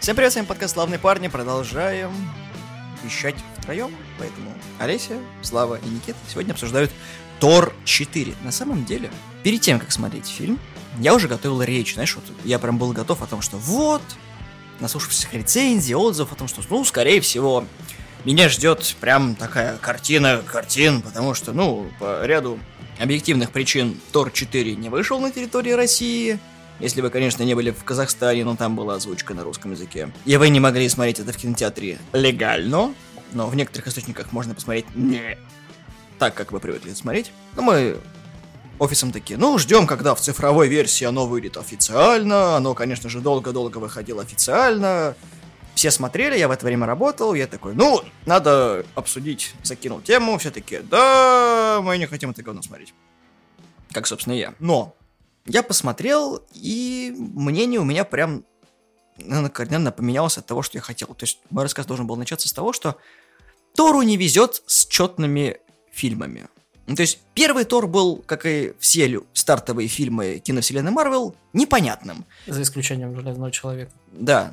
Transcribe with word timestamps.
Всем 0.00 0.14
привет, 0.14 0.32
с 0.32 0.36
вами 0.36 0.46
подкаст 0.46 0.74
«Славные 0.74 0.98
парни». 1.00 1.28
Продолжаем 1.28 2.12
вещать 3.02 3.34
втроем. 3.58 3.94
Поэтому 4.18 4.54
Олеся, 4.78 5.18
Слава 5.42 5.80
и 5.84 5.88
Никита 5.88 6.16
сегодня 6.28 6.52
обсуждают 6.52 6.92
Тор 7.40 7.74
4. 7.84 8.34
На 8.44 8.52
самом 8.52 8.84
деле, 8.84 9.10
перед 9.42 9.60
тем, 9.60 9.80
как 9.80 9.90
смотреть 9.90 10.28
фильм, 10.28 10.60
я 10.98 11.14
уже 11.14 11.28
готовил 11.28 11.60
речь, 11.62 11.94
знаешь, 11.94 12.14
вот 12.14 12.24
я 12.44 12.58
прям 12.58 12.78
был 12.78 12.92
готов 12.92 13.20
о 13.20 13.26
том, 13.26 13.42
что 13.42 13.56
вот, 13.56 14.02
наслушавшись 14.80 15.26
рецензий, 15.32 15.94
отзывов 15.94 16.32
о 16.32 16.36
том, 16.36 16.48
что, 16.48 16.62
ну, 16.70 16.84
скорее 16.84 17.20
всего, 17.20 17.64
меня 18.24 18.48
ждет 18.48 18.96
прям 19.00 19.34
такая 19.34 19.76
картина 19.78 20.42
картин, 20.46 21.02
потому 21.02 21.34
что, 21.34 21.52
ну, 21.52 21.90
по 21.98 22.24
ряду 22.24 22.58
объективных 22.98 23.50
причин 23.50 24.00
Тор 24.12 24.30
4 24.30 24.76
не 24.76 24.88
вышел 24.88 25.20
на 25.20 25.30
территории 25.30 25.72
России, 25.72 26.38
если 26.80 27.00
вы, 27.00 27.10
конечно, 27.10 27.42
не 27.42 27.54
были 27.54 27.70
в 27.70 27.84
Казахстане, 27.84 28.44
но 28.44 28.56
там 28.56 28.76
была 28.76 28.94
озвучка 28.94 29.34
на 29.34 29.44
русском 29.44 29.72
языке. 29.72 30.10
И 30.24 30.36
вы 30.36 30.48
не 30.48 30.60
могли 30.60 30.88
смотреть 30.88 31.20
это 31.20 31.32
в 31.32 31.36
кинотеатре 31.36 31.98
легально, 32.12 32.94
но 33.32 33.46
в 33.48 33.54
некоторых 33.54 33.88
источниках 33.88 34.32
можно 34.32 34.54
посмотреть 34.54 34.86
не 34.94 35.38
так, 36.18 36.34
как 36.34 36.52
вы 36.52 36.60
привыкли 36.60 36.92
смотреть. 36.92 37.32
Но 37.54 37.62
мы 37.62 37.98
офисом 38.78 39.12
такие, 39.12 39.38
ну, 39.38 39.58
ждем, 39.58 39.86
когда 39.86 40.14
в 40.14 40.20
цифровой 40.20 40.68
версии 40.68 41.04
оно 41.04 41.26
выйдет 41.26 41.56
официально. 41.56 42.56
Оно, 42.56 42.74
конечно 42.74 43.08
же, 43.08 43.20
долго-долго 43.20 43.78
выходило 43.78 44.22
официально. 44.22 45.14
Все 45.74 45.90
смотрели, 45.90 46.38
я 46.38 46.48
в 46.48 46.52
это 46.52 46.64
время 46.64 46.86
работал, 46.86 47.34
я 47.34 47.46
такой, 47.46 47.74
ну, 47.74 48.02
надо 48.24 48.86
обсудить, 48.94 49.54
закинул 49.62 50.00
тему, 50.00 50.38
все 50.38 50.50
таки 50.50 50.78
да, 50.78 51.80
мы 51.82 51.98
не 51.98 52.06
хотим 52.06 52.30
это 52.30 52.42
говно 52.42 52.62
смотреть. 52.62 52.94
Как, 53.92 54.06
собственно, 54.06 54.32
и 54.32 54.38
я. 54.38 54.54
Но 54.58 54.96
я 55.46 55.62
посмотрел, 55.62 56.42
и 56.52 57.14
мнение 57.16 57.80
у 57.80 57.84
меня 57.84 58.04
прям 58.04 58.44
наверное, 59.18 59.50
кардинально 59.50 59.92
поменялось 59.92 60.38
от 60.38 60.46
того, 60.46 60.62
что 60.62 60.78
я 60.78 60.82
хотел. 60.82 61.08
То 61.08 61.24
есть 61.24 61.38
мой 61.50 61.64
рассказ 61.64 61.86
должен 61.86 62.06
был 62.06 62.16
начаться 62.16 62.48
с 62.48 62.52
того, 62.52 62.72
что 62.72 62.96
Тору 63.74 64.02
не 64.02 64.16
везет 64.16 64.62
с 64.66 64.86
четными 64.86 65.58
фильмами. 65.90 66.48
Ну, 66.86 66.94
то 66.94 67.02
есть 67.02 67.18
первый 67.34 67.64
Тор 67.64 67.88
был, 67.88 68.18
как 68.18 68.46
и 68.46 68.74
все 68.78 69.20
стартовые 69.32 69.88
фильмы 69.88 70.38
киновселенной 70.38 70.92
Марвел, 70.92 71.34
непонятным. 71.52 72.24
За 72.46 72.62
исключением 72.62 73.14
Железного 73.16 73.50
Человека. 73.50 73.90
Да, 74.12 74.52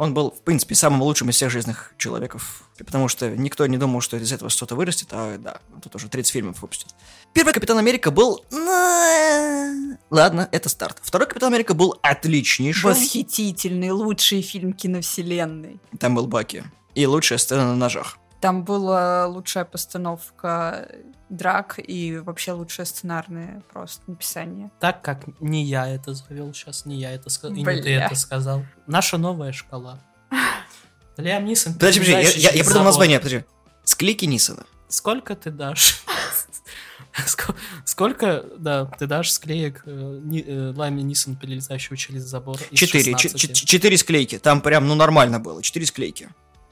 он 0.00 0.14
был, 0.14 0.30
в 0.30 0.40
принципе, 0.40 0.74
самым 0.74 1.02
лучшим 1.02 1.28
из 1.28 1.34
всех 1.34 1.50
жизненных 1.50 1.92
человеков, 1.98 2.62
потому 2.78 3.06
что 3.08 3.28
никто 3.36 3.66
не 3.66 3.76
думал, 3.76 4.00
что 4.00 4.16
из 4.16 4.32
этого 4.32 4.48
что-то 4.48 4.74
вырастет, 4.74 5.08
а 5.10 5.36
да, 5.36 5.60
тут 5.82 5.94
уже 5.94 6.08
30 6.08 6.32
фильмов 6.32 6.62
выпустят. 6.62 6.94
Первый 7.34 7.52
Капитан 7.52 7.76
Америка 7.76 8.10
был... 8.10 8.42
«На». 8.50 9.98
Ладно, 10.08 10.48
это 10.52 10.70
старт. 10.70 10.96
Второй 11.02 11.28
Капитан 11.28 11.52
Америка 11.52 11.74
был 11.74 11.98
отличнейшим. 12.00 12.88
Восхитительный, 12.88 13.90
лучший 13.90 14.40
фильм 14.40 14.72
киновселенной. 14.72 15.78
Там 15.98 16.14
был 16.14 16.26
Баки. 16.26 16.64
И 16.94 17.04
лучшая 17.04 17.38
сцена 17.38 17.66
на 17.66 17.76
ножах. 17.76 18.16
Там 18.40 18.64
была 18.64 19.26
лучшая 19.26 19.66
постановка 19.66 20.88
драк 21.30 21.78
и 21.78 22.18
вообще 22.18 22.52
лучшее 22.52 22.84
сценарное 22.84 23.62
просто 23.72 24.02
написание. 24.06 24.70
Так 24.80 25.00
как 25.02 25.24
не 25.40 25.64
я 25.64 25.88
это 25.88 26.12
завел 26.12 26.52
сейчас, 26.52 26.84
не 26.84 27.00
я 27.00 27.12
это 27.12 27.30
сказал, 27.30 27.56
и 27.56 27.60
не 27.60 27.64
ты 27.64 27.94
это 27.94 28.14
сказал. 28.14 28.64
Наша 28.86 29.16
новая 29.16 29.52
шкала. 29.52 29.98
Лиам 31.16 31.44
Нисон. 31.44 31.74
Подожди, 31.74 32.00
подожди, 32.00 32.40
я, 32.40 32.50
я, 32.50 32.56
я 32.56 32.64
придумал 32.64 32.84
название, 32.86 33.18
подожди. 33.18 33.44
Склейки 33.84 34.24
Нисона. 34.26 34.66
Сколько 34.88 35.36
ты 35.36 35.50
дашь? 35.50 36.02
Ско- 37.26 37.54
Сколько, 37.84 38.44
да, 38.58 38.86
ты 38.86 39.06
дашь 39.06 39.32
склеек 39.32 39.82
э, 39.84 40.20
э, 40.46 40.72
Лайме 40.76 41.02
Нисон, 41.02 41.36
перелезающего 41.36 41.96
через 41.96 42.22
забор? 42.22 42.58
Четыре. 42.72 43.16
16? 43.16 43.36
Ч- 43.40 43.52
ч- 43.52 43.66
Четыре 43.66 43.96
склейки. 43.98 44.38
Там 44.38 44.60
прям, 44.60 44.86
ну, 44.86 44.94
нормально 44.94 45.40
было. 45.40 45.62
Четыре 45.62 45.86
склейки. 45.86 46.28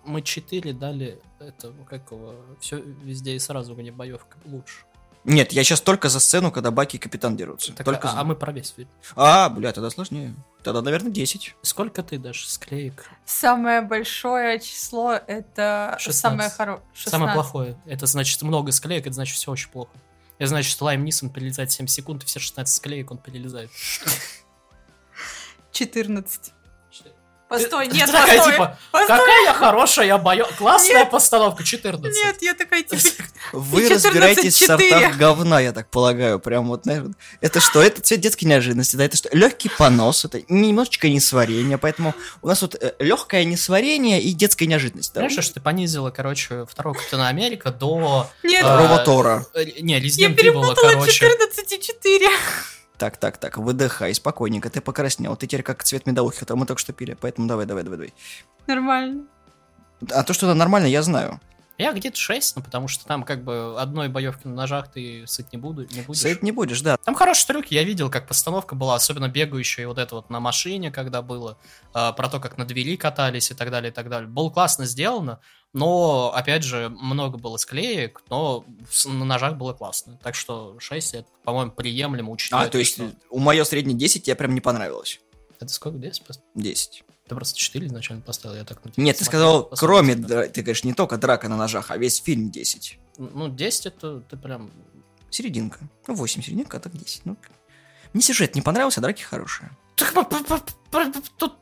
Мы 0.09 0.23
четыре 0.23 0.73
дали 0.73 1.20
этого, 1.39 1.84
как 1.84 2.11
его, 2.11 2.34
все 2.60 2.78
везде 2.78 3.34
и 3.34 3.38
сразу, 3.38 3.75
где 3.75 3.93
боевка 3.93 4.38
лучше. 4.47 4.84
Нет, 5.25 5.53
я 5.53 5.62
сейчас 5.65 5.83
только 5.83 6.09
за 6.09 6.21
сцену, 6.21 6.50
когда 6.50 6.71
Баки 6.71 6.97
и 6.97 6.99
Капитан 6.99 7.37
дерутся. 7.37 7.75
Так, 7.75 7.84
только 7.84 8.09
а, 8.09 8.12
за- 8.12 8.21
а 8.21 8.25
мы 8.25 8.34
про 8.34 8.50
весь 8.53 8.71
фильм. 8.71 8.88
А, 9.16 9.50
бля, 9.50 9.72
тогда 9.72 9.91
сложнее. 9.91 10.34
Тогда, 10.62 10.81
наверное, 10.81 11.10
10. 11.12 11.55
Сколько 11.60 12.03
ты 12.03 12.19
дашь 12.19 12.47
склеек? 12.47 13.05
Самое 13.27 13.83
большое 13.83 14.59
число 14.60 15.12
это 15.12 15.97
16. 15.99 16.21
самое 16.21 16.49
хорошее. 16.50 16.87
Самое 16.94 17.34
плохое. 17.34 17.77
Это 17.84 18.06
значит 18.06 18.41
много 18.41 18.72
склеек, 18.72 19.06
это 19.06 19.15
значит 19.15 19.37
все 19.37 19.50
очень 19.50 19.69
плохо. 19.69 19.91
Это 20.38 20.49
значит, 20.49 20.71
что 20.71 20.87
Лайм 20.87 21.04
Нисон 21.04 21.28
перелезает 21.28 21.71
7 21.72 21.87
секунд, 21.88 22.22
и 22.22 22.27
все 22.27 22.38
16 22.41 22.75
склеек 22.75 23.10
он 23.10 23.19
перелезает. 23.19 23.71
14. 25.72 26.53
Постой, 27.48 27.86
нет, 27.88 28.06
ты 28.06 28.12
такая, 28.12 28.36
постой. 28.36 28.53
типа, 28.53 28.78
постой. 28.92 29.16
какая 29.19 29.54
хорошая 29.54 30.19
боё... 30.19 30.47
Классная 30.59 31.06
постановка, 31.06 31.64
14. 31.64 32.14
Нет, 32.14 32.36
я 32.42 32.54
такая 32.54 32.82
типа... 32.82 33.00
Вы 33.53 33.84
14-4. 33.84 33.94
разбираетесь 33.94 34.54
в 34.60 34.66
сортах 34.66 35.16
говна, 35.16 35.60
я 35.60 35.72
так 35.72 35.88
полагаю. 35.88 36.38
Прям 36.41 36.69
вот, 36.69 36.84
наверное. 36.84 37.14
Это 37.41 37.60
что? 37.60 37.82
Это 37.82 38.03
цвет 38.03 38.20
детской 38.20 38.44
неожиданности, 38.44 38.97
да? 38.97 39.04
Это 39.04 39.16
что? 39.16 39.31
Легкий 39.32 39.70
понос, 39.70 40.26
это 40.26 40.42
немножечко 40.48 41.09
несварение, 41.09 41.78
поэтому 41.78 42.14
у 42.42 42.48
нас 42.48 42.60
вот 42.60 42.76
легкое 42.98 43.44
несварение 43.44 44.20
и 44.20 44.32
детская 44.32 44.66
неожиданность. 44.66 45.15
Да? 45.15 45.20
Знаешь, 45.20 45.42
что 45.42 45.54
ты 45.54 45.60
понизила, 45.60 46.10
короче, 46.10 46.66
второго 46.66 46.94
Капитана 46.94 47.28
Америка 47.28 47.70
до... 47.70 48.28
Нет, 48.42 48.62
э, 48.62 48.66
Второго 48.66 48.98
Тора. 48.98 49.47
э, 49.54 49.65
Не, 49.80 49.94
я 49.94 50.00
Resident 50.00 50.32
Evil, 50.32 50.34
перепутала 50.34 50.75
короче. 50.75 51.12
14 51.12 51.72
и 51.72 51.80
4. 51.80 52.28
Так, 52.98 53.16
так, 53.16 53.38
так, 53.38 53.59
выдыхай, 53.59 54.12
спокойненько, 54.12 54.70
ты 54.70 54.81
покраснел. 54.81 55.36
Ты 55.36 55.47
теперь 55.47 55.62
как 55.62 55.84
цвет 55.84 56.06
медовухи, 56.06 56.41
который 56.41 56.59
мы 56.59 56.66
только 56.66 56.81
что 56.81 56.92
пили, 56.92 57.16
поэтому 57.19 57.47
давай, 57.47 57.64
давай, 57.64 57.84
давай, 57.84 57.98
давай. 57.98 58.14
Нормально. 58.66 59.25
А 60.10 60.25
то, 60.25 60.32
что 60.32 60.47
это 60.47 60.54
нормально, 60.54 60.86
я 60.86 61.03
знаю. 61.03 61.41
Я 61.78 61.92
где-то 61.92 62.16
6, 62.16 62.56
ну 62.56 62.62
потому 62.62 62.88
что 62.88 63.06
там 63.06 63.22
как 63.22 63.44
бы 63.44 63.81
одной 63.81 64.09
боевки 64.09 64.48
на 64.48 64.54
ножах 64.54 64.91
ты 64.91 65.25
сыт 65.28 65.53
не, 65.53 65.59
буду, 65.59 65.86
не 65.94 66.00
будешь. 66.00 66.20
Сыт 66.20 66.42
не 66.42 66.50
будешь, 66.50 66.81
да. 66.81 66.97
Там 66.97 67.14
хорошие 67.14 67.47
трюки, 67.47 67.72
я 67.72 67.84
видел, 67.84 68.10
как 68.10 68.26
постановка 68.26 68.75
была, 68.75 68.97
особенно 68.97 69.28
бегающая 69.28 69.86
вот 69.86 69.97
это 69.97 70.16
вот 70.16 70.28
на 70.28 70.41
машине, 70.41 70.91
когда 70.91 71.22
было, 71.22 71.56
а, 71.94 72.12
про 72.12 72.28
то, 72.28 72.41
как 72.41 72.59
на 72.59 72.65
двери 72.65 72.97
катались 72.97 73.53
и 73.53 73.54
так 73.54 73.70
далее, 73.70 73.92
и 73.92 73.94
так 73.94 74.09
далее. 74.09 74.28
Было 74.28 74.50
классно 74.50 74.86
сделано, 74.86 75.38
но, 75.73 76.33
опять 76.34 76.62
же, 76.62 76.89
много 76.89 77.39
было 77.39 77.56
склеек, 77.56 78.23
но 78.31 78.65
на 79.05 79.25
ножах 79.25 79.56
было 79.56 79.73
классно. 79.75 80.19
Так 80.23 80.34
что 80.34 80.77
6, 80.79 81.15
это, 81.15 81.29
по-моему, 81.45 81.73
приемлемо, 81.73 82.33
учитывая... 82.33 82.67
А, 82.67 82.69
то 82.69 82.79
есть 82.79 82.99
у 83.31 83.39
мое 83.39 83.65
среднее 83.65 83.97
10 83.97 84.25
тебе 84.25 84.34
прям 84.34 84.55
не 84.55 84.61
понравилось. 84.61 85.21
Это 85.61 85.73
сколько, 85.73 85.99
10? 85.99 86.23
пост- 86.25 86.41
10. 86.55 87.05
Ты 87.28 87.34
просто 87.34 87.59
4 87.59 87.87
изначально 87.87 88.23
поставил, 88.23 88.57
я 88.57 88.65
так... 88.65 88.83
на 88.84 88.91
тебя 88.91 89.05
Нет, 89.05 89.19
ты 89.19 89.25
сказал, 89.25 89.65
посмотрел 89.65 89.78
кроме, 89.78 90.15
дра- 90.15 90.49
ты 90.49 90.62
говоришь, 90.62 90.84
не 90.84 90.95
только 90.95 91.19
драка 91.19 91.49
на 91.49 91.57
ножах, 91.57 91.91
а 91.91 91.99
весь 91.99 92.23
фильм 92.23 92.51
10. 92.51 92.99
Ну, 93.19 93.49
10 93.49 93.87
это 93.87 94.21
ты 94.21 94.37
прям... 94.37 94.71
Серединка. 95.31 95.81
Ну, 96.07 96.15
8 96.15 96.43
серединка, 96.43 96.78
а 96.78 96.81
так 96.81 96.97
10. 96.97 97.27
Ну, 97.27 97.37
мне 98.15 98.23
сюжет 98.23 98.55
не 98.55 98.62
понравился, 98.62 99.01
а 99.01 99.03
драки 99.03 99.23
хорошие. 99.23 99.71
Так, 99.97 100.15
тут... 101.37 101.57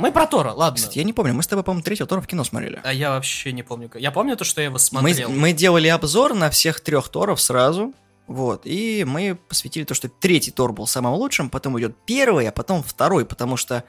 Мы 0.00 0.12
про 0.12 0.26
Тора, 0.26 0.52
ладно. 0.52 0.76
Кстати, 0.76 0.98
я 0.98 1.04
не 1.04 1.12
помню, 1.12 1.34
мы 1.34 1.42
с 1.42 1.46
тобой, 1.46 1.62
по-моему, 1.62 1.82
третьего 1.84 2.08
Тора 2.08 2.20
в 2.20 2.26
кино 2.26 2.42
смотрели. 2.44 2.80
А 2.82 2.92
я 2.92 3.10
вообще 3.10 3.52
не 3.52 3.62
помню. 3.62 3.90
Я 3.94 4.10
помню 4.10 4.36
то, 4.36 4.44
что 4.44 4.60
я 4.60 4.66
его 4.66 4.74
Мы, 4.74 4.80
смотрел. 4.80 5.30
мы 5.30 5.52
делали 5.52 5.88
обзор 5.88 6.34
на 6.34 6.50
всех 6.50 6.80
трех 6.80 7.08
Торов 7.08 7.40
сразу. 7.40 7.92
Вот, 8.26 8.62
и 8.64 9.04
мы 9.06 9.36
посвятили 9.48 9.82
то, 9.84 9.92
что 9.94 10.08
третий 10.08 10.52
Тор 10.52 10.72
был 10.72 10.86
самым 10.86 11.14
лучшим, 11.14 11.50
потом 11.50 11.78
идет 11.80 11.96
первый, 12.06 12.46
а 12.48 12.52
потом 12.52 12.80
второй, 12.84 13.26
потому 13.26 13.56
что 13.56 13.82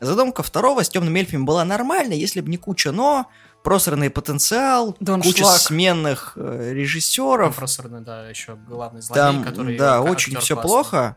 задумка 0.00 0.42
второго 0.42 0.82
с 0.82 0.88
темными 0.88 1.20
эльфами 1.20 1.44
была 1.44 1.64
нормальной, 1.64 2.18
если 2.18 2.40
бы 2.40 2.50
не 2.50 2.56
куча 2.56 2.90
но, 2.90 3.26
просранный 3.62 4.10
потенциал, 4.10 4.96
Дон 4.98 5.22
куча 5.22 5.44
Шлак. 5.44 5.60
сменных 5.60 6.32
э, 6.34 6.72
режиссеров. 6.74 7.54
Профессорный, 7.54 8.00
да, 8.00 8.28
еще 8.28 8.56
главный 8.68 9.00
злодей, 9.00 9.22
Там, 9.22 9.44
который... 9.44 9.78
да, 9.78 10.02
очень 10.02 10.36
все 10.40 10.54
классный. 10.54 10.68
плохо. 10.68 11.16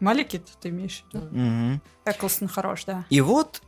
Маликит, 0.00 0.46
ты 0.60 0.68
имеешь 0.68 1.04
в 1.10 1.14
виду? 1.14 1.26
Мгм. 1.30 1.82
Эклстон 2.04 2.48
хорош, 2.48 2.84
да. 2.84 3.04
И 3.10 3.20
вот 3.20 3.62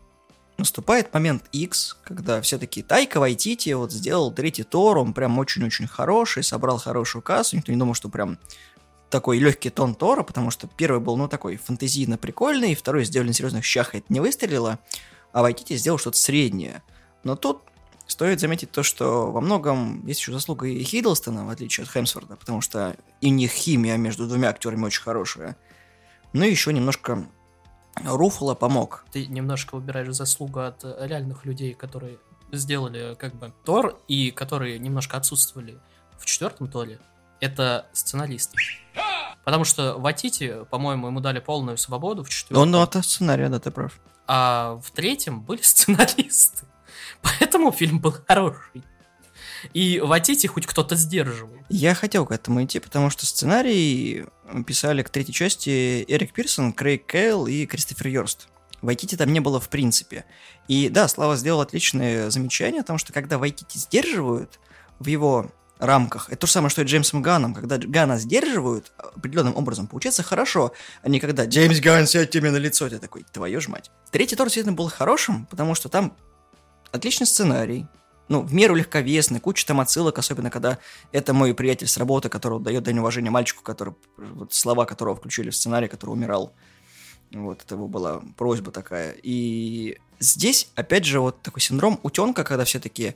наступает 0.59 1.15
момент 1.15 1.45
X, 1.53 1.97
когда 2.03 2.41
все 2.43 2.59
таки 2.59 2.83
Тайка 2.83 3.21
Вайтити 3.21 3.73
вот 3.73 3.93
сделал 3.93 4.33
третий 4.33 4.65
Тор, 4.65 4.99
он 4.99 5.15
прям 5.15 5.39
очень-очень 5.39 5.87
хороший, 5.87 6.43
собрал 6.43 6.79
хорошую 6.79 7.23
кассу, 7.23 7.57
никто 7.57 7.73
не 7.73 7.79
думал, 7.79 7.95
что 7.95 8.09
прям 8.09 8.39
такой 9.09 9.39
легкий 9.39 9.71
тон 9.71 9.95
Тора, 9.95 10.23
потому 10.23 10.51
что 10.51 10.69
первый 10.69 11.01
был, 11.01 11.17
ну, 11.17 11.29
такой 11.29 11.57
фантазийно 11.57 12.19
прикольный, 12.19 12.75
второй 12.75 13.05
сделали 13.05 13.29
на 13.29 13.35
серьезных 13.35 13.65
щах, 13.65 13.95
это 13.95 14.05
не 14.11 14.21
выстрелило, 14.21 14.79
а 15.33 15.43
Вайтити 15.43 15.77
сделал 15.77 15.99
что-то 15.99 16.19
среднее. 16.19 16.83
Но 17.25 17.37
тут 17.37 17.63
стоит 18.07 18.41
заметить 18.41 18.71
то, 18.71 18.83
что 18.83 19.31
во 19.31 19.41
многом 19.41 20.07
есть 20.07 20.21
еще 20.21 20.33
заслуга 20.33 20.67
и 20.67 20.83
Хиддлстона, 20.83 21.47
в 21.47 21.51
отличие 21.51 21.85
от 21.85 21.91
Хемсворда, 21.91 22.37
потому 22.37 22.61
что 22.61 22.97
и 23.21 23.29
у 23.29 23.35
них 23.35 23.51
химия 23.53 23.97
между 23.97 24.27
двумя 24.27 24.49
актерами 24.49 24.85
очень 24.85 25.03
хорошая. 25.03 25.57
Ну 26.33 26.45
и 26.45 26.51
еще 26.51 26.73
немножко 26.73 27.27
Руфало 28.05 28.55
помог. 28.55 29.05
Ты 29.11 29.27
немножко 29.27 29.75
убираешь 29.75 30.15
заслугу 30.15 30.61
от 30.61 30.85
э, 30.85 31.07
реальных 31.07 31.45
людей, 31.45 31.75
которые 31.75 32.19
сделали 32.53 33.15
как 33.19 33.35
бы 33.35 33.53
Тор, 33.65 33.99
и 34.09 34.31
которые 34.31 34.79
немножко 34.79 35.17
отсутствовали 35.17 35.79
в 36.19 36.25
четвертом 36.25 36.69
Торе. 36.69 36.99
Это 37.41 37.87
сценаристы. 37.93 38.57
Потому 39.45 39.65
что 39.65 39.99
Ватити, 39.99 40.65
по-моему, 40.71 41.07
ему 41.07 41.21
дали 41.21 41.41
полную 41.41 41.79
свободу 41.79 42.25
в 42.25 42.29
четвертом. 42.29 42.63
Он 42.63 42.71
ну, 42.71 42.83
это 42.83 43.03
сценария, 43.03 43.49
да, 43.49 43.59
ты 43.59 43.71
прав. 43.71 43.99
А 44.27 44.79
в 44.83 44.91
третьем 44.91 45.41
были 45.41 45.63
сценаристы. 45.63 46.67
Поэтому 47.23 47.73
фильм 47.73 48.01
был 48.01 48.15
хороший. 48.27 48.85
И 49.73 50.01
Ватити 50.01 50.47
хоть 50.47 50.67
кто-то 50.67 50.95
сдерживал. 50.97 51.55
Я 51.69 51.95
хотел 51.95 52.27
к 52.27 52.33
этому 52.33 52.63
идти, 52.65 52.79
потому 52.79 53.11
что 53.11 53.27
сценарий 53.27 54.27
писали 54.67 55.03
к 55.03 55.11
третьей 55.11 55.35
части 55.35 56.05
Эрик 56.09 56.33
Пирсон, 56.33 56.73
Крейг 56.73 57.07
Кейл 57.07 57.47
и 57.47 57.67
Кристофер 57.67 58.09
Йорст. 58.09 58.49
Вайтити 58.83 59.17
там 59.17 59.33
не 59.33 59.41
было 59.41 59.61
в 59.61 59.69
принципе. 59.69 60.25
И 60.69 60.89
да, 60.89 61.09
Слава 61.09 61.37
сделал 61.37 61.61
отличное 61.61 62.31
замечание 62.31 62.83
о 62.83 62.85
том, 62.85 62.99
что 62.99 63.13
когда 63.13 63.39
Вайтити 63.39 63.79
сдерживают 63.79 64.61
в 64.99 65.07
его 65.07 65.51
рамках, 65.79 66.29
это 66.29 66.39
то 66.39 66.47
же 66.47 66.53
самое, 66.53 66.71
что 66.71 66.83
и 66.83 66.85
Джеймсом 66.85 67.23
Ганом, 67.23 67.55
когда 67.55 67.79
Гана 67.79 68.19
сдерживают 68.19 68.93
определенным 68.99 69.57
образом, 69.57 69.87
получается 69.87 70.23
хорошо, 70.23 70.73
а 71.03 71.09
не 71.09 71.21
когда 71.21 71.45
Джеймс 71.45 71.81
Ган 71.81 72.07
сядь 72.07 72.31
тебе 72.31 72.51
на 72.51 72.57
лицо, 72.57 72.89
ты 72.89 72.99
такой, 72.99 73.25
твою 73.33 73.61
ж 73.61 73.69
мать. 73.69 73.91
Третий 74.11 74.37
тур 74.37 74.47
действительно 74.47 74.77
был 74.77 74.89
хорошим, 74.89 75.47
потому 75.47 75.75
что 75.75 75.89
там 75.89 76.17
отличный 76.93 77.27
сценарий, 77.27 77.87
ну, 78.29 78.43
в 78.43 78.53
меру 78.53 78.75
легковесный, 78.75 79.41
куча 79.41 79.67
там 79.67 79.81
отсылок, 79.81 80.19
особенно 80.19 80.51
когда 80.51 80.79
это 81.13 81.33
мой 81.33 81.55
приятель 81.55 81.89
с 81.89 81.97
работы, 81.97 82.29
который 82.29 82.61
дает 82.61 82.85
дань 82.85 82.99
уважения 82.99 83.31
мальчику, 83.31 83.63
который, 83.63 83.95
вот 84.17 84.53
слова 84.53 84.85
которого 84.85 85.17
включили 85.17 85.51
в 85.51 85.57
сценарий, 85.57 85.89
который 85.89 86.11
умирал. 86.11 86.53
Вот, 87.33 87.63
это 87.63 87.77
была 87.77 88.23
просьба 88.37 88.71
такая. 88.71 89.15
И 89.23 89.99
здесь, 90.19 90.71
опять 90.75 91.05
же, 91.05 91.21
вот 91.21 91.43
такой 91.43 91.61
синдром 91.61 92.01
утенка, 92.03 92.45
когда 92.45 92.65
все 92.65 92.81
таки 92.81 93.15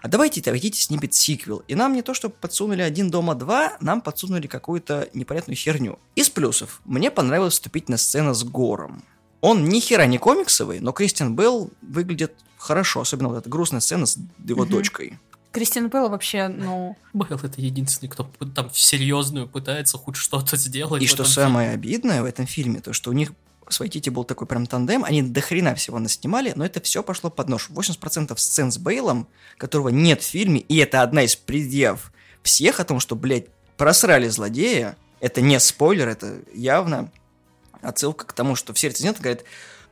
а 0.00 0.08
давайте 0.08 0.40
давайте 0.40 0.72
снимет 0.72 1.14
сиквел. 1.14 1.62
И 1.68 1.74
нам 1.74 1.92
не 1.92 2.02
то, 2.02 2.14
что 2.14 2.30
подсунули 2.30 2.82
один 2.82 3.10
дома 3.10 3.34
два, 3.34 3.76
нам 3.80 4.00
подсунули 4.00 4.46
какую-то 4.46 5.10
непонятную 5.12 5.56
херню. 5.56 5.98
Из 6.16 6.30
плюсов. 6.30 6.80
Мне 6.84 7.10
понравилось 7.10 7.54
вступить 7.54 7.88
на 7.88 7.98
сцену 7.98 8.32
с 8.34 8.42
Гором. 8.42 9.04
Он 9.42 9.68
ни 9.68 9.80
хера 9.80 10.06
не 10.06 10.18
комиксовый, 10.18 10.80
но 10.80 10.92
Кристиан 10.92 11.36
Белл 11.36 11.70
выглядит 11.82 12.32
хорошо, 12.56 13.00
особенно 13.00 13.28
вот 13.28 13.38
эта 13.38 13.50
грустная 13.50 13.80
сцена 13.80 14.06
с 14.06 14.16
его 14.42 14.62
угу. 14.62 14.70
дочкой. 14.70 15.18
Кристиан 15.50 15.88
Белл 15.88 16.08
вообще, 16.08 16.48
ну... 16.48 16.96
Белл 17.12 17.40
это 17.42 17.60
единственный, 17.60 18.08
кто 18.08 18.30
там 18.54 18.70
серьезную 18.72 19.48
пытается 19.48 19.98
хоть 19.98 20.16
что-то 20.16 20.56
сделать. 20.56 21.02
И 21.02 21.06
что 21.06 21.24
самое 21.24 21.72
фильме. 21.72 21.82
обидное 21.82 22.22
в 22.22 22.24
этом 22.24 22.46
фильме, 22.46 22.80
то 22.80 22.92
что 22.92 23.10
у 23.10 23.12
них 23.12 23.32
с 23.68 23.80
Вайтити 23.80 24.10
был 24.10 24.24
такой 24.24 24.46
прям 24.46 24.66
тандем, 24.66 25.04
они 25.04 25.22
до 25.22 25.40
хрена 25.40 25.74
всего 25.74 25.98
наснимали, 25.98 26.52
но 26.54 26.64
это 26.64 26.80
все 26.80 27.02
пошло 27.02 27.28
под 27.28 27.48
нож. 27.48 27.68
80% 27.68 28.36
сцен 28.36 28.70
с 28.70 28.78
Бейлом, 28.78 29.26
которого 29.58 29.88
нет 29.88 30.22
в 30.22 30.26
фильме, 30.26 30.60
и 30.60 30.76
это 30.76 31.02
одна 31.02 31.22
из 31.22 31.36
предъяв 31.36 32.12
всех 32.42 32.80
о 32.80 32.84
том, 32.84 33.00
что, 33.00 33.16
блядь, 33.16 33.46
просрали 33.76 34.28
злодея, 34.28 34.96
это 35.20 35.40
не 35.40 35.58
спойлер, 35.60 36.08
это 36.08 36.42
явно 36.54 37.10
отсылка 37.82 38.26
к 38.26 38.32
тому, 38.32 38.56
что 38.56 38.72
все 38.72 38.88
рецензенты 38.88 39.20
говорят, 39.22 39.44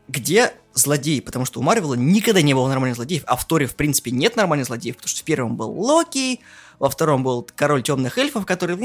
где 0.08 0.54
злодей, 0.74 1.22
потому 1.22 1.44
что 1.44 1.60
у 1.60 1.62
Марвела 1.62 1.94
никогда 1.94 2.42
не 2.42 2.54
было 2.54 2.68
нормальных 2.68 2.96
злодеев, 2.96 3.22
а 3.26 3.36
в 3.36 3.44
Торе, 3.44 3.66
в 3.66 3.76
принципе, 3.76 4.10
нет 4.10 4.36
нормальных 4.36 4.66
злодеев, 4.66 4.96
потому 4.96 5.08
что 5.08 5.20
в 5.20 5.24
первом 5.24 5.56
был 5.56 5.70
Локи, 5.70 6.40
во 6.78 6.88
втором 6.88 7.22
был 7.22 7.46
король 7.54 7.82
темных 7.82 8.18
эльфов, 8.18 8.46
который... 8.46 8.76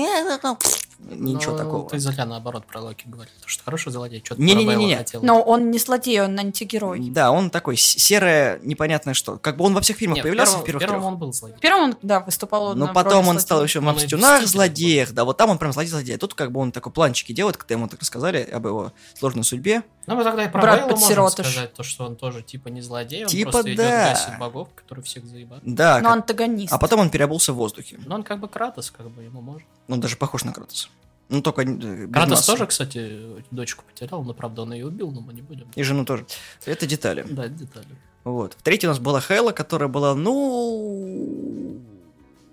Ничего 1.00 1.52
ну, 1.52 1.58
такого. 1.58 1.90
Ты 1.90 2.00
зря 2.00 2.26
наоборот 2.26 2.66
про 2.66 2.82
Локи 2.82 3.04
говорил, 3.06 3.32
потому 3.36 3.50
что 3.50 3.64
хороший 3.64 3.92
злодей, 3.92 4.22
что-то 4.24 4.42
не, 4.42 4.56
не, 4.56 4.66
не, 4.66 4.76
не, 4.76 4.86
не. 4.86 5.06
Но 5.22 5.42
он 5.42 5.70
не 5.70 5.78
злодей, 5.78 6.22
он 6.22 6.38
антигерой. 6.40 7.10
Да, 7.10 7.32
он 7.32 7.50
такой 7.50 7.78
серое, 7.78 8.60
непонятное 8.64 9.14
что. 9.14 9.38
Как 9.38 9.58
бы 9.58 9.66
он 9.66 9.74
во 9.74 9.82
всех 9.82 9.98
фильмах 9.98 10.18
Нет, 10.18 10.24
появлялся 10.24 10.58
в, 10.58 10.64
первом, 10.64 10.80
в 10.80 10.82
первых 10.82 10.98
первом 10.98 11.14
он 11.14 11.18
был 11.18 11.34
злодей. 11.34 11.58
В 11.58 11.60
первом 11.60 11.84
он, 11.84 11.98
да, 12.02 12.22
выступал 12.22 12.76
Но 12.76 12.94
потом 12.94 13.28
он 13.28 13.40
стал 13.40 13.64
еще 13.64 13.80
в 13.80 13.84
«Мстюнах 13.84 14.46
злодеях», 14.46 15.12
да, 15.12 15.26
вот 15.26 15.38
там 15.38 15.50
он 15.50 15.58
прям 15.58 15.74
злодей-злодей. 15.74 16.18
Тут 16.18 16.34
как 16.34 16.52
бы 16.52 16.60
он 16.60 16.72
такой 16.72 16.92
планчики 16.92 17.34
делает, 17.34 17.58
когда 17.58 17.76
ему 17.76 17.88
так 17.88 18.00
рассказали 18.00 18.42
об 18.44 18.66
его 18.66 18.94
сложной 19.16 19.44
судьбе. 19.44 19.84
Ну, 20.08 20.16
мы 20.16 20.24
тогда 20.24 20.44
и 20.44 20.50
про 20.50 20.62
Брат 20.62 20.88
Бейла 20.88 21.00
можем 21.00 21.30
сказать, 21.30 21.74
то, 21.74 21.84
что 21.84 22.06
он 22.06 22.16
тоже 22.16 22.44
типа 22.44 22.68
не 22.68 22.82
злодей, 22.82 23.24
он 23.24 23.30
типа 23.30 23.52
просто 23.52 23.76
да. 23.76 24.14
идет 24.14 24.40
богов, 24.40 24.70
которые 24.76 25.04
всех 25.04 25.26
заебали. 25.26 25.62
Да. 25.64 25.98
Но 25.98 26.10
как... 26.10 26.18
антагонист. 26.18 26.74
А 26.74 26.78
потом 26.78 27.00
он 27.00 27.10
переобулся 27.10 27.54
в 27.54 27.56
воздухе. 27.56 28.00
Но 28.06 28.16
он 28.16 28.24
как 28.24 28.40
бы 28.40 28.48
Кратос, 28.48 28.92
как 28.92 29.10
бы 29.10 29.24
ему 29.24 29.42
можно. 29.42 29.68
Ну, 29.88 29.98
даже 29.98 30.16
похож 30.16 30.44
на 30.44 30.54
Кратоса. 30.54 30.90
Ну, 31.30 31.42
только 31.42 31.64
э, 31.64 32.08
Кратос 32.08 32.32
массы. 32.32 32.52
тоже, 32.52 32.68
кстати, 32.68 33.20
дочку 33.50 33.84
потерял, 33.84 34.24
но, 34.24 34.34
правда, 34.34 34.62
он 34.62 34.74
ее 34.74 34.86
убил, 34.88 35.12
но 35.12 35.22
мы 35.22 35.34
не 35.34 35.42
будем. 35.42 35.68
И 35.76 35.84
жену 35.84 36.06
тоже. 36.06 36.26
Это 36.66 36.86
детали. 36.86 37.26
Да, 37.28 37.48
детали. 37.48 37.88
Вот. 38.24 38.54
В 38.54 38.62
третьей 38.62 38.88
у 38.88 38.92
нас 38.92 39.00
была 39.00 39.22
Хайла, 39.22 39.52
которая 39.52 39.90
была, 39.90 40.16
ну... 40.16 41.80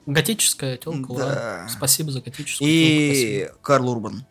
Готическая 0.06 0.76
телка, 0.78 1.14
да. 1.14 1.68
Спасибо 1.68 2.10
за 2.10 2.20
готическую 2.22 2.68
И 2.68 3.44
телку, 3.46 3.58
Карл 3.62 3.90
Урбан. 3.90 4.24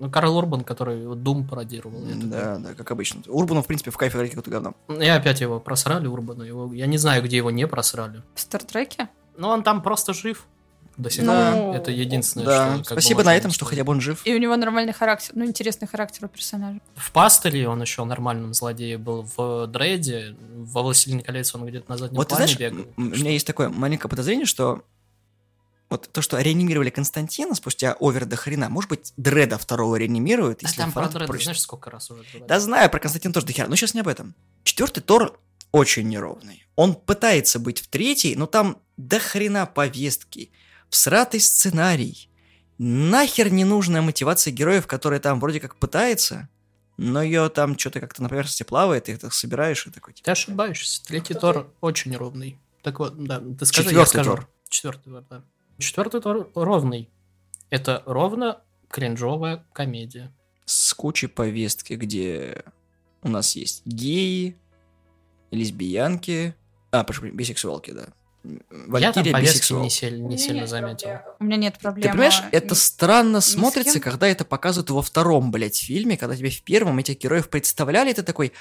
Ну, 0.00 0.10
Карл 0.10 0.36
Урбан, 0.36 0.64
который 0.64 1.14
Дум 1.16 1.46
пародировал. 1.46 2.02
Да, 2.24 2.58
да, 2.58 2.74
как 2.74 2.90
обычно. 2.90 3.22
Урбану, 3.28 3.62
в 3.62 3.66
принципе, 3.66 3.90
в 3.90 3.96
кайфе 3.96 4.14
говорить 4.14 4.32
какое-то 4.32 4.50
говно. 4.50 4.74
И 5.00 5.06
опять 5.06 5.40
его 5.40 5.60
просрали, 5.60 6.06
Урбана. 6.06 6.42
Его... 6.42 6.72
Я 6.74 6.86
не 6.86 6.98
знаю, 6.98 7.22
где 7.22 7.36
его 7.36 7.50
не 7.50 7.66
просрали. 7.66 8.22
В 8.34 8.40
Стартреке? 8.40 9.08
Ну, 9.36 9.48
он 9.48 9.62
там 9.62 9.82
просто 9.82 10.12
жив 10.12 10.46
до 10.96 11.10
сих 11.10 11.24
пор. 11.24 11.34
Ну, 11.34 11.74
это 11.74 11.90
единственное, 11.90 12.46
да. 12.46 12.74
что... 12.76 12.94
Спасибо 12.94 13.22
на 13.22 13.34
этом, 13.34 13.50
что 13.50 13.64
хотя 13.64 13.84
бы 13.84 13.92
он 13.92 14.00
жив. 14.00 14.20
И 14.24 14.34
у 14.34 14.38
него 14.38 14.56
нормальный 14.56 14.92
характер, 14.92 15.32
ну, 15.34 15.44
интересный 15.44 15.88
характер 15.88 16.24
у 16.24 16.28
персонажа. 16.28 16.80
В 16.96 17.12
Пастеле 17.12 17.68
он 17.68 17.80
еще 17.80 18.04
нормальным 18.04 18.54
злодеем 18.54 19.02
был. 19.02 19.28
В 19.36 19.66
Дрейде, 19.66 20.36
во 20.54 20.82
Властелине 20.82 21.22
колец 21.22 21.54
он 21.54 21.66
где-то 21.66 21.90
на 21.90 21.98
заднем 21.98 22.16
вот, 22.16 22.28
плане 22.28 22.46
знаешь, 22.46 22.58
бегал. 22.58 22.86
У 22.96 23.02
меня 23.02 23.30
есть 23.30 23.46
такое 23.46 23.68
маленькое 23.68 24.08
подозрение, 24.08 24.46
что 24.46 24.84
вот 25.90 26.10
то, 26.10 26.22
что 26.22 26.40
реанимировали 26.40 26.90
Константина 26.90 27.54
спустя 27.54 27.96
овер 28.00 28.24
до 28.24 28.36
хрена, 28.36 28.68
может 28.68 28.90
быть, 28.90 29.12
Дреда 29.16 29.58
второго 29.58 29.96
реанимируют, 29.96 30.62
если 30.62 30.80
а 30.80 30.84
там 30.84 30.92
про 30.92 31.08
Дреда 31.08 31.32
знаешь, 31.38 31.60
сколько 31.60 31.90
раз 31.90 32.10
уже 32.10 32.22
говорили? 32.22 32.44
Да 32.48 32.58
знаю, 32.58 32.90
про 32.90 32.98
Константина 32.98 33.34
тоже 33.34 33.46
до 33.46 33.52
хера, 33.52 33.68
но 33.68 33.76
сейчас 33.76 33.94
не 33.94 34.00
об 34.00 34.08
этом. 34.08 34.34
Четвертый 34.64 35.02
Тор 35.02 35.38
очень 35.72 36.08
неровный. 36.08 36.64
Он 36.76 36.94
пытается 36.94 37.58
быть 37.58 37.80
в 37.80 37.88
третьей, 37.88 38.36
но 38.36 38.46
там 38.46 38.78
до 38.96 39.18
хрена 39.18 39.66
повестки, 39.66 40.50
всратый 40.94 41.40
сценарий, 41.40 42.30
нахер 42.78 43.52
ненужная 43.52 44.00
мотивация 44.00 44.52
героев, 44.52 44.86
которая 44.86 45.18
там 45.18 45.40
вроде 45.40 45.58
как 45.58 45.74
пытается, 45.74 46.48
но 46.96 47.20
ее 47.20 47.48
там 47.48 47.76
что-то 47.76 47.98
как-то 47.98 48.22
на 48.22 48.28
поверхности 48.28 48.62
плавает, 48.62 49.08
и 49.08 49.16
ты 49.16 49.26
их 49.26 49.34
собираешь 49.34 49.84
и 49.88 49.90
такой... 49.90 50.14
Ты 50.14 50.30
ошибаешься, 50.30 51.02
третий 51.04 51.34
Тор 51.34 51.68
очень 51.80 52.16
ровный. 52.16 52.60
Так 52.82 53.00
вот, 53.00 53.22
да, 53.24 53.40
ты 53.40 53.66
скажи, 53.66 53.88
Четвертый 53.88 53.98
я 53.98 54.06
скажу. 54.06 54.30
Тор. 54.30 54.48
Четвертый 54.68 55.12
Тор, 55.12 55.24
да. 55.28 55.44
Четвертый 55.78 56.20
Тор 56.20 56.50
ровный. 56.54 57.10
Это 57.70 58.04
ровно 58.06 58.62
кринжовая 58.88 59.66
комедия. 59.72 60.32
С 60.64 60.94
кучей 60.94 61.26
повестки, 61.26 61.94
где 61.94 62.62
у 63.22 63.28
нас 63.28 63.56
есть 63.56 63.84
геи, 63.84 64.56
лесбиянки, 65.50 66.54
а, 66.92 67.02
прошу, 67.02 67.32
бисексуалки, 67.32 67.90
да. 67.90 68.10
Валькирия 68.44 69.08
Я 69.08 69.12
там 69.12 69.32
повестки 69.32 69.72
не, 69.72 69.90
сильно, 69.90 70.26
не 70.26 70.38
сильно 70.38 70.66
заметил. 70.66 71.08
У 71.40 71.44
меня 71.44 71.56
нет 71.56 71.78
проблем. 71.78 72.02
Ты 72.02 72.10
понимаешь, 72.10 72.42
это 72.52 72.74
странно 72.74 73.40
смотрится, 73.40 74.00
когда 74.00 74.28
это 74.28 74.44
показывают 74.44 74.90
во 74.90 75.02
втором, 75.02 75.50
блядь, 75.50 75.78
фильме, 75.78 76.16
когда 76.16 76.36
тебе 76.36 76.50
в 76.50 76.62
первом 76.62 76.98
этих 76.98 77.18
героев 77.18 77.48
представляли, 77.48 78.12
ты 78.12 78.22
такой, 78.22 78.52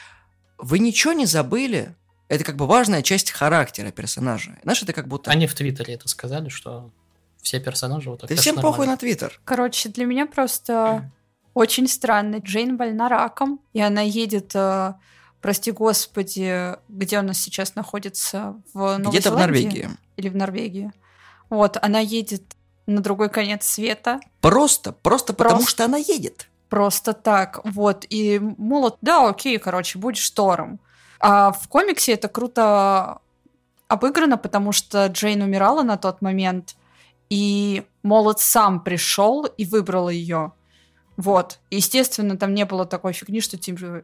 вы 0.57 0.79
ничего 0.79 1.13
не 1.13 1.25
забыли? 1.25 1.95
Это 2.29 2.45
как 2.45 2.55
бы 2.55 2.65
важная 2.65 3.01
часть 3.03 3.31
характера 3.31 3.91
персонажа. 3.91 4.57
Знаешь, 4.63 4.81
это 4.81 4.93
как 4.93 5.07
будто... 5.07 5.29
Они 5.29 5.45
в 5.45 5.53
Твиттере 5.53 5.95
это 5.95 6.07
сказали, 6.07 6.49
что 6.49 6.89
все 7.41 7.59
персонажи 7.59 8.09
вот 8.09 8.21
так. 8.21 8.29
Да 8.29 8.35
всем 8.37 8.55
похуй 8.55 8.87
на 8.87 8.95
Твиттер. 8.95 9.39
Короче, 9.43 9.89
для 9.89 10.05
меня 10.05 10.25
просто 10.25 11.11
очень 11.53 11.87
странно. 11.87 12.37
Джейн 12.37 12.77
больна 12.77 13.09
раком, 13.09 13.59
и 13.73 13.81
она 13.81 14.01
едет, 14.01 14.51
э, 14.55 14.93
прости 15.43 15.71
господи, 15.71 16.77
где 16.88 17.19
у 17.19 17.21
нас 17.21 17.38
сейчас 17.38 17.75
находится? 17.75 18.55
В 18.73 18.97
Новой 18.97 19.12
Где-то 19.12 19.31
в 19.31 19.38
Норвегии. 19.38 19.89
Или 20.15 20.29
в 20.29 20.35
Норвегии. 20.38 20.91
Вот, 21.50 21.77
она 21.81 22.00
едет 22.00 22.41
на 22.88 23.01
другой 23.01 23.29
конец 23.29 23.65
света. 23.65 24.21
Просто, 24.39 24.93
просто, 24.93 25.33
просто 25.33 25.33
потому 25.33 25.67
что 25.67 25.85
она 25.85 25.97
едет. 25.97 26.50
Просто 26.69 27.12
так, 27.12 27.59
вот. 27.65 28.05
И 28.09 28.39
молот, 28.39 28.97
да, 29.01 29.27
окей, 29.27 29.59
короче, 29.59 30.00
будь 30.00 30.17
штором. 30.17 30.79
А 31.19 31.51
в 31.51 31.67
комиксе 31.67 32.13
это 32.13 32.29
круто 32.29 33.19
обыграно, 33.89 34.38
потому 34.38 34.71
что 34.71 35.07
Джейн 35.07 35.41
умирала 35.41 35.83
на 35.83 35.97
тот 35.97 36.21
момент, 36.21 36.77
и 37.29 37.83
Молот 38.01 38.39
сам 38.39 38.79
пришел 38.81 39.45
и 39.45 39.65
выбрал 39.65 40.07
ее. 40.07 40.53
Вот. 41.17 41.59
Естественно, 41.69 42.38
там 42.38 42.53
не 42.53 42.65
было 42.65 42.85
такой 42.85 43.12
фигни, 43.12 43.41
что 43.41 43.57
типа 43.57 44.03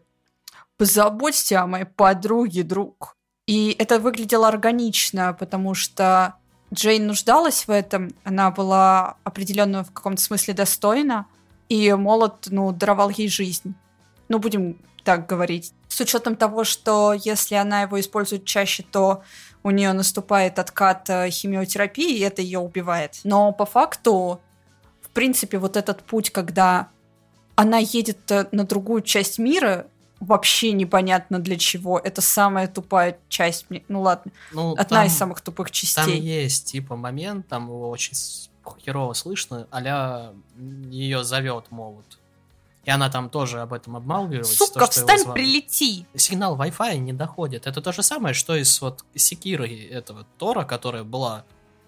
позаботься 0.80 1.62
о 1.62 1.68
моей 1.68 1.86
подруге, 1.86 2.64
друг. 2.64 3.18
И 3.46 3.76
это 3.78 4.00
выглядело 4.00 4.48
органично, 4.48 5.36
потому 5.38 5.74
что 5.74 6.36
Джейн 6.74 7.06
нуждалась 7.06 7.68
в 7.68 7.72
этом, 7.72 8.12
она 8.24 8.50
была 8.50 9.18
определенно 9.26 9.84
в 9.84 9.92
каком-то 9.92 10.22
смысле 10.22 10.54
достойна, 10.54 11.28
и 11.68 11.92
Молот, 11.94 12.48
ну, 12.50 12.72
даровал 12.72 13.10
ей 13.10 13.28
жизнь. 13.28 13.76
Ну, 14.30 14.40
будем 14.40 14.78
так 15.04 15.28
говорить. 15.28 15.74
С 15.90 16.00
учетом 16.00 16.38
того, 16.38 16.64
что 16.64 17.14
если 17.14 17.56
она 17.56 17.82
его 17.82 18.00
использует 18.00 18.46
чаще, 18.46 18.84
то 18.90 19.24
у 19.64 19.72
нее 19.72 19.92
наступает 19.92 20.60
откат 20.60 21.10
э, 21.10 21.30
химиотерапии, 21.30 22.18
и 22.18 22.22
это 22.22 22.42
ее 22.42 22.60
убивает. 22.60 23.20
Но 23.26 23.52
по 23.52 23.66
факту, 23.66 24.40
в 25.02 25.10
принципе, 25.10 25.58
вот 25.58 25.76
этот 25.76 26.04
путь, 26.04 26.30
когда 26.30 26.88
она 27.56 27.80
едет 27.80 28.32
э, 28.32 28.48
на 28.54 28.64
другую 28.64 29.02
часть 29.02 29.40
мира, 29.40 29.88
вообще 30.20 30.72
непонятно 30.72 31.40
для 31.40 31.58
чего. 31.58 31.98
Это 32.00 32.22
самая 32.22 32.68
тупая 32.68 33.18
часть. 33.30 33.66
мне- 33.70 33.84
Ну 33.88 34.02
ладно, 34.02 34.32
Ну, 34.52 34.72
одна 34.74 34.84
там- 35.00 35.08
из 35.08 35.18
самых 35.18 35.42
тупых 35.42 35.68
Там 35.68 35.74
частей. 35.74 36.20
есть, 36.20 36.72
типа, 36.72 36.96
момент, 36.96 37.48
там 37.48 37.66
его 37.68 37.90
очень 37.90 38.14
херово 38.86 39.14
слышно, 39.14 39.68
а 39.72 40.34
ее 40.92 41.24
зовет 41.24 41.72
молот. 41.72 42.06
И 42.86 42.92
она 42.92 43.10
там 43.10 43.30
тоже 43.30 43.62
об 43.62 43.74
этом 43.74 43.96
обмалгивается. 43.96 44.56
Сука, 44.56 44.80
то, 44.80 44.88
встань, 44.88 45.20
звали. 45.20 45.34
прилети! 45.36 46.06
Сигнал 46.16 46.58
Wi-Fi 46.58 46.98
не 46.98 47.14
доходит. 47.14 47.68
Это 47.68 47.82
то 47.82 47.92
же 47.92 48.02
самое, 48.04 48.34
что 48.34 48.56
и 48.56 48.64
с 48.64 48.82
вот 48.82 49.04
секирой 49.16 49.76
этого 49.86 50.26
Тора, 50.38 50.64
которая 50.64 51.04
была 51.04 51.44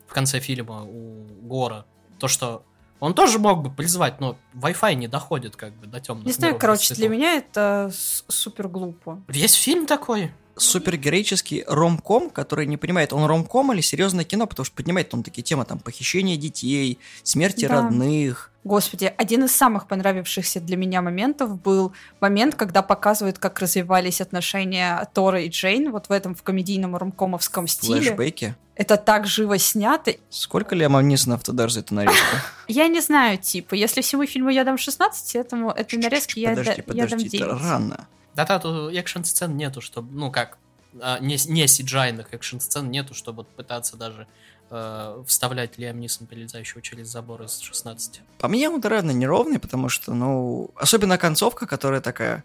в 0.08 0.14
конце 0.14 0.40
фильма 0.40 0.84
у 0.84 1.24
Гора. 1.48 1.86
То, 2.20 2.28
что 2.28 2.64
он 3.02 3.16
тоже 3.16 3.40
мог 3.40 3.64
бы 3.64 3.72
призвать, 3.72 4.22
но 4.22 4.38
Wi-Fi 4.54 4.94
не 4.94 5.08
доходит 5.08 5.56
как 5.56 5.74
бы 5.74 5.88
до 5.88 6.00
темных 6.00 6.28
Не 6.28 6.32
знаю, 6.32 6.58
короче, 6.58 6.94
для 6.94 7.10
меня 7.10 7.36
это 7.36 7.92
супер 8.28 8.68
глупо. 8.68 9.20
Есть 9.28 9.56
фильм 9.56 9.88
такой? 9.88 10.32
Супергероический 10.62 11.64
ромком, 11.68 12.30
который 12.30 12.66
не 12.66 12.78
понимает, 12.78 13.14
он 13.14 13.26
ромком 13.26 13.74
или 13.74 13.82
серьезное 13.82 14.24
кино, 14.26 14.48
потому 14.48 14.66
что 14.66 14.76
поднимает 14.76 15.14
он 15.14 15.24
такие 15.24 15.44
темы, 15.44 15.66
там, 15.66 15.80
похищение 15.80 16.38
детей, 16.38 17.00
смерти 17.24 17.66
Да. 17.66 17.82
родных. 17.82 18.52
Господи, 18.64 19.12
один 19.18 19.46
из 19.46 19.56
самых 19.56 19.88
понравившихся 19.88 20.60
для 20.60 20.78
меня 20.78 21.02
моментов 21.02 21.60
был 21.60 21.94
момент, 22.20 22.54
когда 22.54 22.84
показывают, 22.84 23.40
как 23.40 23.60
развивались 23.60 24.22
отношения 24.22 25.10
Тора 25.16 25.42
и 25.42 25.50
Джейн 25.50 25.92
вот 25.92 26.10
в 26.10 26.12
этом 26.12 26.36
в 26.36 26.44
комедийном 26.44 26.96
ромкомовском 26.96 27.68
стиле. 27.68 28.02
Флэшбэки. 28.02 28.56
Это 28.76 28.98
так 28.98 29.28
живо 29.28 29.58
снято. 29.58 30.14
Сколько 30.30 30.76
Лиам 30.76 31.00
Нисон 31.08 31.34
автодар 31.34 31.70
за 31.72 31.82
эту 31.82 31.96
нарезку? 31.96 32.18
Я 32.68 32.88
не 32.88 33.02
знаю, 33.02 33.38
типа, 33.38 33.76
если 33.76 34.02
всему 34.02 34.26
фильму 34.26 34.50
я 34.50 34.64
дам 34.64 34.78
16, 34.78 35.36
этому 35.36 35.72
этой 35.72 36.00
нарезки 36.00 36.40
я, 36.40 36.52
Подожди, 36.52 36.70
я 36.72 36.76
дам 36.78 36.86
подожди, 36.86 37.30
9. 37.30 37.42
это 37.42 37.60
рано. 37.60 38.08
Да-да, 38.36 38.60
тут 38.60 38.94
экшн-сцен 38.94 39.56
нету, 39.58 39.82
чтобы, 39.82 40.14
ну 40.14 40.32
как, 40.32 40.58
а, 41.00 41.20
не, 41.20 41.38
не 41.48 41.66
CGI-ных 41.66 42.34
экшн-сцен 42.34 42.90
нету, 42.90 43.14
чтобы 43.14 43.44
пытаться 43.44 43.98
даже 43.98 44.28
э, 44.70 45.24
вставлять 45.28 45.78
Лиам 45.78 46.00
Нисон, 46.00 46.28
перелезающего 46.28 46.82
через 46.82 47.08
забор 47.08 47.44
из 47.44 47.60
16. 47.60 48.22
По 48.40 48.48
мне 48.48 48.70
он 48.70 48.82
равно 48.82 49.12
неровный, 49.12 49.60
потому 49.60 49.90
что, 49.90 50.14
ну, 50.14 50.72
особенно 50.76 51.18
концовка, 51.18 51.68
которая 51.68 52.02
такая... 52.02 52.44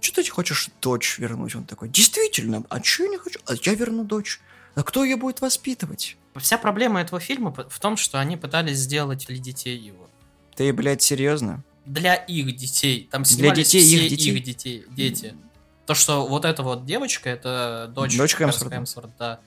Что 0.00 0.22
ты 0.22 0.30
хочешь 0.30 0.70
дочь 0.80 1.18
вернуть? 1.18 1.54
Он 1.54 1.64
такой, 1.64 1.88
действительно, 1.88 2.64
а 2.68 2.82
что 2.82 3.04
я 3.04 3.10
не 3.10 3.18
хочу? 3.18 3.38
А 3.46 3.54
я 3.54 3.74
верну 3.74 4.04
дочь. 4.04 4.40
А 4.74 4.82
кто 4.82 5.04
ее 5.04 5.16
будет 5.16 5.40
воспитывать? 5.40 6.16
Вся 6.36 6.56
проблема 6.56 7.00
этого 7.00 7.20
фильма 7.20 7.52
в 7.52 7.80
том, 7.80 7.96
что 7.96 8.18
они 8.18 8.36
пытались 8.36 8.78
сделать 8.78 9.26
для 9.26 9.38
детей 9.38 9.76
его. 9.76 10.08
Ты, 10.54 10.72
блядь, 10.72 11.02
серьезно? 11.02 11.62
Для 11.86 12.14
их 12.14 12.56
детей. 12.56 13.08
Там 13.10 13.22
Для 13.22 13.32
снимались 13.34 13.68
детей 13.70 13.82
все 13.84 14.04
их 14.04 14.10
детей? 14.10 14.32
их 14.36 14.42
детей, 14.44 14.84
дети. 14.90 15.34
То, 15.86 15.94
что 15.94 16.26
вот 16.26 16.44
эта 16.44 16.62
вот 16.62 16.84
девочка, 16.84 17.28
это 17.30 17.90
дочь, 17.94 18.16
Дочь 18.16 18.34
Крис 18.34 18.50
Хемсворта. 18.52 18.76
Хемсворт, 18.76 19.10
да. 19.18 19.40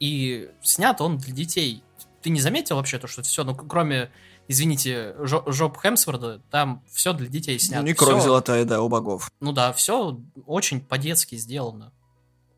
И 0.00 0.50
снят 0.62 1.00
он 1.00 1.18
для 1.18 1.34
детей. 1.34 1.82
Ты 2.22 2.30
не 2.30 2.40
заметил 2.40 2.76
вообще 2.76 2.98
то, 2.98 3.06
что 3.06 3.22
все, 3.22 3.44
ну, 3.44 3.54
кроме, 3.54 4.10
извините, 4.48 5.14
жо- 5.18 5.50
жоп 5.52 5.76
Хемсворда, 5.78 6.40
там 6.50 6.82
все 6.90 7.12
для 7.12 7.26
детей 7.28 7.58
снято. 7.58 7.82
Ну, 7.82 7.88
не 7.88 7.94
кровь 7.94 8.14
Всё- 8.14 8.22
золотая, 8.24 8.64
да, 8.64 8.80
у 8.80 8.88
богов. 8.88 9.30
Ну 9.40 9.52
да, 9.52 9.72
все 9.74 10.18
очень 10.46 10.80
по-детски 10.80 11.34
сделано. 11.36 11.92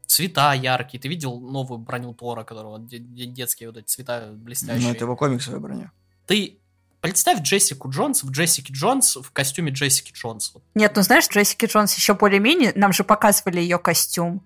Цвета 0.07 0.55
яркие. 0.55 1.01
Ты 1.01 1.09
видел 1.09 1.41
новую 1.41 1.79
броню 1.79 2.15
Тора, 2.15 2.45
которого 2.45 2.79
де- 2.79 2.99
де- 2.99 3.27
детские 3.27 3.71
вот 3.71 3.79
эти 3.79 3.87
цвета 3.87 4.31
блестящие. 4.33 4.89
Ну, 4.89 4.95
это 4.95 5.05
его 5.05 5.17
комиксовая 5.17 5.59
броня. 5.59 5.91
Ты 6.27 6.59
представь 7.07 7.41
Джессику 7.43 7.89
Джонс 7.89 8.25
в 8.25 8.31
Джессике 8.33 8.73
Джонс 8.73 9.17
в 9.17 9.31
костюме 9.31 9.71
Джессики 9.71 10.13
Джонс. 10.13 10.55
Нет, 10.75 10.93
ну 10.97 11.03
знаешь, 11.03 11.29
Джессики 11.29 11.67
Джонс 11.67 11.95
еще 11.95 12.15
более-менее, 12.15 12.73
нам 12.75 12.93
же 12.93 13.05
показывали 13.05 13.61
ее 13.61 13.79
костюм. 13.79 14.43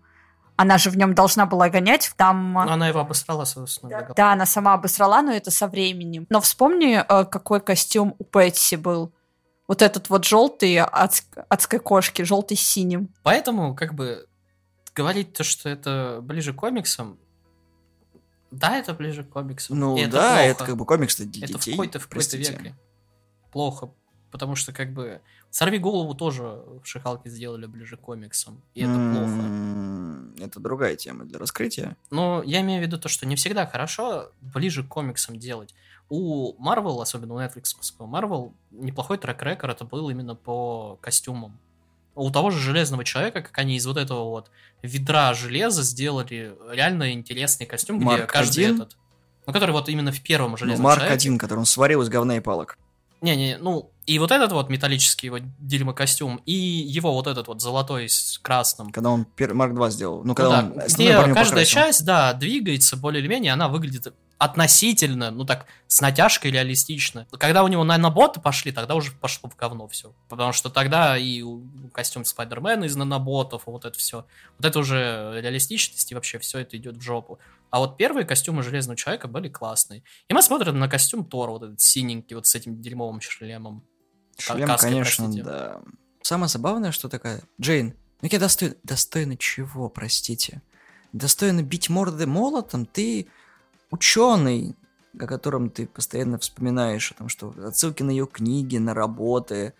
Она 0.56 0.76
же 0.76 0.90
в 0.90 0.98
нем 0.98 1.14
должна 1.14 1.46
была 1.46 1.70
гонять, 1.70 2.12
там... 2.18 2.52
Но 2.52 2.72
она 2.72 2.88
его 2.88 3.00
обосрала, 3.00 3.46
собственно. 3.46 3.90
Да. 3.90 4.14
Да, 4.14 4.32
она 4.32 4.44
сама 4.44 4.74
обосрала, 4.74 5.22
но 5.22 5.32
это 5.32 5.50
со 5.50 5.68
временем. 5.68 6.26
Но 6.28 6.42
вспомни, 6.42 7.02
э, 7.02 7.24
какой 7.24 7.62
костюм 7.62 8.14
у 8.18 8.24
Пэтси 8.24 8.74
был. 8.74 9.10
Вот 9.66 9.80
этот 9.80 10.10
вот 10.10 10.26
желтый 10.26 10.80
от 10.80 11.22
адской 11.48 11.78
кошки, 11.78 12.20
желтый 12.20 12.58
с 12.58 12.60
синим. 12.60 13.08
Поэтому, 13.22 13.74
как 13.74 13.94
бы, 13.94 14.26
говорить 14.94 15.32
то, 15.32 15.44
что 15.44 15.70
это 15.70 16.18
ближе 16.20 16.52
к 16.52 16.56
комиксам, 16.56 17.18
да, 18.50 18.76
это 18.76 18.94
ближе 18.94 19.24
к 19.24 19.30
комиксам. 19.30 19.78
Ну, 19.78 19.96
и 19.96 20.00
это 20.02 20.12
да, 20.12 20.28
плохо. 20.30 20.42
это 20.42 20.64
как 20.64 20.76
бы 20.76 20.84
комикс 20.86 21.16
для 21.16 21.26
Это 21.26 21.52
детей. 21.54 21.72
в 21.72 21.76
какой-то, 21.76 21.98
в 22.00 22.08
какой-то 22.08 22.36
веке. 22.36 22.76
Плохо. 23.52 23.90
Потому 24.30 24.54
что, 24.54 24.72
как 24.72 24.92
бы, 24.92 25.20
«Сорви 25.50 25.78
голову» 25.78 26.14
тоже 26.14 26.42
в 26.44 26.84
«Шихалке» 26.84 27.28
сделали 27.30 27.66
ближе 27.66 27.96
к 27.96 28.00
комиксам. 28.00 28.62
И 28.74 28.82
это 28.82 28.92
плохо. 28.94 29.42
М, 29.42 30.34
Это 30.40 30.60
другая 30.60 30.94
тема 30.94 31.24
для 31.24 31.38
раскрытия. 31.38 31.96
Но 32.10 32.42
я 32.44 32.60
имею 32.60 32.80
в 32.80 32.86
виду 32.86 32.96
то, 32.98 33.08
что 33.08 33.26
не 33.26 33.34
всегда 33.34 33.66
хорошо 33.66 34.30
ближе 34.40 34.84
к 34.84 34.88
комиксам 34.88 35.36
делать. 35.36 35.74
У 36.08 36.54
Marvel, 36.64 37.02
особенно 37.02 37.34
у 37.34 37.38
Netflix 37.40 37.74
Marvel, 37.98 38.52
неплохой 38.70 39.18
трек-рекорд 39.18 39.76
это 39.76 39.84
был 39.84 40.08
именно 40.10 40.34
по 40.36 40.96
костюмам. 41.02 41.58
У 42.20 42.30
того 42.30 42.50
же 42.50 42.58
Железного 42.58 43.04
Человека, 43.04 43.40
как 43.42 43.56
они 43.58 43.76
из 43.76 43.86
вот 43.86 43.96
этого 43.96 44.24
вот 44.30 44.50
ведра 44.82 45.32
железа 45.34 45.82
сделали 45.82 46.54
реально 46.70 47.12
интересный 47.12 47.66
костюм, 47.66 47.96
где 47.98 48.06
Марк 48.06 48.30
каждый 48.32 48.64
один? 48.64 48.76
этот... 48.82 48.96
Ну, 49.46 49.52
который 49.52 49.70
вот 49.72 49.88
именно 49.88 50.12
в 50.12 50.20
первом 50.22 50.52
Ну, 50.52 50.56
Железном 50.58 50.84
Марк 50.84 50.98
Человеке. 51.00 51.14
один, 51.14 51.38
который 51.38 51.60
он 51.60 51.66
сварил 51.66 52.02
из 52.02 52.08
говна 52.08 52.36
и 52.36 52.40
палок. 52.40 52.76
Не-не, 53.22 53.58
ну, 53.58 53.90
и 54.06 54.18
вот 54.18 54.30
этот 54.30 54.52
вот 54.52 54.70
металлический 54.70 55.28
вот 55.30 55.42
дерьмо-костюм, 55.58 56.40
и 56.46 56.52
его 56.52 57.12
вот 57.12 57.26
этот 57.26 57.48
вот 57.48 57.60
золотой 57.60 58.08
с 58.08 58.38
красным. 58.42 58.90
Когда 58.92 59.10
он 59.10 59.26
Марк 59.38 59.74
2 59.74 59.90
сделал. 59.90 60.18
Ну, 60.18 60.24
Ну 60.28 60.34
когда 60.34 60.62
да, 60.62 60.66
он 60.68 60.72
где 60.86 61.12
каждая 61.14 61.34
покрасил. 61.34 61.64
часть, 61.66 62.04
да, 62.04 62.32
двигается 62.34 62.96
более 62.96 63.20
или 63.20 63.28
менее, 63.28 63.52
она 63.52 63.68
выглядит 63.68 64.12
относительно, 64.40 65.30
ну 65.30 65.44
так, 65.44 65.66
с 65.86 66.00
натяжкой 66.00 66.50
реалистично. 66.50 67.26
Когда 67.32 67.62
у 67.62 67.68
него 67.68 67.84
на 67.84 67.98
наноботы 67.98 68.40
пошли, 68.40 68.72
тогда 68.72 68.94
уже 68.94 69.12
пошло 69.12 69.50
в 69.50 69.54
говно 69.54 69.86
все. 69.86 70.14
Потому 70.30 70.54
что 70.54 70.70
тогда 70.70 71.18
и 71.18 71.42
у- 71.42 71.68
костюм 71.92 72.24
Спайдермена 72.24 72.84
из 72.84 72.96
наноботов, 72.96 73.64
вот 73.66 73.84
это 73.84 73.98
все. 73.98 74.24
Вот 74.56 74.64
это 74.64 74.78
уже 74.78 75.38
реалистичность, 75.42 76.10
и 76.10 76.14
вообще 76.14 76.38
все 76.38 76.60
это 76.60 76.78
идет 76.78 76.96
в 76.96 77.02
жопу. 77.02 77.38
А 77.68 77.80
вот 77.80 77.98
первые 77.98 78.24
костюмы 78.24 78.62
Железного 78.62 78.96
Человека 78.96 79.28
были 79.28 79.50
классные. 79.50 80.04
И 80.30 80.32
мы 80.32 80.40
смотрим 80.40 80.78
на 80.78 80.88
костюм 80.88 81.26
Тора, 81.26 81.50
вот 81.50 81.62
этот 81.64 81.80
синенький, 81.82 82.34
вот 82.34 82.46
с 82.46 82.54
этим 82.54 82.80
дерьмовым 82.80 83.20
шлемом. 83.20 83.84
Шлем, 84.38 84.66
каской, 84.66 84.88
конечно, 84.90 85.24
простите. 85.26 85.44
да. 85.44 85.82
Самое 86.22 86.48
забавное, 86.48 86.92
что 86.92 87.10
такая... 87.10 87.42
Джейн, 87.60 87.94
ну 88.22 88.28
я 88.32 88.38
достойна... 88.38 88.74
Достойна 88.84 89.36
чего, 89.36 89.90
простите? 89.90 90.62
Достойна 91.12 91.62
бить 91.62 91.90
морды 91.90 92.26
молотом? 92.26 92.86
Ты 92.86 93.28
ученый, 93.90 94.76
о 95.18 95.26
котором 95.26 95.70
ты 95.70 95.86
постоянно 95.86 96.38
вспоминаешь, 96.38 97.10
о 97.12 97.14
том, 97.14 97.28
что 97.28 97.52
отсылки 97.64 98.02
на 98.02 98.10
ее 98.10 98.26
книги, 98.26 98.76
на 98.78 98.94
работы, 98.94 99.74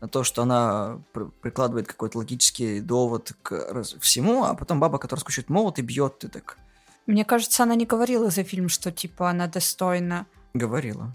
на 0.00 0.08
то, 0.08 0.24
что 0.24 0.42
она 0.42 1.00
пр- 1.12 1.30
прикладывает 1.40 1.86
какой-то 1.86 2.18
логический 2.18 2.80
довод 2.80 3.32
к 3.42 3.52
раз- 3.72 3.94
всему, 4.00 4.44
а 4.44 4.54
потом 4.54 4.80
баба, 4.80 4.98
которая 4.98 5.20
скучает 5.20 5.48
молот 5.48 5.78
и 5.78 5.82
бьет, 5.82 6.18
ты 6.18 6.28
так 6.28 6.56
Мне 7.06 7.24
кажется, 7.24 7.62
она 7.62 7.74
не 7.76 7.86
говорила 7.86 8.30
за 8.30 8.42
фильм, 8.42 8.68
что 8.68 8.90
типа 8.90 9.30
она 9.30 9.46
достойна. 9.46 10.26
говорила. 10.54 11.14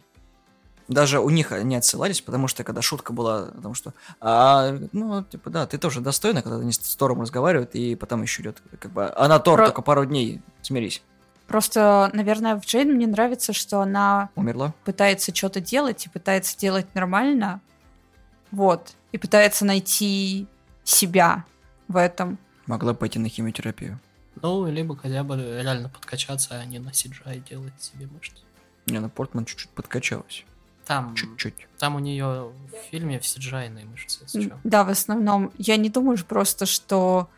Даже 0.87 1.19
у 1.19 1.29
них 1.29 1.51
они 1.51 1.75
отсылались, 1.75 2.21
потому 2.21 2.47
что 2.47 2.63
когда 2.63 2.81
шутка 2.81 3.11
была 3.11 3.39
о 3.49 3.61
том, 3.61 3.73
что 3.73 3.93
а, 4.21 4.71
ну, 4.93 5.21
типа, 5.25 5.49
да, 5.49 5.67
ты 5.67 5.77
тоже 5.77 5.99
достойна, 5.99 6.41
когда 6.41 6.59
они 6.59 6.71
с 6.71 6.95
Тором 6.95 7.19
разговаривают, 7.21 7.75
и 7.75 7.95
потом 7.95 8.21
еще 8.21 8.41
идет, 8.41 8.61
как 8.79 8.93
бы, 8.93 9.09
она 9.17 9.37
Тор 9.39 9.57
Про- 9.57 9.65
только 9.65 9.81
пару 9.81 10.05
дней, 10.05 10.41
смирись, 10.61 11.03
Просто, 11.47 12.09
наверное, 12.13 12.59
в 12.59 12.65
Джейн 12.65 12.91
мне 12.93 13.07
нравится, 13.07 13.53
что 13.53 13.79
она 13.81 14.29
умерла. 14.35 14.73
пытается 14.83 15.33
что-то 15.33 15.61
делать 15.61 16.05
и 16.05 16.09
пытается 16.09 16.57
делать 16.57 16.93
нормально. 16.93 17.61
Вот. 18.51 18.93
И 19.11 19.17
пытается 19.17 19.65
найти 19.65 20.47
себя 20.83 21.45
в 21.87 21.95
этом. 21.97 22.37
Могла 22.65 22.93
пойти 22.93 23.17
на 23.19 23.29
химиотерапию. 23.29 23.99
Ну, 24.41 24.67
либо 24.67 24.95
хотя 24.95 25.23
бы 25.23 25.35
реально 25.37 25.89
подкачаться, 25.89 26.59
а 26.59 26.65
не 26.65 26.79
на 26.79 26.89
CGI 26.89 27.47
делать 27.49 27.73
себе 27.79 28.07
мышцы. 28.07 28.35
Не, 28.85 28.99
на 28.99 29.09
Портман 29.09 29.45
чуть-чуть 29.45 29.69
подкачалась. 29.69 30.45
Там, 30.85 31.15
Чуть-чуть. 31.15 31.67
там 31.77 31.95
у 31.95 31.99
нее 31.99 32.25
в 32.71 32.89
фильме 32.91 33.19
все 33.19 33.39
джайные 33.41 33.83
мышцы, 33.85 34.19
если 34.23 34.47
чё. 34.49 34.57
Да, 34.63 34.85
в 34.85 34.89
основном. 34.89 35.51
Я 35.57 35.75
не 35.75 35.89
думаю 35.89 36.17
просто, 36.25 36.65
что 36.65 37.29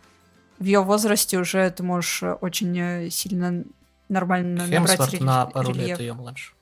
в 0.59 0.63
ее 0.65 0.81
возрасте 0.83 1.39
уже 1.39 1.67
ты 1.71 1.81
можешь 1.81 2.21
очень 2.41 2.77
э, 2.77 3.09
сильно 3.09 3.63
нормально 4.09 4.65
набрать 4.67 4.89
Хемсворт 4.97 5.13
рельеф- 5.13 5.23
на 5.23 5.45
пару 5.45 5.69
рельеф. 5.71 5.87
лет 5.87 5.99
ее 5.99 6.13
младше. 6.13 6.53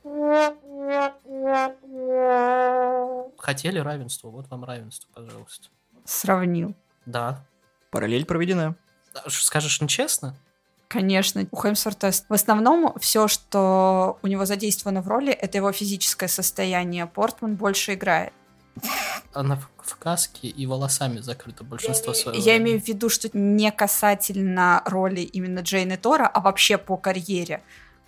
Хотели 3.38 3.80
равенство, 3.80 4.30
вот 4.30 4.48
вам 4.50 4.64
равенство, 4.66 5.10
пожалуйста. 5.14 5.70
Сравнил. 6.06 6.76
Да. 7.06 7.46
Параллель 7.92 8.26
проведена. 8.26 8.76
Скажешь 9.28 9.82
нечестно? 9.82 10.36
Конечно, 10.88 11.46
у 11.52 11.62
Хемсворта 11.62 12.12
в 12.30 12.34
основном 12.34 12.94
все, 13.00 13.28
что 13.28 14.20
у 14.22 14.28
него 14.28 14.46
задействовано 14.46 15.02
в 15.02 15.08
роли, 15.08 15.32
это 15.34 15.58
его 15.58 15.72
физическое 15.72 16.28
состояние. 16.28 17.06
Портман 17.08 17.56
больше 17.56 17.94
играет. 17.96 18.34
Она 19.34 19.56
в, 19.56 19.70
в 19.78 19.96
каске 19.98 20.48
и 20.48 20.66
волосами 20.66 21.20
закрыта 21.20 21.64
большинство 21.64 22.14
своего 22.14 22.40
Я 22.40 22.54
времени. 22.54 22.64
имею 22.64 22.82
в 22.82 22.88
виду, 22.88 23.10
что 23.10 23.30
не 23.38 23.72
касательно 23.72 24.82
роли 24.86 25.22
именно 25.22 25.60
Джейн 25.60 25.92
и 25.92 25.98
Тора, 25.98 26.28
а 26.28 26.40
вообще 26.40 26.78
по 26.78 26.98
карьере. 26.98 27.62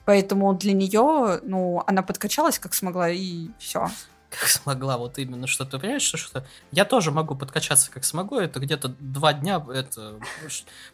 Поэтому 0.06 0.54
для 0.56 0.74
нее, 0.74 1.40
ну, 1.44 1.84
она 1.86 2.02
подкачалась 2.02 2.58
как 2.58 2.74
смогла, 2.74 3.10
и 3.10 3.50
все. 3.60 3.90
как 4.32 4.48
смогла, 4.48 4.98
вот 4.98 5.20
именно, 5.20 5.46
что 5.46 5.66
ты 5.66 5.78
понимаешь, 5.78 6.02
что, 6.02 6.18
что 6.18 6.46
я 6.72 6.86
тоже 6.86 7.12
могу 7.12 7.36
подкачаться 7.36 7.92
как 7.92 8.04
смогу, 8.04 8.38
это 8.38 8.60
где-то 8.60 8.90
два 9.00 9.34
дня, 9.34 9.64
это, 9.72 10.20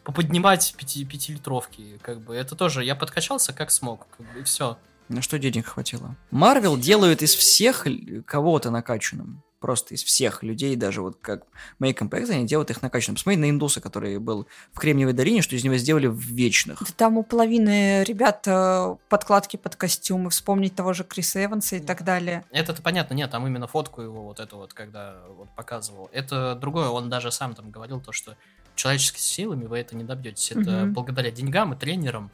поподнимать 0.04 0.74
пяти, 0.76 1.04
пятилитровки, 1.04 1.98
как 2.02 2.20
бы, 2.20 2.34
это 2.34 2.56
тоже, 2.56 2.84
я 2.84 2.94
подкачался 2.94 3.52
как 3.52 3.70
смог, 3.70 4.06
как 4.16 4.32
бы, 4.34 4.40
и 4.40 4.42
все. 4.42 4.76
На 5.08 5.22
что 5.22 5.38
денег 5.38 5.66
хватило? 5.66 6.16
Марвел 6.30 6.76
делают 6.76 7.22
из 7.22 7.34
всех 7.34 7.86
кого-то 8.26 8.70
накачанным. 8.70 9.42
Просто 9.58 9.94
из 9.94 10.04
всех 10.04 10.42
людей, 10.42 10.76
даже 10.76 11.00
вот 11.00 11.16
как 11.20 11.44
Make 11.80 11.98
Impact, 11.98 12.30
они 12.30 12.46
делают 12.46 12.70
их 12.70 12.82
накачанным. 12.82 13.16
Посмотри 13.16 13.40
на 13.40 13.48
Индуса, 13.48 13.80
который 13.80 14.18
был 14.18 14.46
в 14.72 14.78
Кремниевой 14.78 15.14
долине, 15.14 15.40
что 15.40 15.56
из 15.56 15.64
него 15.64 15.76
сделали 15.76 16.08
в 16.08 16.18
вечных. 16.20 16.78
Да 16.80 16.86
там 16.94 17.16
у 17.16 17.22
половины 17.22 18.04
ребят 18.04 18.44
э, 18.46 18.96
подкладки 19.08 19.56
под 19.56 19.76
костюмы, 19.76 20.28
вспомнить 20.28 20.74
того 20.74 20.92
же 20.92 21.04
Криса 21.04 21.42
Эванса 21.42 21.76
и 21.76 21.80
так 21.80 22.04
далее. 22.04 22.44
Это-то 22.50 22.82
понятно, 22.82 23.14
нет, 23.14 23.30
там 23.30 23.46
именно 23.46 23.66
фотку 23.66 24.02
его 24.02 24.24
вот 24.24 24.40
эту 24.40 24.58
вот, 24.58 24.74
когда 24.74 25.16
вот 25.36 25.48
показывал. 25.56 26.10
Это 26.12 26.54
другое, 26.54 26.88
он 26.88 27.08
даже 27.08 27.32
сам 27.32 27.54
там 27.54 27.70
говорил 27.70 28.00
то, 28.00 28.12
что 28.12 28.36
человеческими 28.74 29.20
силами 29.20 29.64
вы 29.64 29.78
это 29.78 29.96
не 29.96 30.04
добьетесь. 30.04 30.50
Это 30.52 30.60
Мгм. 30.84 30.92
благодаря 30.92 31.30
деньгам 31.30 31.72
и 31.72 31.76
тренерам, 31.78 32.30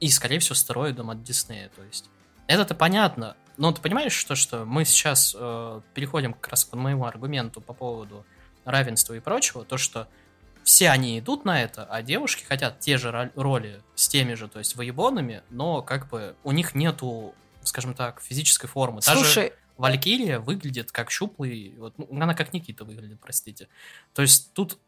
и, 0.00 0.10
скорее 0.10 0.38
всего, 0.38 0.54
стероидам 0.54 1.08
от 1.10 1.22
Диснея, 1.24 1.70
то 1.74 1.82
есть. 1.82 2.10
Это-то 2.46 2.74
понятно, 2.74 3.36
но 3.58 3.72
ты 3.72 3.82
понимаешь, 3.82 4.12
что, 4.12 4.34
что 4.34 4.64
мы 4.64 4.84
сейчас 4.84 5.36
э, 5.38 5.80
переходим 5.94 6.32
как 6.32 6.48
раз 6.48 6.64
к 6.64 6.74
моему 6.74 7.04
аргументу 7.04 7.60
по 7.60 7.72
поводу 7.72 8.24
равенства 8.64 9.14
и 9.14 9.20
прочего, 9.20 9.64
то, 9.64 9.76
что 9.76 10.08
все 10.62 10.90
они 10.90 11.18
идут 11.18 11.44
на 11.44 11.62
это, 11.62 11.84
а 11.84 12.02
девушки 12.02 12.44
хотят 12.44 12.78
те 12.80 12.98
же 12.98 13.32
роли 13.34 13.82
с 13.94 14.08
теми 14.08 14.34
же, 14.34 14.48
то 14.48 14.58
есть 14.58 14.76
воебонами, 14.76 15.42
но 15.50 15.82
как 15.82 16.08
бы 16.08 16.36
у 16.44 16.52
них 16.52 16.74
нету, 16.74 17.34
скажем 17.62 17.94
так, 17.94 18.20
физической 18.22 18.66
формы. 18.66 19.02
Слушай, 19.02 19.52
Валькирия 19.76 20.40
выглядит 20.40 20.92
как 20.92 21.10
щуплый, 21.10 21.74
вот, 21.78 21.94
ну, 21.98 22.06
она 22.10 22.34
как 22.34 22.52
Никита 22.52 22.84
выглядит, 22.84 23.18
простите. 23.20 23.68
То 24.12 24.22
есть 24.22 24.52
тут 24.52 24.78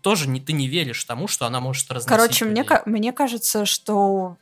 тоже 0.00 0.28
не, 0.28 0.40
ты 0.40 0.52
не 0.52 0.68
веришь 0.68 1.04
тому, 1.04 1.28
что 1.28 1.46
она 1.46 1.60
может 1.60 1.90
разносить 1.90 2.08
короче, 2.08 2.44
мне, 2.44 2.62
людей. 2.62 2.68
ка- 2.68 2.82
мне 2.86 3.12
кажется, 3.12 3.66
что 3.66 4.36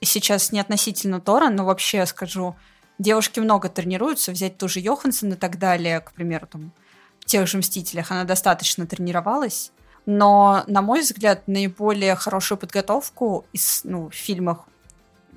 сейчас 0.00 0.52
не 0.52 0.60
относительно 0.60 1.20
Тора, 1.20 1.48
но 1.48 1.64
вообще 1.64 2.04
скажу, 2.06 2.56
девушки 3.00 3.40
много 3.40 3.68
тренируются, 3.68 4.30
взять 4.30 4.58
ту 4.58 4.68
же 4.68 4.80
Йоханссон 4.80 5.32
и 5.32 5.36
так 5.36 5.58
далее, 5.58 6.00
к 6.00 6.12
примеру, 6.12 6.46
там, 6.46 6.72
в 7.18 7.24
тех 7.24 7.46
же 7.46 7.58
«Мстителях» 7.58 8.10
она 8.10 8.24
достаточно 8.24 8.86
тренировалась, 8.86 9.72
но, 10.06 10.64
на 10.66 10.82
мой 10.82 11.00
взгляд, 11.00 11.46
наиболее 11.46 12.14
хорошую 12.14 12.58
подготовку 12.58 13.44
из, 13.52 13.82
ну, 13.84 14.08
в 14.08 14.14
фильмах 14.14 14.66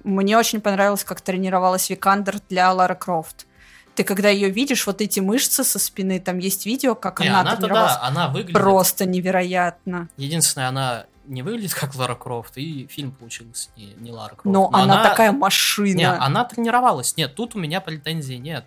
мне 0.04 0.38
очень 0.38 0.62
понравилось, 0.62 1.04
как 1.04 1.22
тренировалась 1.22 1.90
Викандер 1.90 2.40
для 2.50 2.72
Лары 2.74 2.96
Крофт. 2.96 3.48
Ты 3.96 4.04
когда 4.04 4.30
ее 4.30 4.50
видишь, 4.50 4.88
вот 4.88 5.02
эти 5.02 5.20
мышцы 5.20 5.64
со 5.64 5.80
спины, 5.80 6.20
там 6.20 6.40
есть 6.40 6.66
видео, 6.66 6.96
как 6.96 7.20
Не, 7.20 7.28
она 7.28 7.42
она-то 7.42 7.58
тренировалась. 7.58 7.94
да, 7.94 8.02
она 8.02 8.28
выглядит... 8.28 8.54
Просто 8.54 9.06
невероятно. 9.06 10.10
Единственное, 10.18 10.68
она 10.68 11.06
не 11.26 11.42
выглядит 11.42 11.74
как 11.74 11.96
Лара 11.96 12.16
Крофт, 12.16 12.58
и 12.58 12.88
фильм 12.88 13.12
получился 13.12 13.70
не, 13.76 13.94
не 13.96 14.12
Лара 14.12 14.36
Крофт. 14.36 14.46
Но, 14.46 14.70
она, 14.74 15.04
такая 15.04 15.32
машина. 15.32 15.98
Не, 15.98 16.10
она 16.10 16.46
тренировалась. 16.46 17.16
Нет, 17.18 17.36
тут 17.36 17.56
у 17.56 17.60
меня 17.60 17.82
претензий 17.82 18.38
нет. 18.38 18.66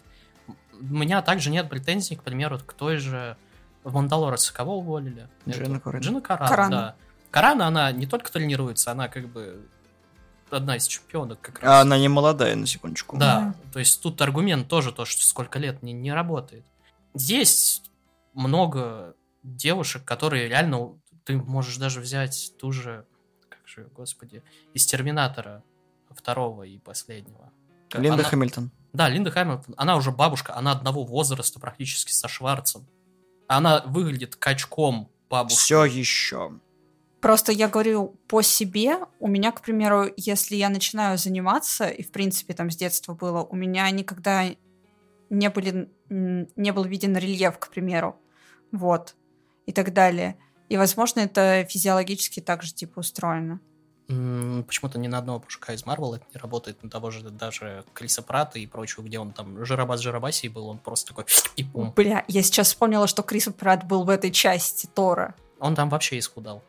У 0.73 0.95
меня 0.95 1.23
также 1.23 1.51
нет 1.51 1.69
претензий, 1.69 2.17
к 2.17 2.23
примеру, 2.23 2.59
к 2.59 2.73
той 2.73 2.99
же 2.99 3.37
в 3.85 3.95
Мандалорце 3.95 4.53
кого 4.53 4.79
уволили? 4.79 5.29
Джина 5.49 5.77
Эту- 5.77 5.81
Каран. 5.81 6.01
Джина 6.03 6.21
Каран, 6.21 6.49
Карано. 6.49 6.77
да. 6.77 6.97
Карана, 7.31 7.67
она 7.69 7.93
не 7.93 8.07
только 8.07 8.33
тренируется, 8.33 8.91
она 8.91 9.09
как 9.09 9.29
бы 9.29 9.69
одна 10.51 10.77
из 10.77 10.87
чемпионок 10.87 11.41
как 11.41 11.61
раз. 11.61 11.71
А 11.71 11.81
она 11.83 11.99
не 11.99 12.09
молодая, 12.09 12.57
на 12.57 12.67
секундочку. 12.67 13.17
Да, 13.17 13.55
то 13.73 13.79
есть 13.79 14.03
тут 14.03 14.21
аргумент 14.23 14.69
тоже 14.69 14.93
то, 14.93 15.05
что 15.05 15.25
сколько 15.25 15.59
лет 15.59 15.83
не, 15.83 15.93
не 15.93 16.13
работает. 16.13 16.65
Есть 17.15 17.91
много 18.35 19.15
девушек, 19.43 20.05
которые 20.05 20.49
реально... 20.49 20.99
Ты 21.27 21.37
можешь 21.37 21.77
даже 21.77 22.01
взять 22.01 22.53
ту 22.57 22.71
же, 22.71 23.05
как 23.49 23.67
же, 23.67 23.89
господи, 23.95 24.45
из 24.75 24.87
Терминатора 24.87 25.65
второго 26.11 26.63
и 26.63 26.79
последнего. 26.79 27.53
Линда 27.93 28.21
она- 28.21 28.23
Хэмилтон. 28.29 28.71
Да, 28.93 29.09
Линда 29.09 29.33
Хэмилтон. 29.33 29.75
Она 29.77 29.97
уже 29.97 30.13
бабушка, 30.13 30.55
она 30.55 30.71
одного 30.71 31.05
возраста 31.05 31.59
практически 31.59 32.13
со 32.13 32.29
Шварцем. 32.29 32.87
Она 33.49 33.83
выглядит 33.87 34.37
качком 34.37 35.11
бабушки. 35.29 35.59
Все 35.59 35.85
еще. 35.85 36.61
Просто 37.21 37.51
я 37.51 37.69
говорю 37.69 38.17
по 38.29 38.41
себе. 38.43 38.99
У 39.19 39.27
меня, 39.27 39.51
к 39.51 39.63
примеру, 39.63 40.07
если 40.17 40.55
я 40.55 40.69
начинаю 40.69 41.19
заниматься, 41.19 41.89
и 41.89 42.05
в 42.05 42.13
принципе 42.13 42.55
там 42.55 42.71
с 42.71 42.77
детства 42.77 43.15
было, 43.15 43.43
у 43.43 43.57
меня 43.57 43.91
никогда 43.91 44.45
не, 45.29 45.51
были, 45.51 45.91
не 46.09 46.73
был 46.73 46.85
виден 46.85 47.17
рельеф, 47.17 47.59
к 47.59 47.69
примеру. 47.71 48.17
Вот. 48.71 49.17
И 49.67 49.73
так 49.73 49.93
далее. 49.93 50.39
И, 50.69 50.77
возможно, 50.77 51.21
это 51.21 51.65
физиологически 51.69 52.41
также 52.41 52.75
типа 52.75 53.01
устроено. 53.01 53.61
Почему-то 54.09 54.99
ни 55.01 55.09
на 55.09 55.19
одного 55.19 55.41
мужика 55.41 55.73
из 55.73 55.85
Марвел 55.85 56.15
это 56.15 56.25
не 56.33 56.39
работает, 56.41 56.81
на 56.85 56.89
того 56.89 57.11
же 57.11 57.29
даже 57.29 57.85
Криса 57.93 58.23
Прата 58.23 58.59
и 58.61 58.67
прочего, 58.67 59.03
где 59.03 59.19
он 59.19 59.33
там 59.33 59.65
жиробас 59.65 60.01
жиробасий 60.01 60.49
был, 60.49 60.69
он 60.69 60.79
просто 60.79 61.09
такой 61.09 61.25
и 61.57 61.65
пум. 61.65 61.93
Бля, 61.97 62.25
я 62.29 62.43
сейчас 62.45 62.69
вспомнила, 62.69 63.09
что 63.09 63.25
Крис 63.25 63.49
Пратт 63.59 63.85
был 63.85 64.05
в 64.05 64.11
этой 64.11 64.31
части 64.31 64.89
Тора. 64.95 65.35
Он 65.59 65.75
там 65.75 65.89
вообще 65.89 66.19
исхудал. 66.21 66.63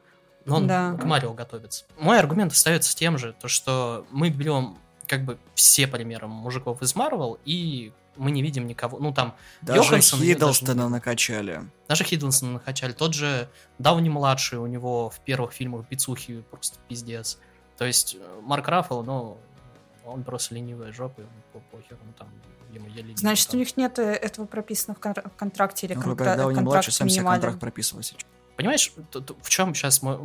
Но 0.45 0.55
он 0.57 0.67
Да. 0.67 0.93
к 0.93 1.03
Марио 1.03 1.33
готовится. 1.33 1.85
Мой 1.99 2.17
аргумент 2.17 2.53
остается 2.53 2.95
тем 2.95 3.17
же, 3.19 3.33
то 3.39 3.47
что 3.47 4.07
мы 4.09 4.29
берем 4.29 4.77
как 5.05 5.23
бы 5.23 5.37
все 5.53 5.87
примеры 5.87 6.27
мужиков 6.27 6.81
из 6.81 6.95
Марвел, 6.95 7.37
и 7.45 7.91
мы 8.17 8.31
не 8.31 8.41
видим 8.41 8.67
никого, 8.67 8.99
ну 8.99 9.13
там, 9.13 9.35
Даже 9.61 9.81
Йоханссон 9.81 10.19
даже 10.19 10.31
Хиддлстона 10.33 10.81
не- 10.83 10.89
накачали. 10.89 11.61
даже 11.87 12.03
Хиддлстона 12.03 12.53
накачали, 12.53 12.91
тот 12.93 13.13
же 13.13 13.49
Дауни-младший, 13.79 14.57
у 14.59 14.67
него 14.67 15.09
в 15.09 15.19
первых 15.21 15.51
фильмах 15.53 15.85
бицухи 15.89 16.43
просто 16.51 16.77
пиздец. 16.87 17.37
То 17.77 17.85
есть 17.85 18.15
э, 18.19 18.39
Марк 18.43 18.67
Раффало, 18.67 19.03
ну, 19.03 19.37
он 20.05 20.23
просто 20.23 20.55
ленивая 20.55 20.91
жопа, 20.91 21.21
ему 21.21 21.29
по 21.53 21.59
похер, 21.59 21.97
он 22.05 22.13
там, 22.13 22.27
ему 22.73 22.87
еле 22.89 23.15
Значит, 23.15 23.47
у 23.49 23.51
там. 23.51 23.59
них 23.59 23.77
нет 23.77 23.99
э, 23.99 24.13
этого 24.13 24.45
прописано 24.45 24.95
в 24.95 24.99
кон- 24.99 25.13
в 25.13 25.35
контракте 25.37 25.85
или 25.87 25.93
Ну, 25.93 26.01
контра- 26.01 26.09
Роберт 26.09 26.37
Дауни 26.37 26.55
контракт 26.55 26.65
младший 26.73 26.93
сам 26.93 27.09
себе 27.09 27.23
контракт 27.25 27.59
прописывал 27.59 28.03
сейчас. 28.03 28.21
Понимаешь, 28.55 28.91
в 29.41 29.49
чем 29.49 29.75
сейчас 29.75 30.01
мой, 30.01 30.17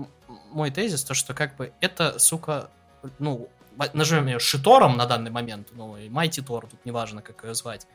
мой 0.53 0.71
тезис, 0.71 1.05
то 1.05 1.13
что 1.13 1.35
как 1.35 1.55
бы 1.57 1.73
это, 1.81 2.19
сука, 2.19 2.71
ну, 3.19 3.49
назовем 3.93 4.27
ее 4.27 4.39
Шитором 4.39 4.97
на 4.97 5.07
данный 5.07 5.31
момент, 5.31 5.69
ну, 5.73 5.97
и 5.97 6.09
Майти 6.09 6.41
Тор, 6.41 6.67
тут 6.67 6.85
неважно, 6.85 7.23
как 7.23 7.45
ее 7.45 7.55
звать, 7.55 7.87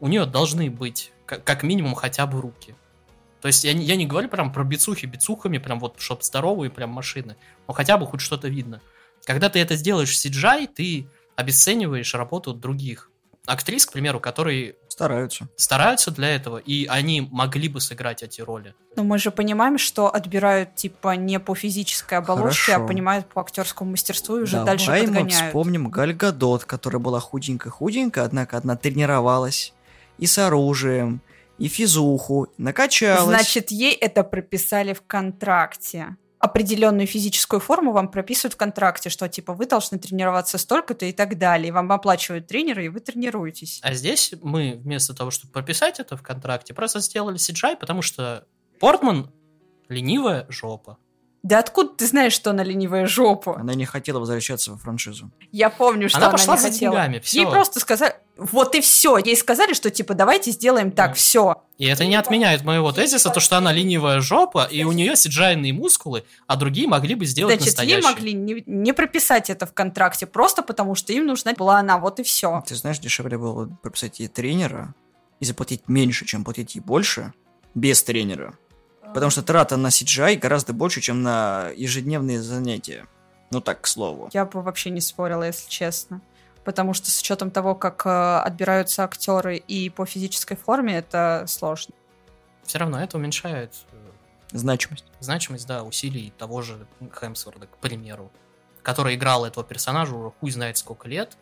у 0.00 0.08
нее 0.08 0.26
должны 0.26 0.70
быть 0.70 1.12
как, 1.24 1.44
как 1.44 1.62
минимум 1.62 1.94
хотя 1.94 2.26
бы 2.26 2.40
руки. 2.40 2.74
То 3.40 3.48
есть 3.48 3.64
я 3.64 3.72
не, 3.72 3.84
я 3.84 3.96
не 3.96 4.06
говорю 4.06 4.28
прям 4.28 4.52
про 4.52 4.64
бицухи 4.64 5.06
бицухами, 5.06 5.58
прям 5.58 5.78
вот, 5.78 6.00
чтоб 6.00 6.22
здоровые 6.22 6.70
прям 6.70 6.90
машины, 6.90 7.36
но 7.68 7.74
хотя 7.74 7.96
бы 7.96 8.06
хоть 8.06 8.20
что-то 8.20 8.48
видно. 8.48 8.80
Когда 9.24 9.48
ты 9.48 9.58
это 9.58 9.76
сделаешь 9.76 10.16
в 10.16 10.26
CGI, 10.26 10.68
ты 10.68 11.08
обесцениваешь 11.36 12.14
работу 12.14 12.54
других 12.54 13.10
актрис, 13.46 13.86
к 13.86 13.92
примеру, 13.92 14.20
которые 14.20 14.76
Стараются. 14.96 15.46
стараются 15.56 16.10
для 16.10 16.34
этого, 16.34 16.56
и 16.56 16.86
они 16.86 17.20
могли 17.30 17.68
бы 17.68 17.82
сыграть 17.82 18.22
эти 18.22 18.40
роли. 18.40 18.74
Но 18.96 19.04
мы 19.04 19.18
же 19.18 19.30
понимаем, 19.30 19.76
что 19.76 20.12
отбирают 20.12 20.74
типа 20.74 21.16
не 21.16 21.38
по 21.38 21.54
физической 21.54 22.14
оболочке, 22.14 22.72
Хорошо. 22.72 22.84
а 22.84 22.88
понимают 22.88 23.26
по 23.26 23.42
актерскому 23.42 23.90
мастерству 23.90 24.38
и 24.38 24.42
уже 24.44 24.52
Давай 24.52 24.66
дальше 24.66 24.90
мы 24.90 25.00
подгоняют. 25.04 25.48
вспомним 25.48 25.90
Галь 25.90 26.14
Гадот, 26.14 26.64
которая 26.64 26.98
была 26.98 27.20
худенькая-худенькая, 27.20 28.24
однако 28.24 28.56
одна 28.56 28.74
тренировалась 28.76 29.74
и 30.16 30.26
с 30.26 30.38
оружием, 30.38 31.20
и 31.58 31.68
физуху, 31.68 32.48
накачалась. 32.56 33.24
Значит, 33.24 33.70
ей 33.70 33.92
это 33.92 34.24
прописали 34.24 34.94
в 34.94 35.02
контракте. 35.02 36.16
Определенную 36.38 37.06
физическую 37.06 37.60
форму 37.60 37.92
вам 37.92 38.10
прописывают 38.10 38.54
в 38.54 38.56
контракте, 38.56 39.08
что 39.08 39.28
типа 39.28 39.54
вы 39.54 39.66
должны 39.66 39.98
тренироваться 39.98 40.58
столько-то 40.58 41.06
и 41.06 41.12
так 41.12 41.38
далее. 41.38 41.68
И 41.68 41.72
вам 41.72 41.90
оплачивают 41.92 42.46
тренеры, 42.46 42.84
и 42.84 42.88
вы 42.88 43.00
тренируетесь. 43.00 43.80
А 43.82 43.94
здесь 43.94 44.34
мы 44.42 44.78
вместо 44.82 45.14
того, 45.14 45.30
чтобы 45.30 45.52
прописать 45.52 45.98
это 45.98 46.16
в 46.16 46.22
контракте, 46.22 46.74
просто 46.74 47.00
сделали 47.00 47.36
CGI, 47.36 47.76
потому 47.76 48.02
что 48.02 48.46
Портман 48.80 49.32
ленивая 49.88 50.46
жопа. 50.50 50.98
Да 51.42 51.60
откуда 51.60 51.90
ты 51.94 52.06
знаешь, 52.06 52.32
что 52.32 52.50
она 52.50 52.64
ленивая 52.64 53.06
жопа? 53.06 53.56
Она 53.60 53.74
не 53.74 53.84
хотела 53.84 54.18
возвращаться 54.18 54.72
во 54.72 54.78
франшизу. 54.78 55.30
Я 55.52 55.70
помню, 55.70 56.08
что 56.08 56.18
Она 56.18 56.26
она, 56.26 56.32
пошла 56.32 56.54
не 56.56 56.60
за 56.60 56.68
хотела. 56.68 56.92
деньгами, 56.96 57.18
всё. 57.20 57.42
Ей 57.42 57.46
просто 57.50 57.78
сказали, 57.78 58.14
вот 58.36 58.74
и 58.74 58.80
все. 58.80 59.16
Ей 59.18 59.36
сказали, 59.36 59.72
что 59.72 59.90
типа 59.90 60.14
давайте 60.14 60.50
сделаем 60.50 60.90
так, 60.90 61.10
Да. 61.10 61.14
все. 61.14 61.62
И 61.78 61.86
это 61.86 62.04
не 62.04 62.16
отменяет 62.16 62.64
моего 62.64 62.90
тезиса, 62.90 63.30
то, 63.30 63.38
что 63.38 63.58
она 63.58 63.72
ленивая 63.72 64.20
жопа, 64.20 64.64
и 64.64 64.82
у 64.82 64.90
нее 64.92 65.12
CGI-ные 65.12 65.72
мускулы, 65.72 66.24
а 66.48 66.56
другие 66.56 66.88
могли 66.88 67.14
бы 67.14 67.26
сделать 67.26 67.60
Значит, 67.60 67.78
ей 67.80 67.96
настоящие. 67.96 68.10
могли 68.10 68.32
не, 68.32 68.62
не 68.66 68.92
прописать 68.92 69.48
это 69.50 69.66
в 69.66 69.72
контракте, 69.72 70.26
просто 70.26 70.62
потому 70.62 70.94
что 70.96 71.12
им 71.12 71.26
нужна 71.26 71.52
была 71.52 71.78
она, 71.78 71.98
вот 71.98 72.18
и 72.18 72.22
все. 72.24 72.64
Ты 72.66 72.74
знаешь, 72.74 72.98
дешевле 72.98 73.38
было 73.38 73.66
прописать 73.82 74.18
ей 74.18 74.28
тренера, 74.28 74.94
и 75.38 75.44
заплатить 75.44 75.82
меньше, 75.86 76.24
чем 76.24 76.44
платить 76.44 76.74
ей 76.74 76.80
больше, 76.80 77.32
без 77.74 78.02
тренера. 78.02 78.58
Потому 79.16 79.30
что 79.30 79.42
трата 79.42 79.78
на 79.78 79.86
CGI 79.86 80.36
гораздо 80.36 80.74
больше, 80.74 81.00
чем 81.00 81.22
на 81.22 81.70
ежедневные 81.74 82.42
занятия. 82.42 83.06
Ну 83.50 83.62
так, 83.62 83.80
к 83.80 83.86
слову. 83.86 84.28
Я 84.34 84.44
бы 84.44 84.60
вообще 84.60 84.90
не 84.90 85.00
спорила, 85.00 85.42
если 85.42 85.70
честно. 85.70 86.20
Потому 86.64 86.92
что 86.92 87.10
с 87.10 87.18
учетом 87.22 87.50
того, 87.50 87.74
как 87.74 88.04
э, 88.04 88.10
отбираются 88.10 89.04
актеры 89.04 89.56
и 89.56 89.88
по 89.88 90.04
физической 90.04 90.54
форме, 90.54 90.98
это 90.98 91.46
сложно. 91.48 91.94
Все 92.64 92.76
равно 92.76 93.02
это 93.02 93.16
уменьшает 93.16 93.72
э, 93.90 93.96
Значимость. 94.52 95.06
значимость, 95.20 95.66
да, 95.66 95.82
усилий 95.82 96.34
того 96.36 96.60
же 96.60 96.86
Хемсворда, 97.18 97.68
к 97.68 97.78
примеру, 97.78 98.30
который 98.82 99.14
играл 99.14 99.46
этого 99.46 99.64
персонажа 99.64 100.14
уже 100.14 100.30
хуй 100.38 100.50
знает 100.50 100.76
сколько 100.76 101.08
лет. 101.08 101.38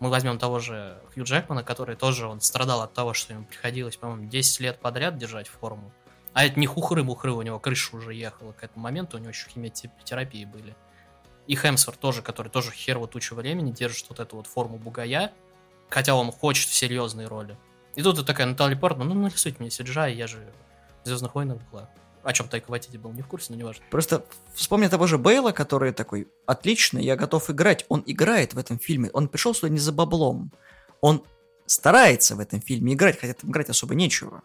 Мы 0.00 0.10
возьмем 0.10 0.40
того 0.40 0.58
же 0.58 0.98
Хью 1.14 1.22
Джекмана, 1.22 1.62
который 1.62 1.94
тоже 1.94 2.26
он 2.26 2.40
страдал 2.40 2.82
от 2.82 2.94
того, 2.94 3.14
что 3.14 3.32
ему 3.32 3.44
приходилось, 3.44 3.96
по-моему, 3.96 4.28
10 4.28 4.58
лет 4.58 4.80
подряд 4.80 5.16
держать 5.16 5.46
форму. 5.46 5.92
А 6.36 6.44
это 6.44 6.60
не 6.60 6.66
хухры-мухры, 6.66 7.32
у 7.32 7.40
него 7.40 7.58
крыша 7.58 7.96
уже 7.96 8.12
ехала 8.12 8.52
к 8.52 8.62
этому 8.62 8.82
моменту, 8.82 9.16
у 9.16 9.20
него 9.20 9.30
еще 9.30 9.48
химиотерапии 9.48 10.44
были. 10.44 10.76
И 11.46 11.56
Хемсворт 11.56 11.98
тоже, 11.98 12.20
который 12.20 12.48
тоже 12.48 12.72
херово 12.72 13.08
тучу 13.08 13.34
времени 13.34 13.70
держит 13.70 14.10
вот 14.10 14.20
эту 14.20 14.36
вот 14.36 14.46
форму 14.46 14.76
бугая, 14.76 15.32
хотя 15.88 16.14
он 16.14 16.30
хочет 16.30 16.68
в 16.68 16.74
серьезные 16.74 17.26
роли. 17.26 17.56
И 17.94 18.02
тут 18.02 18.18
вот 18.18 18.26
такая 18.26 18.46
Наталья 18.46 18.76
Портман, 18.76 19.08
ну 19.08 19.14
нарисуйте 19.14 19.56
мне 19.60 19.70
CGI, 19.70 20.12
я 20.12 20.26
же 20.26 20.46
в 21.04 21.06
Звездных 21.06 21.34
войнах 21.34 21.56
была. 21.72 21.88
О 22.22 22.34
чем 22.34 22.48
Тайка 22.48 22.70
Вайтити 22.70 22.98
был 22.98 23.12
не 23.12 23.22
в 23.22 23.28
курсе, 23.28 23.54
но 23.54 23.58
неважно. 23.58 23.82
Просто 23.90 24.22
вспомни 24.52 24.88
того 24.88 25.06
же 25.06 25.16
Бейла, 25.16 25.52
который 25.52 25.94
такой, 25.94 26.28
отлично, 26.44 26.98
я 26.98 27.16
готов 27.16 27.48
играть. 27.48 27.86
Он 27.88 28.02
играет 28.04 28.52
в 28.52 28.58
этом 28.58 28.78
фильме. 28.78 29.08
Он 29.14 29.28
пришел 29.28 29.54
сюда 29.54 29.70
не 29.70 29.78
за 29.78 29.90
баблом. 29.90 30.52
Он 31.00 31.24
старается 31.64 32.36
в 32.36 32.40
этом 32.40 32.60
фильме 32.60 32.92
играть, 32.92 33.18
хотя 33.18 33.32
там 33.32 33.50
играть 33.50 33.70
особо 33.70 33.94
нечего. 33.94 34.42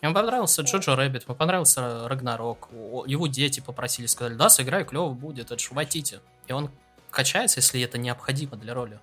Ему 0.00 0.14
понравился 0.14 0.62
Джоджо 0.62 0.94
Рэббит, 0.94 1.24
ему 1.24 1.34
понравился 1.34 2.08
Рагнарок. 2.08 2.68
Его 3.06 3.26
дети 3.26 3.60
попросили, 3.60 4.06
сказали, 4.06 4.34
да, 4.34 4.48
сыграй, 4.48 4.84
клево 4.84 5.10
будет, 5.10 5.50
это 5.50 5.58
ж 5.58 5.70
Вайтити. 5.72 6.20
И 6.46 6.52
он 6.52 6.70
качается, 7.10 7.58
если 7.58 7.80
это 7.82 7.98
необходимо 7.98 8.56
для 8.56 8.74
роли. 8.74 9.00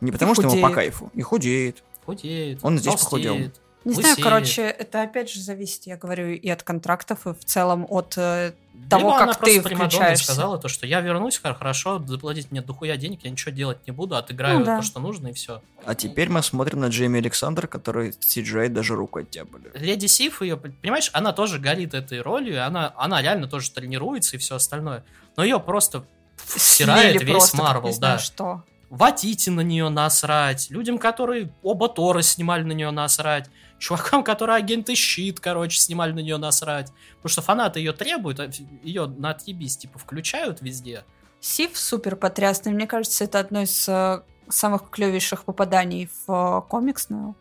Не 0.00 0.12
потому, 0.12 0.34
что 0.34 0.42
ему 0.42 0.52
по 0.52 0.68
худеет. 0.68 0.74
кайфу. 0.74 1.10
И 1.14 1.22
худеет. 1.22 1.82
Худеет, 2.06 2.60
Он 2.62 2.78
здесь 2.78 2.94
толстеет, 2.94 3.26
похудел. 3.26 3.52
Не 3.84 3.94
знаю, 3.94 4.08
лысеет. 4.10 4.24
короче, 4.28 4.62
это 4.62 5.02
опять 5.02 5.30
же 5.30 5.40
зависит, 5.40 5.86
я 5.86 5.96
говорю, 5.96 6.28
и 6.30 6.48
от 6.50 6.62
контрактов, 6.62 7.26
и 7.26 7.32
в 7.32 7.44
целом 7.44 7.86
от 7.88 8.14
э, 8.18 8.52
того, 8.90 9.02
Либо 9.02 9.12
как 9.12 9.22
она 9.22 9.32
ты 9.34 9.60
просто 9.62 9.76
включаешься. 9.76 10.24
сказала 10.24 10.58
то, 10.58 10.68
что 10.68 10.86
я 10.86 11.00
вернусь, 11.00 11.38
хор- 11.38 11.54
хорошо, 11.54 12.02
заплатить 12.04 12.50
мне 12.50 12.60
дохуя 12.60 12.96
денег, 12.96 13.20
я 13.22 13.30
ничего 13.30 13.52
делать 13.52 13.78
не 13.86 13.92
буду, 13.92 14.16
отыграю 14.16 14.58
Ну 14.58 14.64
да. 14.64 14.76
то, 14.78 14.82
что 14.82 15.00
нужно, 15.00 15.28
и 15.28 15.32
все. 15.32 15.62
А 15.86 15.94
теперь 15.94 16.28
мы 16.28 16.42
смотрим 16.42 16.80
на 16.80 16.86
Джейми 16.88 17.18
Александр, 17.20 17.66
который 17.68 18.10
CGI 18.10 18.68
даже 18.68 18.94
руку 18.94 19.20
оттяпали. 19.20 19.70
Леди 19.74 20.06
Сиф, 20.06 20.42
ее, 20.42 20.56
понимаешь, 20.56 21.10
она 21.12 21.32
тоже 21.32 21.58
горит 21.58 21.94
этой 21.94 22.20
ролью, 22.20 22.54
и 22.54 22.58
она, 22.58 22.92
она 22.96 23.22
реально 23.22 23.46
тоже 23.48 23.70
тренируется 23.70 24.36
и 24.36 24.38
все 24.38 24.56
остальное. 24.56 25.04
Но 25.36 25.44
ее 25.44 25.60
просто 25.60 26.04
стирает 26.46 27.16
Слили 27.18 27.32
весь 27.32 27.54
Марвел, 27.54 27.96
да. 27.98 28.18
что. 28.18 28.64
Ватите 28.90 29.50
на 29.50 29.60
нее 29.60 29.90
насрать, 29.90 30.70
людям, 30.70 30.98
которые 30.98 31.50
оба 31.62 31.88
Тора 31.90 32.22
снимали 32.22 32.62
на 32.62 32.72
нее 32.72 32.90
насрать, 32.90 33.50
чувакам, 33.78 34.22
которые 34.24 34.56
агенты 34.56 34.94
щит, 34.94 35.40
короче, 35.40 35.78
снимали 35.78 36.12
на 36.12 36.20
нее 36.20 36.36
насрать. 36.36 36.92
Потому 37.16 37.30
что 37.30 37.42
фанаты 37.42 37.78
ее 37.80 37.92
требуют, 37.92 38.40
а 38.40 38.50
ее 38.82 39.06
на 39.06 39.30
отъебись, 39.30 39.76
типа, 39.76 39.98
включают 39.98 40.60
везде. 40.62 41.04
Сив 41.40 41.78
супер 41.78 42.16
потрясный. 42.16 42.72
Мне 42.72 42.86
кажется, 42.86 43.24
это 43.24 43.38
одно 43.38 43.62
из 43.62 43.88
э, 43.88 44.22
самых 44.48 44.90
клевейших 44.90 45.44
попаданий 45.44 46.08
в 46.26 46.32
э, 46.64 46.68
комиксную. 46.68 47.36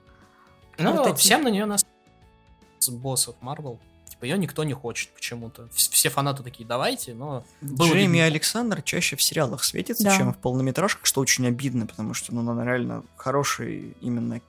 Ну, 0.78 0.94
Вот 0.94 1.08
эти- 1.08 1.16
всем 1.18 1.42
на 1.44 1.48
нее 1.50 1.66
нас 1.66 1.84
с 2.80 2.90
боссов 2.90 3.36
Марвел. 3.42 3.80
Типа, 4.08 4.26
ее 4.26 4.38
никто 4.38 4.64
не 4.64 4.74
хочет 4.74 5.10
почему-то. 5.16 5.64
Вс- 5.64 5.92
Все 5.92 6.10
фанаты 6.10 6.44
такие, 6.44 6.66
давайте, 6.68 7.14
но... 7.16 7.44
было 7.62 7.88
Джейми 7.88 8.14
видно- 8.18 8.26
Александр 8.26 8.82
чаще 8.84 9.16
в 9.16 9.22
сериалах 9.22 9.64
светится, 9.64 10.04
Да. 10.04 10.16
чем 10.16 10.34
в 10.34 10.38
полнометражках, 10.38 11.06
что 11.08 11.22
очень 11.22 11.48
обидно, 11.48 11.88
потому 11.88 12.14
что 12.14 12.34
ну, 12.34 12.50
он 12.50 12.64
реально 12.64 13.04
хороший 13.16 13.96
именно 14.02 14.40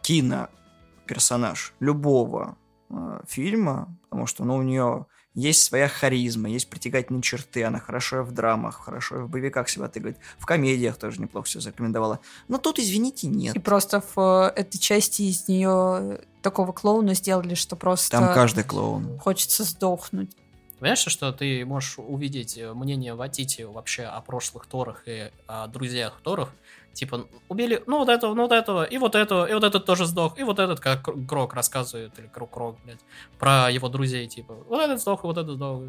кино-персонаж 1.08 1.72
любого 1.80 2.56
э, 2.90 3.20
фильма, 3.26 3.96
потому 4.04 4.26
что 4.26 4.44
ну, 4.44 4.56
у 4.56 4.62
нее 4.62 5.06
есть 5.34 5.62
своя 5.62 5.88
харизма, 5.88 6.48
есть 6.48 6.68
притягательные 6.68 7.22
черты, 7.22 7.64
она 7.64 7.78
хорошо 7.78 8.22
в 8.22 8.32
драмах, 8.32 8.76
хорошо 8.84 9.24
в 9.24 9.30
боевиках 9.30 9.68
себя 9.68 9.86
отыгрывает, 9.86 10.18
в 10.38 10.46
комедиях 10.46 10.96
тоже 10.96 11.20
неплохо 11.20 11.46
все 11.46 11.60
зарекомендовала. 11.60 12.20
Но 12.48 12.58
тут, 12.58 12.78
извините, 12.78 13.28
нет. 13.28 13.56
И 13.56 13.58
просто 13.58 14.02
в 14.14 14.52
э, 14.56 14.60
этой 14.60 14.78
части 14.78 15.22
из 15.22 15.48
нее 15.48 16.20
такого 16.42 16.72
клоуна 16.72 17.14
сделали, 17.14 17.54
что 17.54 17.76
просто 17.76 18.10
Там 18.10 18.34
каждый 18.34 18.64
клоун. 18.64 19.18
хочется 19.18 19.64
сдохнуть. 19.64 20.30
Понимаешь, 20.78 21.00
что 21.00 21.32
ты 21.32 21.64
можешь 21.64 21.98
увидеть 21.98 22.56
э, 22.56 22.72
мнение 22.72 23.14
Ватити 23.14 23.62
вообще 23.62 24.04
о 24.04 24.20
прошлых 24.20 24.66
Торах 24.66 25.02
и 25.06 25.30
о 25.46 25.66
друзьях 25.66 26.20
Торов. 26.22 26.50
Типа, 26.92 27.28
убили, 27.48 27.82
ну 27.86 27.98
вот 27.98 28.08
этого, 28.08 28.34
ну 28.34 28.42
вот 28.42 28.52
этого, 28.52 28.82
и 28.82 28.98
вот 28.98 29.14
этого, 29.14 29.46
и 29.46 29.54
вот 29.54 29.62
этот 29.62 29.84
тоже 29.84 30.04
сдох, 30.04 30.38
и 30.38 30.42
вот 30.42 30.58
этот, 30.58 30.80
как 30.80 31.02
Грок 31.26 31.54
рассказывает, 31.54 32.18
или 32.18 32.26
Круг 32.26 32.50
Крок, 32.50 32.78
блядь, 32.84 32.98
про 33.38 33.70
его 33.70 33.88
друзей, 33.88 34.26
типа, 34.26 34.54
вот 34.54 34.80
этот 34.80 35.00
сдох, 35.00 35.22
и 35.22 35.26
вот 35.26 35.38
этот 35.38 35.54
сдох. 35.54 35.82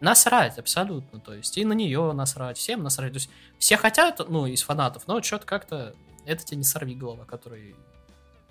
Насрать, 0.00 0.58
абсолютно, 0.58 1.18
то 1.18 1.34
есть, 1.34 1.56
и 1.56 1.64
на 1.64 1.72
нее 1.72 2.12
насрать, 2.12 2.58
всем 2.58 2.82
насрать. 2.82 3.12
То 3.12 3.16
есть, 3.16 3.30
все 3.58 3.76
хотят, 3.76 4.20
ну, 4.28 4.46
из 4.46 4.62
фанатов, 4.62 5.04
но 5.06 5.20
что-то 5.22 5.46
как-то, 5.46 5.94
это 6.26 6.44
тебе 6.44 6.58
не 6.58 6.64
сорви 6.64 6.94
голова, 6.94 7.24
который 7.24 7.74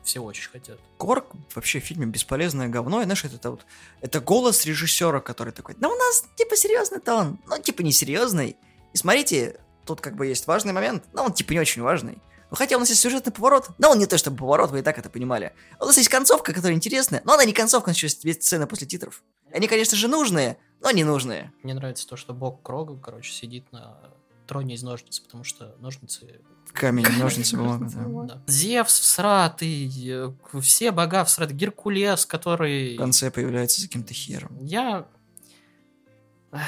все 0.03 0.19
очень 0.19 0.49
хотят. 0.49 0.77
Корк 0.97 1.27
вообще 1.55 1.79
в 1.79 1.83
фильме 1.83 2.05
бесполезное 2.05 2.67
говно, 2.67 3.01
и 3.01 3.05
знаешь, 3.05 3.23
это, 3.23 3.35
это 3.35 3.51
вот, 3.51 3.65
это 4.01 4.19
голос 4.19 4.65
режиссера, 4.65 5.19
который 5.21 5.53
такой, 5.53 5.75
да 5.77 5.87
у 5.87 5.95
нас 5.95 6.25
типа 6.35 6.55
серьезный 6.55 6.99
тон, 6.99 7.39
ну 7.47 7.57
типа 7.61 7.81
не 7.81 7.91
серьезный. 7.91 8.57
И 8.93 8.97
смотрите, 8.97 9.59
тут 9.85 10.01
как 10.01 10.15
бы 10.15 10.27
есть 10.27 10.47
важный 10.47 10.73
момент, 10.73 11.03
но 11.13 11.25
он 11.25 11.33
типа 11.33 11.53
не 11.53 11.59
очень 11.59 11.81
важный. 11.81 12.19
Ну, 12.49 12.57
хотя 12.57 12.75
у 12.75 12.79
нас 12.79 12.89
есть 12.89 13.01
сюжетный 13.01 13.33
поворот, 13.33 13.69
но 13.79 13.89
он 13.89 13.97
не 13.97 14.05
то 14.05 14.15
чтобы 14.17 14.37
поворот, 14.37 14.69
вы 14.69 14.79
и 14.79 14.81
так 14.83 14.99
это 14.99 15.09
понимали. 15.09 15.53
У 15.79 15.85
нас 15.85 15.97
есть 15.97 16.09
концовка, 16.09 16.53
которая 16.53 16.75
интересная, 16.75 17.21
но 17.25 17.33
она 17.33 17.45
не 17.45 17.53
концовка, 17.53 17.89
она 17.89 17.93
еще 17.93 18.05
есть 18.05 18.43
сцены 18.43 18.67
после 18.67 18.85
титров. 18.85 19.23
Они, 19.51 19.67
конечно 19.67 19.97
же, 19.97 20.07
нужные, 20.07 20.57
но 20.79 20.91
не 20.91 21.03
нужные. 21.03 21.51
Мне 21.63 21.73
нравится 21.73 22.07
то, 22.07 22.15
что 22.15 22.33
Бог 22.33 22.61
Крога, 22.61 22.95
короче, 22.97 23.31
сидит 23.31 23.71
на 23.71 23.97
троне 24.45 24.75
из 24.75 24.83
ножниц, 24.83 25.19
потому 25.19 25.43
что 25.43 25.75
ножницы 25.79 26.41
Камень, 26.73 27.05
ножницы, 27.17 27.57
бумага. 27.57 27.89
да. 27.89 28.35
Да. 28.35 28.43
Зевс 28.47 28.99
всратый, 28.99 29.91
э, 30.07 30.31
все 30.61 30.91
бога 30.91 31.23
всратый, 31.23 31.55
Геркулес, 31.55 32.25
который... 32.25 32.95
В 32.95 32.99
конце 32.99 33.31
появляется 33.31 33.81
за 33.81 33.87
каким-то 33.87 34.13
хером. 34.13 34.57
Я... 34.61 35.07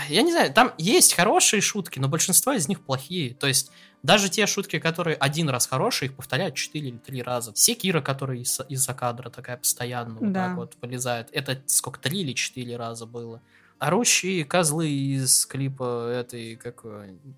Я 0.10 0.21
не 0.21 0.32
знаю, 0.32 0.54
там 0.54 0.74
есть 0.78 1.13
хорошие 1.13 1.62
шутки, 1.62 2.00
но 2.00 2.08
большинство 2.08 2.52
из 2.54 2.67
них 2.67 2.82
плохие. 2.82 3.34
То 3.36 3.48
есть 3.48 3.71
даже 4.04 4.30
те 4.30 4.45
шутки, 4.48 4.80
которые 4.80 5.15
один 5.17 5.50
раз 5.50 5.67
хорошие, 5.67 6.10
их 6.10 6.15
повторяют 6.15 6.56
четыре 6.56 6.89
или 6.89 6.98
три 6.98 7.21
раза. 7.24 7.52
Секира, 7.56 8.02
которая 8.02 8.38
из- 8.38 8.60
из-за 8.69 8.93
кадра 8.93 9.30
такая 9.30 9.58
постоянно 9.58 10.15
вот 10.15 10.32
Да. 10.32 10.48
так 10.48 10.58
вот 10.58 10.74
вылезает. 10.82 11.30
Это 11.32 11.62
сколько, 11.67 12.00
три 12.00 12.21
или 12.21 12.34
четыре 12.34 12.78
раза 12.78 13.06
было. 13.06 13.41
Орущие 13.80 14.45
козлы 14.45 14.89
из 14.89 15.45
клипа 15.45 16.10
этой, 16.10 16.56
как 16.56 16.84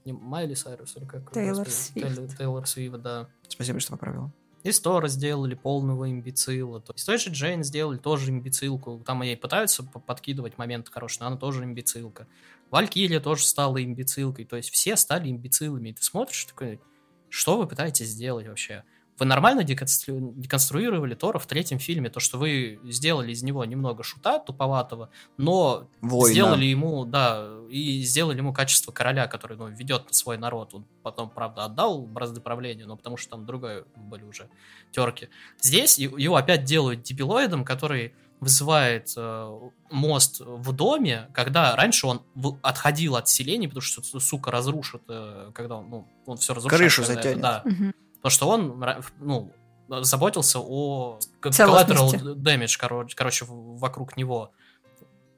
не 0.05 0.13
Майли 0.13 0.53
Сайрус, 0.53 0.95
или 0.95 1.05
как? 1.05 1.31
Тейлор 1.33 1.65
господи, 1.65 1.73
Свифт. 1.75 1.97
Тейлор- 2.19 2.37
Тейлор 2.37 2.67
Свифт, 2.67 3.01
да. 3.01 3.27
Спасибо, 3.47 3.79
что 3.79 3.91
поправила. 3.91 4.31
Из 4.67 4.81
Тора 4.81 5.07
сделали 5.07 5.55
полного 5.55 6.11
имбецила. 6.11 6.83
Есть 6.93 7.05
той 7.05 7.17
же 7.17 7.29
Джейн 7.29 7.63
сделали 7.63 7.97
тоже 7.97 8.31
имбецилку. 8.31 9.01
Там 9.05 9.21
ей 9.21 9.37
пытаются 9.37 9.81
подкидывать 9.81 10.57
момент 10.57 10.89
хороший, 10.89 11.21
но 11.21 11.27
она 11.27 11.37
тоже 11.37 11.63
имбецилка. 11.63 12.27
Валькирия 12.69 13.21
тоже 13.21 13.45
стала 13.45 13.81
имбецилкой. 13.81 14.43
То 14.43 14.57
есть 14.57 14.69
все 14.71 14.97
стали 14.97 15.31
имбецилами. 15.31 15.87
И 15.87 15.93
ты 15.93 16.03
смотришь 16.03 16.43
такой, 16.43 16.81
что 17.29 17.57
вы 17.57 17.65
пытаетесь 17.65 18.09
сделать 18.09 18.45
вообще? 18.45 18.83
Вы 19.19 19.25
нормально 19.25 19.61
деконстру- 19.61 20.33
деконструировали 20.35 21.15
Тора 21.15 21.39
в 21.39 21.47
третьем 21.47 21.79
фильме. 21.79 22.09
То, 22.09 22.19
что 22.19 22.37
вы 22.37 22.79
сделали 22.83 23.31
из 23.31 23.41
него 23.43 23.65
немного 23.65 24.03
шута 24.03 24.37
туповатого, 24.39 25.09
но 25.37 25.87
Война. 26.01 26.31
сделали 26.31 26.65
ему, 26.65 27.03
да, 27.05 27.47
и 27.69 28.03
сделали 28.03 28.37
ему 28.37 28.53
качество 28.53 28.91
короля, 28.91 29.27
который, 29.27 29.57
ну, 29.57 29.67
ведет 29.69 30.13
свой 30.13 30.37
народ. 30.37 30.73
Он 30.73 30.85
потом, 31.03 31.29
правда, 31.29 31.65
отдал 31.65 32.01
бразды 32.03 32.41
правления, 32.41 32.85
но 32.85 32.95
потому 32.95 33.17
что 33.17 33.31
там 33.31 33.45
другое 33.45 33.85
были 33.95 34.23
уже 34.23 34.49
терки. 34.91 35.29
Здесь 35.61 35.97
его 35.97 36.35
опять 36.35 36.63
делают 36.63 37.01
дебилоидом, 37.01 37.65
который 37.65 38.13
вызывает 38.39 39.11
э, 39.17 39.59
мост 39.89 40.41
в 40.41 40.71
доме, 40.71 41.27
когда 41.33 41.75
раньше 41.75 42.05
он 42.05 42.21
в- 42.35 42.59
отходил 42.61 43.15
от 43.15 43.27
селения, 43.27 43.67
потому 43.67 43.81
что, 43.81 44.03
сука, 44.19 44.51
разрушит, 44.51 45.01
э, 45.09 45.49
когда 45.55 45.77
он, 45.77 45.89
ну, 45.89 46.07
он 46.27 46.37
все 46.37 46.53
разрушает. 46.53 46.79
Крышу 46.79 47.01
когда 47.01 47.13
это- 47.19 47.23
затянет. 47.29 47.41
да. 47.41 47.61
Мгм. 47.65 47.93
Потому 48.17 48.31
что 48.31 48.47
он, 48.49 48.83
ну, 49.19 49.51
заботился 49.87 50.59
о 50.59 51.19
collateral 51.41 52.35
damage, 52.35 52.77
короче, 52.77 53.15
короче, 53.15 53.45
вокруг 53.47 54.17
него. 54.17 54.51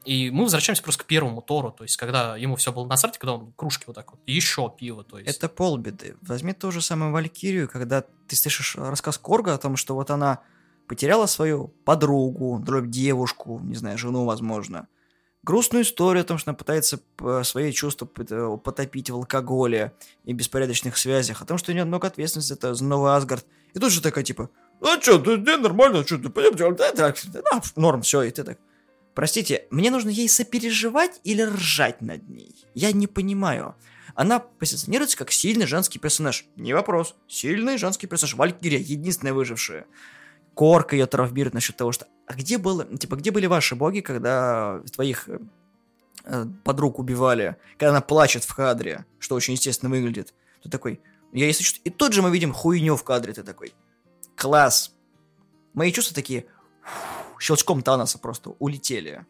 И 0.05 0.31
мы 0.31 0.43
возвращаемся 0.43 0.81
просто 0.81 1.03
к 1.03 1.07
первому 1.07 1.41
Тору, 1.41 1.71
то 1.71 1.83
есть, 1.83 1.97
когда 1.97 2.37
ему 2.37 2.55
все 2.55 2.71
было 2.71 2.85
насрать, 2.87 3.17
когда 3.17 3.33
он 3.33 3.51
кружки 3.53 3.83
вот 3.85 3.95
так 3.95 4.11
вот, 4.11 4.21
еще 4.25 4.73
пиво, 4.75 5.03
то 5.03 5.19
есть. 5.19 5.37
Это 5.37 5.49
полбеды. 5.49 6.15
Возьми 6.21 6.53
ту 6.53 6.71
же 6.71 6.81
самую 6.81 7.11
Валькирию, 7.11 7.67
когда 7.69 8.03
ты 8.27 8.35
слышишь 8.35 8.75
рассказ 8.75 9.17
Корга 9.17 9.53
о 9.53 9.57
том, 9.57 9.75
что 9.75 9.95
вот 9.95 10.09
она 10.09 10.39
потеряла 10.87 11.25
свою 11.27 11.67
подругу, 11.85 12.59
дробь 12.59 12.89
девушку, 12.89 13.59
не 13.59 13.75
знаю, 13.75 13.97
жену, 13.97 14.25
возможно. 14.25 14.87
Грустную 15.43 15.83
историю 15.83 16.21
о 16.21 16.25
том, 16.25 16.37
что 16.37 16.51
она 16.51 16.57
пытается 16.57 16.97
п- 17.15 17.43
свои 17.43 17.71
чувства 17.71 18.05
п- 18.05 18.57
потопить 18.57 19.09
в 19.09 19.15
алкоголе 19.15 19.93
и 20.25 20.33
беспорядочных 20.33 20.97
связях, 20.97 21.41
о 21.41 21.45
том, 21.45 21.57
что 21.57 21.71
у 21.71 21.73
нее 21.73 21.85
много 21.85 22.07
ответственности 22.07 22.53
это 22.53 22.73
за 22.73 22.83
Новый 22.83 23.15
Асгард. 23.15 23.45
И 23.73 23.79
тут 23.79 23.91
же 23.91 24.01
такая, 24.01 24.23
типа, 24.23 24.49
а 24.81 24.99
что, 25.01 25.17
ты 25.17 25.37
да, 25.37 25.57
нормально, 25.57 26.05
что 26.05 26.17
ты, 26.17 26.29
пойдем, 26.29 26.75
да, 26.75 26.91
так, 26.91 27.17
да, 27.25 27.61
норм, 27.75 28.01
все, 28.01 28.23
и 28.23 28.31
ты 28.31 28.43
так. 28.43 28.59
Простите, 29.15 29.65
мне 29.69 29.91
нужно 29.91 30.09
ей 30.09 30.29
сопереживать 30.29 31.19
или 31.23 31.41
ржать 31.41 32.01
над 32.01 32.27
ней? 32.29 32.55
Я 32.73 32.91
не 32.91 33.07
понимаю. 33.07 33.75
Она 34.15 34.39
позиционируется 34.39 35.17
как 35.17 35.31
сильный 35.31 35.65
женский 35.65 35.99
персонаж. 35.99 36.45
Не 36.55 36.73
вопрос. 36.73 37.15
Сильный 37.27 37.77
женский 37.77 38.07
персонаж. 38.07 38.35
Валькирия, 38.35 38.79
единственная 38.79 39.33
выжившая. 39.33 39.85
Корка 40.53 40.95
ее 40.95 41.05
травмирует 41.05 41.53
насчет 41.53 41.77
того, 41.77 41.91
что... 41.91 42.07
А 42.29 42.35
где 42.35 42.59
было... 42.59 42.85
Типа, 42.85 43.15
где 43.15 43.31
были 43.31 43.47
ваши 43.47 43.75
боги, 43.75 44.01
когда 44.01 44.81
твоих 44.93 45.27
э, 46.25 46.45
подруг 46.63 46.99
убивали? 46.99 47.55
Когда 47.71 47.89
она 47.89 48.01
плачет 48.01 48.43
в 48.43 48.53
кадре, 48.53 49.05
что 49.17 49.33
очень 49.33 49.55
естественно 49.55 49.89
выглядит. 49.89 50.35
Ты 50.61 50.69
такой... 50.69 51.01
Я 51.33 51.47
если 51.47 51.63
что... 51.63 51.79
И 51.83 51.89
тут 51.89 52.13
же 52.13 52.21
мы 52.21 52.29
видим 52.29 52.53
хуйню 52.53 52.95
в 52.95 53.03
кадре. 53.03 53.33
Ты 53.33 53.41
такой... 53.41 53.73
Класс. 54.35 54.93
Мои 55.73 55.91
чувства 55.91 56.13
такие... 56.13 56.45
Щелчком 57.39 57.81
Таноса 57.81 58.19
просто 58.19 58.51
улетели. 58.59 59.25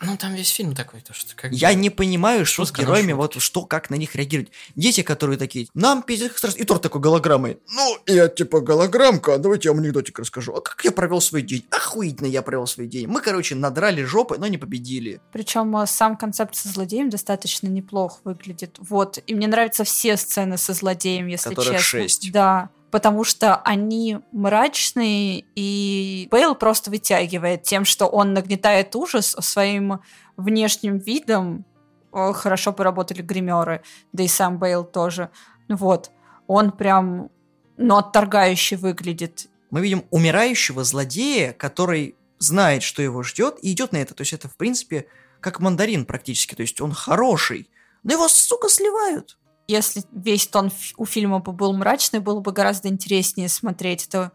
Ну, 0.00 0.16
там 0.16 0.34
весь 0.34 0.48
фильм 0.48 0.74
такой, 0.74 1.00
то 1.00 1.14
что 1.14 1.34
как 1.36 1.52
Я 1.52 1.72
не 1.74 1.88
понимаю, 1.88 2.44
что 2.44 2.64
с 2.64 2.72
героями, 2.72 3.12
вот 3.12 3.40
что, 3.40 3.64
как 3.64 3.90
на 3.90 3.94
них 3.94 4.14
реагировать. 4.14 4.50
Дети, 4.74 5.02
которые 5.02 5.38
такие, 5.38 5.68
нам 5.74 6.02
пиздец 6.02 6.36
страшно. 6.36 6.58
И 6.58 6.64
Тор 6.64 6.78
такой 6.78 7.00
голограммой. 7.00 7.58
Ну, 7.70 7.98
я 8.06 8.28
типа 8.28 8.60
голограммка, 8.60 9.38
давайте 9.38 9.68
я 9.68 9.72
вам 9.72 9.82
анекдотик 9.82 10.18
расскажу. 10.18 10.52
А 10.54 10.60
как 10.60 10.84
я 10.84 10.90
провел 10.90 11.20
свой 11.20 11.42
день? 11.42 11.64
Охуительно 11.70 12.26
я 12.26 12.42
провел 12.42 12.66
свой 12.66 12.86
день. 12.86 13.06
Мы, 13.06 13.20
короче, 13.20 13.54
надрали 13.54 14.02
жопы, 14.02 14.36
но 14.38 14.46
не 14.46 14.58
победили. 14.58 15.20
Причем 15.32 15.76
э, 15.76 15.86
сам 15.86 16.16
концепт 16.16 16.54
со 16.56 16.68
злодеем 16.68 17.08
достаточно 17.08 17.68
неплохо 17.68 18.18
выглядит. 18.24 18.76
Вот. 18.80 19.18
И 19.26 19.34
мне 19.34 19.46
нравятся 19.46 19.84
все 19.84 20.16
сцены 20.16 20.58
со 20.58 20.72
злодеем, 20.72 21.28
если 21.28 21.50
Которых 21.50 21.78
честно. 21.78 22.00
шесть. 22.00 22.32
Да. 22.32 22.70
Потому 22.94 23.24
что 23.24 23.56
они 23.56 24.20
мрачные, 24.30 25.46
и 25.56 26.28
Бейл 26.30 26.54
просто 26.54 26.92
вытягивает 26.92 27.64
тем, 27.64 27.84
что 27.84 28.06
он 28.06 28.34
нагнетает 28.34 28.94
ужас 28.94 29.34
своим 29.40 29.98
внешним 30.36 30.98
видом. 30.98 31.64
Хорошо 32.12 32.72
поработали 32.72 33.20
гримеры, 33.20 33.82
да 34.12 34.22
и 34.22 34.28
сам 34.28 34.60
Бейл 34.60 34.84
тоже. 34.84 35.30
Вот. 35.68 36.12
Он 36.46 36.70
прям, 36.70 37.30
ну, 37.76 37.96
отторгающе 37.96 38.76
выглядит. 38.76 39.48
Мы 39.72 39.80
видим 39.80 40.04
умирающего 40.12 40.84
злодея, 40.84 41.52
который 41.52 42.14
знает, 42.38 42.84
что 42.84 43.02
его 43.02 43.24
ждет, 43.24 43.56
и 43.60 43.72
идет 43.72 43.90
на 43.90 43.96
это. 43.96 44.14
То 44.14 44.20
есть 44.20 44.34
это, 44.34 44.48
в 44.48 44.56
принципе, 44.56 45.08
как 45.40 45.58
мандарин 45.58 46.04
практически. 46.06 46.54
То 46.54 46.62
есть 46.62 46.80
он 46.80 46.92
хороший. 46.92 47.68
Но 48.04 48.12
его, 48.12 48.28
сука, 48.28 48.68
сливают. 48.68 49.36
Если 49.66 50.02
весь 50.12 50.46
тон 50.46 50.70
у 50.96 51.06
фильма 51.06 51.38
бы 51.38 51.52
был 51.52 51.72
мрачный, 51.72 52.20
было 52.20 52.40
бы 52.40 52.52
гораздо 52.52 52.88
интереснее 52.88 53.48
смотреть. 53.48 54.08
То, 54.08 54.32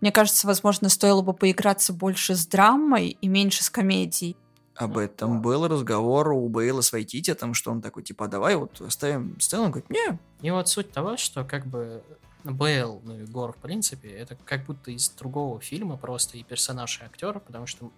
мне 0.00 0.12
кажется, 0.12 0.46
возможно, 0.46 0.88
стоило 0.88 1.22
бы 1.22 1.32
поиграться 1.32 1.92
больше 1.92 2.34
с 2.34 2.46
драмой 2.46 3.16
и 3.20 3.28
меньше 3.28 3.64
с 3.64 3.70
комедией. 3.70 4.36
Об 4.76 4.96
этом 4.96 5.42
был 5.42 5.66
разговор 5.66 6.28
у 6.28 6.48
Бейла 6.48 6.82
с 6.82 6.92
Вайтити, 6.92 7.32
о 7.32 7.34
том, 7.34 7.52
что 7.52 7.72
он 7.72 7.82
такой, 7.82 8.04
типа, 8.04 8.26
«А 8.26 8.28
давай 8.28 8.54
вот 8.54 8.80
оставим 8.80 9.40
сцену. 9.40 9.64
Он 9.64 9.70
говорит, 9.72 9.90
не, 9.90 10.18
И 10.40 10.50
вот 10.52 10.68
суть 10.68 10.92
того, 10.92 11.16
что 11.16 11.42
как 11.42 11.66
бы 11.66 12.04
Бейл, 12.44 13.02
ну 13.04 13.18
и 13.18 13.24
Гор, 13.24 13.52
в 13.52 13.56
принципе, 13.56 14.08
это 14.08 14.36
как 14.44 14.66
будто 14.66 14.92
из 14.92 15.08
другого 15.10 15.60
фильма 15.60 15.96
просто 15.96 16.38
и 16.38 16.44
персонаж, 16.44 17.00
и 17.00 17.04
актер, 17.04 17.40
потому 17.40 17.66
что 17.66 17.90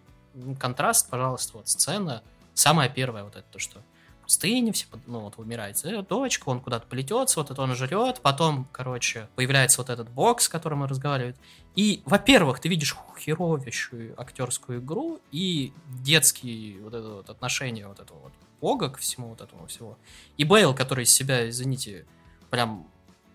контраст, 0.58 1.10
пожалуйста, 1.10 1.58
вот 1.58 1.68
сцена, 1.68 2.22
самая 2.54 2.88
первая 2.88 3.24
вот 3.24 3.36
это, 3.36 3.44
то, 3.50 3.58
что 3.58 3.82
пустыне 4.30 4.70
все, 4.70 4.86
ну 5.08 5.18
вот 5.18 5.38
умирает 5.38 5.84
э, 5.84 6.02
дочка, 6.02 6.50
он 6.50 6.60
куда-то 6.60 6.86
плетется, 6.86 7.40
вот 7.40 7.50
это 7.50 7.60
он 7.62 7.74
жрет, 7.74 8.20
потом, 8.22 8.68
короче, 8.70 9.28
появляется 9.34 9.80
вот 9.80 9.90
этот 9.90 10.08
бокс, 10.08 10.44
с 10.44 10.48
которым 10.48 10.82
он 10.82 10.88
разговаривает, 10.88 11.36
и, 11.74 12.00
во-первых, 12.04 12.60
ты 12.60 12.68
видишь 12.68 12.94
херовищую 13.18 14.14
актерскую 14.16 14.78
игру 14.78 15.18
и 15.32 15.72
детские 15.88 16.80
вот 16.80 16.94
это 16.94 17.08
вот 17.08 17.28
отношения 17.28 17.88
вот 17.88 17.98
этого 17.98 18.20
вот 18.20 18.32
бога 18.60 18.90
ко 18.90 18.98
всему 19.00 19.30
вот 19.30 19.40
этому 19.40 19.66
всего. 19.66 19.98
И 20.36 20.44
Бейл, 20.44 20.76
который 20.76 21.02
из 21.02 21.12
себя, 21.12 21.48
извините, 21.48 22.06
прям 22.50 22.86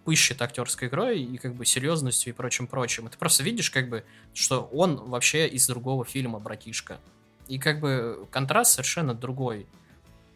пыщет 0.05 0.41
актерской 0.41 0.87
игрой 0.87 1.21
и 1.21 1.37
как 1.37 1.55
бы 1.55 1.65
серьезностью 1.65 2.31
и 2.31 2.33
прочим-прочим. 2.33 3.09
Ты 3.09 3.17
просто 3.17 3.43
видишь, 3.43 3.69
как 3.69 3.89
бы, 3.89 4.05
что 4.33 4.61
он 4.71 4.95
вообще 4.95 5.45
из 5.45 5.67
другого 5.67 6.05
фильма, 6.05 6.39
братишка. 6.39 7.01
И 7.49 7.59
как 7.59 7.81
бы 7.81 8.27
контраст 8.31 8.71
совершенно 8.71 9.13
другой. 9.13 9.67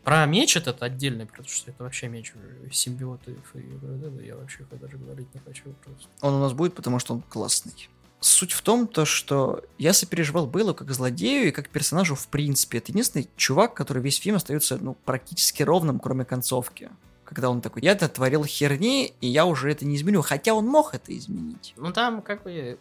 Про 0.09 0.25
меч 0.25 0.57
этот 0.57 0.81
отдельный, 0.81 1.27
потому 1.27 1.47
что 1.47 1.69
это 1.69 1.83
вообще 1.83 2.07
меч 2.07 2.33
симбиотов, 2.71 3.35
и 3.53 3.59
это 3.59 4.23
я 4.23 4.35
вообще 4.37 4.65
даже 4.71 4.97
говорить 4.97 5.31
не 5.35 5.39
хочу 5.39 5.65
просто. 5.83 6.07
Он 6.21 6.33
у 6.33 6.39
нас 6.39 6.53
будет, 6.53 6.73
потому 6.73 6.97
что 6.97 7.13
он 7.13 7.21
классный. 7.21 7.89
Суть 8.19 8.53
в 8.53 8.63
том, 8.63 8.87
то, 8.87 9.05
что 9.05 9.63
я 9.77 9.93
сопереживал 9.93 10.47
Бейлу 10.47 10.73
как 10.73 10.89
злодею 10.89 11.49
и 11.49 11.51
как 11.51 11.69
персонажу 11.69 12.15
в 12.15 12.27
принципе. 12.27 12.79
Это 12.79 12.91
единственный 12.91 13.29
чувак, 13.35 13.75
который 13.75 14.01
весь 14.01 14.17
фильм 14.17 14.37
остается 14.37 14.79
ну, 14.79 14.95
практически 14.95 15.61
ровным, 15.61 15.99
кроме 15.99 16.25
концовки. 16.25 16.89
Когда 17.23 17.51
он 17.51 17.61
такой, 17.61 17.83
я 17.83 17.91
это 17.91 18.09
творил 18.09 18.45
херни, 18.45 19.13
и 19.21 19.27
я 19.27 19.45
уже 19.45 19.71
это 19.71 19.85
не 19.85 19.95
изменю. 19.95 20.23
Хотя 20.23 20.55
он 20.55 20.65
мог 20.65 20.95
это 20.95 21.15
изменить. 21.15 21.75
Ну 21.77 21.93
там 21.93 22.23
как 22.23 22.41
бы 22.41 22.79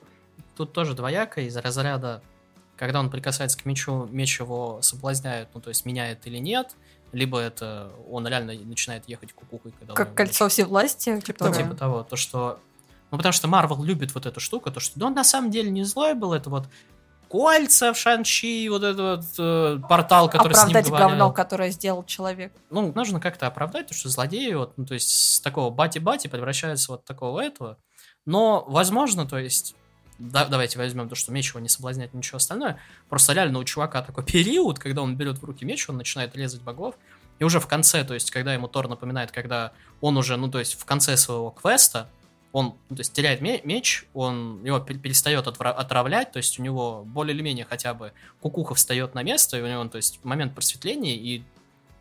тут 0.56 0.72
тоже 0.72 0.94
двояко 0.94 1.42
из 1.42 1.54
разряда, 1.58 2.22
когда 2.78 3.00
он 3.00 3.10
прикасается 3.10 3.58
к 3.58 3.66
мечу, 3.66 4.08
меч 4.10 4.40
его 4.40 4.80
соблазняет, 4.80 5.50
ну 5.52 5.60
то 5.60 5.68
есть 5.68 5.84
меняет 5.84 6.26
или 6.26 6.38
нет, 6.38 6.74
либо 7.12 7.38
это 7.38 7.90
он 8.10 8.26
реально 8.26 8.54
начинает 8.54 9.08
ехать 9.08 9.32
кукухой, 9.32 9.72
когда 9.78 9.94
Как 9.94 10.08
него 10.08 10.16
кольцо 10.16 10.48
всевластия. 10.48 11.14
Ну, 11.16 11.20
которое- 11.20 11.54
типа 11.54 11.74
того, 11.74 12.02
то, 12.02 12.16
что... 12.16 12.58
Ну, 13.10 13.16
потому 13.16 13.32
что 13.32 13.48
Марвел 13.48 13.82
любит 13.82 14.14
вот 14.14 14.26
эту 14.26 14.40
штуку, 14.40 14.70
то, 14.70 14.80
что 14.80 14.98
да, 15.00 15.06
он 15.06 15.14
на 15.14 15.24
самом 15.24 15.50
деле 15.50 15.70
не 15.70 15.84
злой 15.84 16.14
был, 16.14 16.34
это 16.34 16.50
вот 16.50 16.68
кольца 17.28 17.92
в 17.92 17.98
Шанчи, 17.98 18.68
вот 18.68 18.82
этот 18.82 19.24
вот 19.24 19.26
э, 19.38 19.78
портал, 19.88 20.28
который 20.28 20.52
оправдать 20.52 20.86
с 20.86 20.88
ним 20.88 20.96
говорил. 20.96 21.08
говно, 21.08 21.32
которое 21.32 21.70
сделал 21.70 22.04
человек. 22.04 22.52
Ну, 22.70 22.92
нужно 22.94 23.20
как-то 23.20 23.46
оправдать, 23.46 23.88
то, 23.88 23.94
что 23.94 24.08
злодеи, 24.08 24.52
вот, 24.54 24.72
ну, 24.76 24.84
то 24.86 24.94
есть 24.94 25.08
с 25.10 25.40
такого 25.40 25.70
бати-бати 25.70 26.28
превращаются 26.28 26.92
вот 26.92 27.04
такого 27.04 27.40
этого. 27.40 27.76
Но, 28.26 28.64
возможно, 28.68 29.26
то 29.26 29.38
есть, 29.38 29.74
да- 30.18 30.46
давайте 30.46 30.78
возьмем 30.78 31.08
то, 31.08 31.14
что 31.14 31.32
меч 31.32 31.50
его 31.50 31.60
не 31.60 31.68
соблазняет, 31.68 32.14
ничего 32.14 32.36
остальное. 32.36 32.78
Просто 33.08 33.32
реально 33.32 33.58
у 33.58 33.64
чувака 33.64 34.02
такой 34.02 34.24
период, 34.24 34.78
когда 34.78 35.02
он 35.02 35.16
берет 35.16 35.38
в 35.38 35.44
руки 35.44 35.64
меч, 35.64 35.88
он 35.88 35.96
начинает 35.96 36.36
резать 36.36 36.62
богов. 36.62 36.96
И 37.38 37.44
уже 37.44 37.60
в 37.60 37.66
конце, 37.66 38.04
то 38.04 38.14
есть, 38.14 38.30
когда 38.30 38.52
ему 38.52 38.66
Тор 38.68 38.88
напоминает, 38.88 39.30
когда 39.30 39.72
он 40.00 40.16
уже, 40.16 40.36
ну, 40.36 40.50
то 40.50 40.58
есть, 40.58 40.78
в 40.78 40.84
конце 40.84 41.16
своего 41.16 41.50
квеста, 41.50 42.10
он, 42.50 42.74
ну, 42.88 42.96
то 42.96 43.00
есть, 43.00 43.12
теряет 43.12 43.40
ме- 43.40 43.60
меч, 43.62 44.06
он 44.12 44.64
его 44.64 44.78
пер- 44.78 44.98
перестает 44.98 45.46
отравлять, 45.46 46.32
то 46.32 46.38
есть, 46.38 46.58
у 46.58 46.62
него 46.62 47.04
более 47.04 47.34
или 47.34 47.42
менее 47.42 47.64
хотя 47.64 47.94
бы 47.94 48.12
кукуха 48.40 48.74
встает 48.74 49.14
на 49.14 49.22
место, 49.22 49.56
и 49.56 49.62
у 49.62 49.66
него, 49.68 49.84
то 49.84 49.98
есть, 49.98 50.18
момент 50.24 50.54
просветления, 50.54 51.14
и 51.14 51.44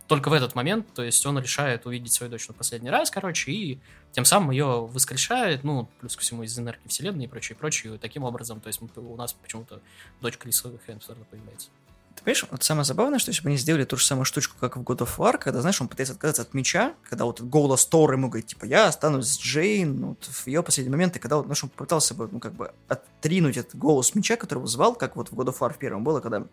только 0.08 0.30
в 0.30 0.34
этот 0.34 0.56
момент, 0.56 0.88
то 0.94 1.04
есть, 1.04 1.26
он 1.26 1.38
решает 1.40 1.86
увидеть 1.86 2.14
свою 2.14 2.32
дочь 2.32 2.48
на 2.48 2.54
последний 2.54 2.90
раз, 2.90 3.12
короче, 3.12 3.52
и 3.52 3.80
тем 4.14 4.26
самым 4.26 4.52
ее 4.52 4.88
воскрешает, 4.88 5.64
ну, 5.64 5.90
плюс 6.00 6.16
ко 6.16 6.22
всему 6.22 6.44
из 6.44 6.58
энергии 6.58 6.88
вселенной 6.88 7.26
и 7.26 7.28
прочее, 7.28 7.58
прочее, 7.58 7.96
и 7.96 7.98
таким 7.98 8.24
образом, 8.24 8.62
то 8.62 8.68
есть, 8.68 8.82
у 8.82 9.16
нас 9.16 9.34
почему-то 9.34 9.82
дочка 10.22 10.48
Лиса 10.48 10.72
Хемсворта 10.88 11.24
появляется. 11.30 11.70
Ты 12.16 12.24
понимаешь, 12.24 12.46
вот 12.50 12.64
самое 12.64 12.84
забавное, 12.84 13.20
что 13.20 13.30
если 13.30 13.44
бы 13.44 13.50
они 13.50 13.58
сделали 13.58 13.84
ту 13.84 13.96
же 13.98 14.04
самую 14.04 14.26
штучку, 14.26 14.56
как 14.60 14.76
в 14.78 14.82
God 14.82 15.00
of 15.00 15.18
War, 15.18 15.38
когда, 15.38 15.62
знаешь, 15.62 15.80
он 15.82 15.88
пытается 15.88 16.14
отказаться 16.14 16.42
от 16.42 16.54
меча, 16.56 16.96
когда 17.08 17.26
вот 17.26 17.42
голос 17.42 17.86
Тора 17.86 18.14
ему 18.14 18.30
говорит, 18.30 18.48
типа, 18.48 18.66
я 18.66 18.88
останусь 18.88 19.28
с 19.28 19.40
Джейн, 19.40 20.04
вот 20.04 20.24
в 20.24 20.48
ее 20.48 20.64
последний 20.64 20.90
момент, 20.90 21.16
и 21.16 21.20
когда, 21.20 21.36
вот, 21.36 21.46
знаешь, 21.46 21.64
он 21.64 21.70
пытался 21.70 22.16
бы, 22.16 22.28
ну, 22.32 22.40
как 22.40 22.54
бы, 22.54 22.72
оттринуть 22.88 23.58
этот 23.58 23.76
голос 23.76 24.16
меча, 24.16 24.36
который 24.36 24.66
звал, 24.68 24.96
как 24.96 25.16
вот 25.16 25.32
в 25.32 25.34
God 25.34 25.50
of 25.50 25.60
War 25.60 25.72
в 25.72 25.78
первом 25.78 26.04
было, 26.04 26.22
когда 26.22 26.48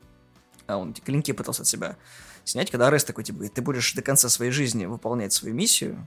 а, 0.67 0.77
он 0.77 0.91
эти 0.91 1.01
клинки 1.01 1.33
пытался 1.33 1.63
от 1.63 1.69
себя 1.69 1.97
снять, 2.45 2.71
когда 2.71 2.89
Арест 2.89 3.07
такой, 3.07 3.25
типа, 3.25 3.49
ты 3.49 3.63
будешь 3.63 3.93
до 3.95 4.03
конца 4.03 4.29
своей 4.29 4.51
жизни 4.51 4.87
выполнять 4.87 5.33
свою 5.33 5.55
миссию, 5.55 6.07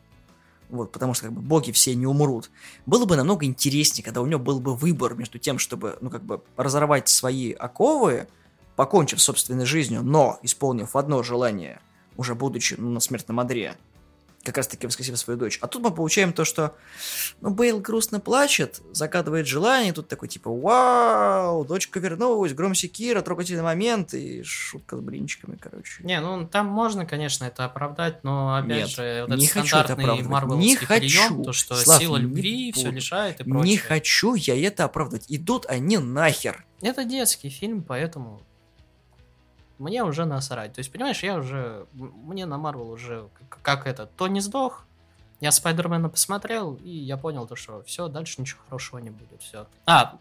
вот, 0.69 0.91
потому 0.91 1.13
что, 1.13 1.25
как 1.25 1.33
бы, 1.33 1.41
боги 1.41 1.71
все 1.71 1.95
не 1.95 2.05
умрут. 2.05 2.49
Было 2.85 3.05
бы 3.05 3.15
намного 3.15 3.45
интереснее, 3.45 4.03
когда 4.03 4.21
у 4.21 4.25
него 4.25 4.39
был 4.39 4.59
бы 4.59 4.75
выбор 4.75 5.15
между 5.15 5.39
тем, 5.39 5.59
чтобы, 5.59 5.97
ну, 6.01 6.09
как 6.09 6.23
бы, 6.23 6.41
разорвать 6.57 7.07
свои 7.07 7.51
оковы, 7.53 8.27
покончив 8.75 9.21
собственной 9.21 9.65
жизнью, 9.65 10.03
но 10.03 10.39
исполнив 10.43 10.95
одно 10.95 11.23
желание, 11.23 11.79
уже 12.15 12.35
будучи 12.35 12.75
ну, 12.77 12.89
на 12.89 12.99
смертном 12.99 13.39
одре, 13.39 13.75
как 14.47 14.57
раз 14.57 14.67
таки 14.67 14.87
воскресив 14.87 15.17
свою 15.17 15.37
дочь. 15.39 15.59
А 15.61 15.67
тут 15.67 15.83
мы 15.83 15.91
получаем 15.91 16.33
то, 16.33 16.45
что 16.45 16.75
ну, 17.41 17.51
Бейл 17.51 17.79
грустно 17.79 18.19
плачет, 18.19 18.81
загадывает 18.91 19.45
желание, 19.47 19.93
тут 19.93 20.07
такой 20.07 20.27
типа 20.27 20.49
«Вау, 20.51 21.65
дочка 21.65 21.99
вернулась, 21.99 22.53
гром 22.53 22.73
секира, 22.75 23.21
трогательный 23.21 23.61
момент» 23.63 24.13
и 24.13 24.41
шутка 24.43 24.97
с 24.97 24.99
блинчиками, 25.01 25.57
короче. 25.57 26.03
Не, 26.03 26.19
ну 26.21 26.47
там 26.47 26.65
можно, 26.67 27.05
конечно, 27.05 27.45
это 27.45 27.65
оправдать, 27.65 28.23
но 28.23 28.55
опять 28.55 28.77
Нет, 28.77 28.89
же, 28.89 29.25
вот 29.27 29.37
не 29.37 29.45
этот 29.45 29.53
хочу 29.53 29.77
это 29.77 29.93
стандартный 29.93 30.03
оправдывать. 30.03 30.31
марвеловский 30.31 30.67
Не 30.69 30.75
хочу. 30.77 30.99
прием, 30.99 31.43
то, 31.43 31.53
что 31.53 31.75
Слав, 31.75 31.99
сила 31.99 32.17
любви 32.17 32.71
все 32.71 32.85
буду. 32.85 32.95
лишает 32.95 33.39
и 33.39 33.43
прочее. 33.43 33.63
Не 33.71 33.77
хочу 33.77 34.33
я 34.35 34.67
это 34.67 34.85
оправдывать. 34.85 35.25
Идут 35.27 35.65
они 35.67 35.97
нахер. 35.97 36.65
Это 36.81 37.03
детский 37.03 37.49
фильм, 37.49 37.83
поэтому 37.83 38.41
мне 39.77 40.03
уже 40.03 40.25
насрать. 40.25 40.73
То 40.73 40.79
есть, 40.79 40.91
понимаешь, 40.91 41.23
я 41.23 41.37
уже... 41.37 41.87
Мне 41.93 42.45
на 42.45 42.57
Марвел 42.57 42.89
уже 42.89 43.29
как, 43.61 43.87
это... 43.87 44.05
Тони 44.05 44.39
сдох, 44.39 44.85
я 45.39 45.51
Спайдермена 45.51 46.09
посмотрел, 46.09 46.75
и 46.75 46.89
я 46.89 47.17
понял 47.17 47.47
то, 47.47 47.55
что 47.55 47.83
все, 47.83 48.07
дальше 48.07 48.41
ничего 48.41 48.61
хорошего 48.65 48.99
не 48.99 49.11
будет. 49.11 49.41
Все. 49.41 49.67
А, 49.85 50.17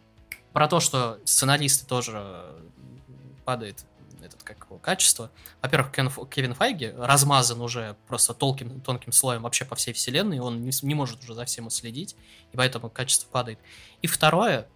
про 0.52 0.68
то, 0.68 0.80
что 0.80 1.18
сценаристы 1.24 1.86
тоже 1.86 2.18
м, 2.18 3.36
падает 3.44 3.84
этот 4.22 4.42
как 4.42 4.66
его, 4.68 4.78
качество. 4.78 5.30
Во-первых, 5.62 5.92
Кевин 6.28 6.54
Файги 6.54 6.92
размазан 6.96 7.60
уже 7.60 7.96
просто 8.08 8.34
толким, 8.34 8.80
тонким 8.80 9.12
слоем 9.12 9.42
вообще 9.42 9.64
по 9.64 9.74
всей 9.74 9.94
вселенной, 9.94 10.38
он 10.38 10.62
не, 10.62 10.72
не 10.82 10.94
может 10.94 11.22
уже 11.22 11.34
за 11.34 11.44
всем 11.44 11.66
уследить, 11.66 12.16
и 12.52 12.56
поэтому 12.56 12.90
качество 12.90 13.28
падает. 13.30 13.58
И 14.02 14.06
второе, 14.06 14.68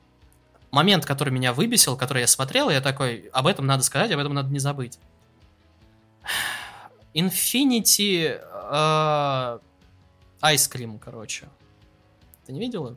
момент, 0.70 1.04
который 1.06 1.30
меня 1.30 1.52
выбесил, 1.52 1.96
который 1.96 2.20
я 2.20 2.26
смотрел, 2.26 2.70
я 2.70 2.80
такой, 2.80 3.28
об 3.32 3.46
этом 3.46 3.66
надо 3.66 3.82
сказать, 3.82 4.10
об 4.10 4.20
этом 4.20 4.34
надо 4.34 4.52
не 4.52 4.58
забыть. 4.58 4.98
Infinity 7.14 8.40
э, 8.40 9.58
Ice 10.42 10.70
Cream, 10.72 10.98
короче. 10.98 11.48
Ты 12.46 12.52
не 12.52 12.60
видела? 12.60 12.96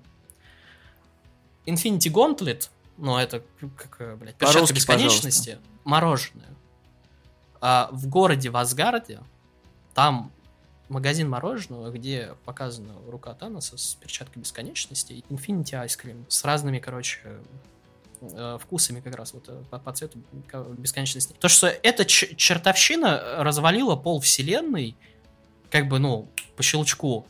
Infinity 1.66 2.12
Gauntlet, 2.12 2.70
ну 2.98 3.18
это 3.18 3.44
как, 3.78 3.96
э, 4.00 4.16
блядь, 4.16 4.36
перчатка 4.36 4.74
бесконечности, 4.74 5.60
мороженое. 5.84 6.50
А 7.62 7.90
в 7.92 8.08
городе 8.08 8.50
Васгарде 8.50 9.22
там 9.94 10.32
магазин 10.90 11.30
мороженого, 11.30 11.90
где 11.92 12.36
показана 12.46 12.94
рука 13.08 13.34
Таноса 13.34 13.78
с 13.78 13.96
перчаткой 13.96 14.42
бесконечности, 14.42 15.14
и 15.14 15.22
Infinity 15.30 15.84
Ice 15.86 16.00
Cream 16.02 16.26
с 16.28 16.44
разными, 16.44 16.80
короче, 16.80 17.20
э, 18.22 18.58
вкусами 18.62 19.00
как 19.00 19.16
раз 19.16 19.34
вот 19.34 19.46
э, 19.48 19.64
по, 19.70 19.80
по 19.80 19.94
цвету 19.94 20.20
бесконечности. 20.78 21.36
То, 21.40 21.48
что 21.48 21.68
эта 21.68 22.06
чертовщина 22.06 23.44
развалила 23.44 23.96
пол 23.96 24.20
вселенной, 24.20 24.96
как 25.70 25.88
бы, 25.88 26.00
ну, 26.00 26.30
по 26.56 26.64
щелчку. 26.64 27.26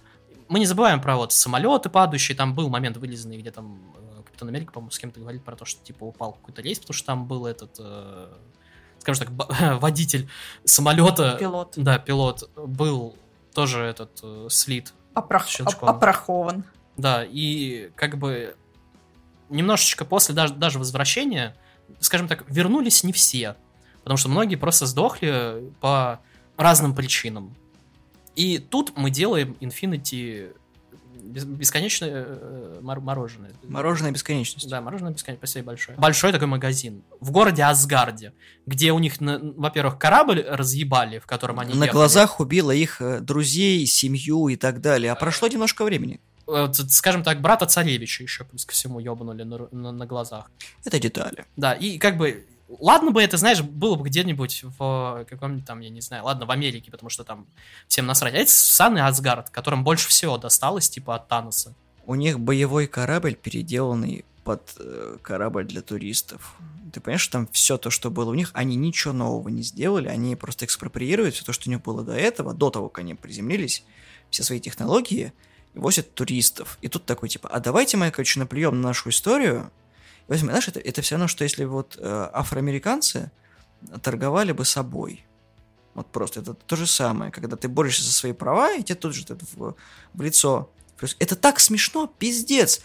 Мы 0.49 0.59
не 0.59 0.65
забываем 0.65 1.01
про 1.01 1.15
вот 1.15 1.31
самолеты 1.31 1.89
падающие, 1.89 2.35
там 2.35 2.53
был 2.53 2.69
момент 2.69 2.97
вылизанный, 2.97 3.37
где 3.37 3.51
там 3.51 3.93
э, 3.95 4.23
Капитан 4.25 4.49
Америка, 4.49 4.73
по-моему, 4.73 4.91
с 4.91 4.99
кем-то 4.99 5.19
говорит 5.19 5.43
про 5.43 5.55
то, 5.55 5.65
что 5.65 5.83
типа 5.83 6.03
упал 6.03 6.33
какой-то 6.33 6.61
рейс, 6.61 6.79
потому 6.79 6.95
что 6.95 7.05
там 7.05 7.27
был 7.27 7.45
этот, 7.45 7.79
скажем 8.99 9.27
так, 9.27 9.79
водитель 9.81 10.27
самолета, 10.65 11.37
Пилот. 11.39 11.73
да, 11.77 11.99
пилот, 11.99 12.49
был 12.55 13.15
тоже 13.53 13.81
этот 13.83 14.19
э, 14.23 14.47
слит 14.49 14.93
Опрох- 15.13 15.47
Щелчком. 15.47 15.89
Опрохован. 15.89 16.63
да, 16.97 17.23
и 17.23 17.91
как 17.95 18.17
бы 18.17 18.55
немножечко 19.49 20.05
после 20.05 20.33
даже, 20.33 20.53
даже 20.55 20.79
возвращения, 20.79 21.55
скажем 21.99 22.27
так, 22.27 22.43
вернулись 22.49 23.03
не 23.03 23.13
все. 23.13 23.55
Потому 24.03 24.17
что 24.17 24.29
многие 24.29 24.55
просто 24.55 24.85
сдохли 24.85 25.71
по 25.79 26.19
разным 26.57 26.93
причинам. 26.95 27.55
И 28.35 28.57
тут 28.57 28.97
мы 28.97 29.11
делаем 29.11 29.55
Infinity 29.61 30.55
бесконечное 31.23 32.25
э, 32.27 32.79
мор- 32.81 32.99
мороженое. 33.01 33.51
Мороженое 33.63 34.11
бесконечность. 34.11 34.69
Да, 34.69 34.81
мороженое 34.81 35.13
бесконечно, 35.13 35.39
спасибо 35.47 35.67
большое. 35.67 35.97
Большой 35.97 36.31
такой 36.31 36.47
магазин. 36.47 37.03
В 37.19 37.31
городе 37.31 37.63
Асгарде, 37.63 38.33
где 38.65 38.91
у 38.91 38.99
них, 38.99 39.15
во-первых, 39.19 39.97
корабль 39.97 40.41
разъебали, 40.47 41.19
в 41.19 41.25
котором 41.25 41.59
они 41.59 41.73
На 41.73 41.85
ехали. 41.85 41.91
глазах 41.91 42.39
убила 42.39 42.71
их 42.71 43.01
э, 43.01 43.19
друзей, 43.19 43.85
семью 43.87 44.47
и 44.49 44.55
так 44.55 44.81
далее. 44.81 45.11
А 45.11 45.15
прошло 45.15 45.47
немножко 45.47 45.83
времени. 45.85 46.19
Э, 46.47 46.67
Скажем 46.73 47.23
так, 47.23 47.41
брата 47.41 47.65
царевича 47.65 48.23
еще 48.23 48.43
плюс 48.43 48.65
ко 48.65 48.73
всему 48.73 48.99
ебанули 48.99 49.43
на, 49.43 49.67
на- 49.71 49.91
на 49.91 50.05
глазах. 50.05 50.51
Это 50.83 50.99
детали. 50.99 51.45
Да, 51.55 51.73
и 51.73 51.97
как 51.97 52.17
бы, 52.17 52.45
ладно 52.79 53.11
бы 53.11 53.21
это, 53.21 53.37
знаешь, 53.37 53.61
было 53.61 53.95
бы 53.95 54.07
где-нибудь 54.07 54.63
в 54.77 55.25
каком-нибудь 55.29 55.65
там, 55.65 55.79
я 55.79 55.89
не 55.89 56.01
знаю, 56.01 56.25
ладно, 56.25 56.45
в 56.45 56.51
Америке, 56.51 56.91
потому 56.91 57.09
что 57.09 57.23
там 57.23 57.47
всем 57.87 58.05
насрать. 58.05 58.33
А 58.33 58.37
это 58.37 58.51
ссаный 58.51 59.01
Асгард, 59.01 59.49
которым 59.49 59.83
больше 59.83 60.07
всего 60.09 60.37
досталось, 60.37 60.89
типа, 60.89 61.15
от 61.15 61.27
Таноса. 61.27 61.73
У 62.05 62.15
них 62.15 62.39
боевой 62.39 62.87
корабль, 62.87 63.35
переделанный 63.35 64.25
под 64.43 64.75
э, 64.77 65.17
корабль 65.21 65.65
для 65.65 65.81
туристов. 65.81 66.55
Ты 66.91 66.99
понимаешь, 66.99 67.21
что 67.21 67.33
там 67.33 67.47
все 67.51 67.77
то, 67.77 67.89
что 67.89 68.11
было 68.11 68.29
у 68.29 68.33
них, 68.33 68.51
они 68.53 68.75
ничего 68.75 69.13
нового 69.13 69.49
не 69.49 69.63
сделали, 69.63 70.07
они 70.07 70.35
просто 70.35 70.65
экспроприируют 70.65 71.35
все 71.35 71.45
то, 71.45 71.53
что 71.53 71.69
у 71.69 71.71
них 71.71 71.81
было 71.81 72.03
до 72.03 72.13
этого, 72.13 72.53
до 72.53 72.69
того, 72.69 72.89
как 72.89 72.99
они 72.99 73.15
приземлились, 73.15 73.83
все 74.29 74.43
свои 74.43 74.59
технологии, 74.59 75.33
и 75.73 75.79
возят 75.79 76.13
туристов. 76.13 76.77
И 76.81 76.87
тут 76.87 77.05
такой, 77.05 77.29
типа, 77.29 77.49
а 77.49 77.59
давайте 77.59 77.97
мы, 77.97 78.11
короче, 78.11 78.39
наплюем 78.39 78.81
на 78.81 78.89
нашу 78.89 79.09
историю. 79.09 79.71
И 80.27 80.31
возьмем, 80.31 80.49
знаешь, 80.49 80.67
это, 80.67 80.79
это 80.79 81.01
все 81.01 81.15
равно, 81.15 81.27
что 81.27 81.43
если 81.43 81.65
вот 81.65 81.97
э, 81.99 82.29
афроамериканцы 82.33 83.31
торговали 84.01 84.51
бы 84.51 84.65
собой. 84.65 85.25
Вот 85.93 86.07
просто 86.07 86.39
это 86.39 86.53
то 86.53 86.75
же 86.75 86.87
самое, 86.87 87.31
когда 87.31 87.55
ты 87.55 87.67
борешься 87.67 88.03
за 88.03 88.11
свои 88.11 88.33
права, 88.33 88.73
и 88.73 88.83
тебе 88.83 88.95
тут 88.95 89.13
же 89.13 89.23
это 89.23 89.37
в, 89.55 89.75
в 90.13 90.21
лицо. 90.21 90.69
Это 91.19 91.35
так 91.35 91.59
смешно, 91.59 92.07
пиздец. 92.07 92.81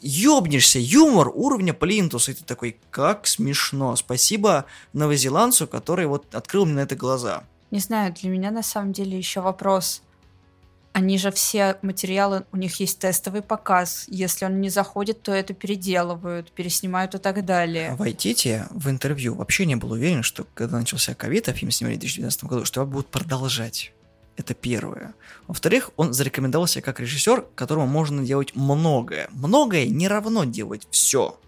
Ёбнешься, 0.00 0.78
юмор 0.78 1.28
уровня 1.28 1.74
Плинтуса, 1.74 2.30
и 2.30 2.34
ты 2.34 2.44
такой, 2.44 2.80
как 2.90 3.26
смешно. 3.26 3.94
Спасибо 3.96 4.66
новозеландцу, 4.92 5.66
который 5.66 6.06
вот 6.06 6.34
открыл 6.34 6.66
мне 6.66 6.74
на 6.74 6.80
это 6.80 6.96
глаза. 6.96 7.44
Не 7.70 7.80
знаю, 7.80 8.14
для 8.14 8.30
меня 8.30 8.50
на 8.50 8.62
самом 8.62 8.92
деле 8.92 9.18
еще 9.18 9.40
вопрос. 9.40 10.02
Они 10.98 11.16
же 11.16 11.30
все 11.30 11.76
материалы, 11.82 12.44
у 12.50 12.56
них 12.56 12.80
есть 12.80 12.98
тестовый 12.98 13.40
показ. 13.40 14.06
Если 14.08 14.44
он 14.44 14.60
не 14.60 14.68
заходит, 14.68 15.22
то 15.22 15.30
это 15.30 15.54
переделывают, 15.54 16.50
переснимают 16.50 17.14
и 17.14 17.18
так 17.18 17.44
далее. 17.44 17.94
Вайтити 17.94 18.64
в 18.70 18.90
интервью 18.90 19.36
вообще 19.36 19.64
не 19.64 19.76
был 19.76 19.92
уверен, 19.92 20.24
что 20.24 20.44
когда 20.54 20.76
начался 20.76 21.14
ковид, 21.14 21.48
а 21.48 21.52
фильм 21.52 21.70
снимали 21.70 21.94
в 21.94 22.00
2012 22.00 22.44
году, 22.44 22.64
что 22.64 22.80
его 22.80 22.90
будут 22.90 23.06
продолжать. 23.12 23.92
Это 24.36 24.54
первое. 24.54 25.14
Во-вторых, 25.46 25.90
он 25.96 26.12
зарекомендовал 26.12 26.66
себя 26.66 26.82
как 26.82 26.98
режиссер, 26.98 27.46
которому 27.54 27.86
можно 27.86 28.24
делать 28.24 28.56
многое. 28.56 29.28
Многое 29.30 29.86
не 29.86 30.08
равно 30.08 30.42
делать 30.42 30.88
все. 30.90 31.38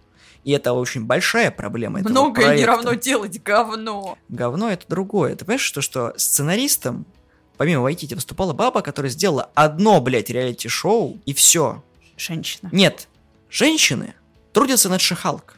И 0.45 0.53
это 0.53 0.75
очень 0.75 1.07
большая 1.07 1.51
проблема 1.51 1.99
этого 1.99 2.13
Многое 2.13 2.45
не 2.45 2.51
проекта. 2.51 2.67
равно 2.69 2.93
делать 2.95 3.43
говно. 3.43 4.17
Говно 4.29 4.71
это 4.71 4.87
другое. 4.89 5.35
Ты 5.35 5.45
понимаешь, 5.45 5.61
что, 5.61 5.81
что 5.81 6.15
сценаристом, 6.17 7.05
помимо 7.61 7.83
Вайтити, 7.83 8.15
выступала 8.15 8.55
баба, 8.55 8.81
которая 8.81 9.13
сделала 9.13 9.51
одно, 9.55 10.01
блядь, 10.01 10.31
реалити-шоу, 10.31 11.21
и 11.27 11.35
все. 11.35 11.85
Женщина. 12.17 12.71
Нет, 12.73 13.07
женщины 13.51 14.15
трудятся 14.55 14.89
над 14.89 15.03
Шихалк. 15.03 15.57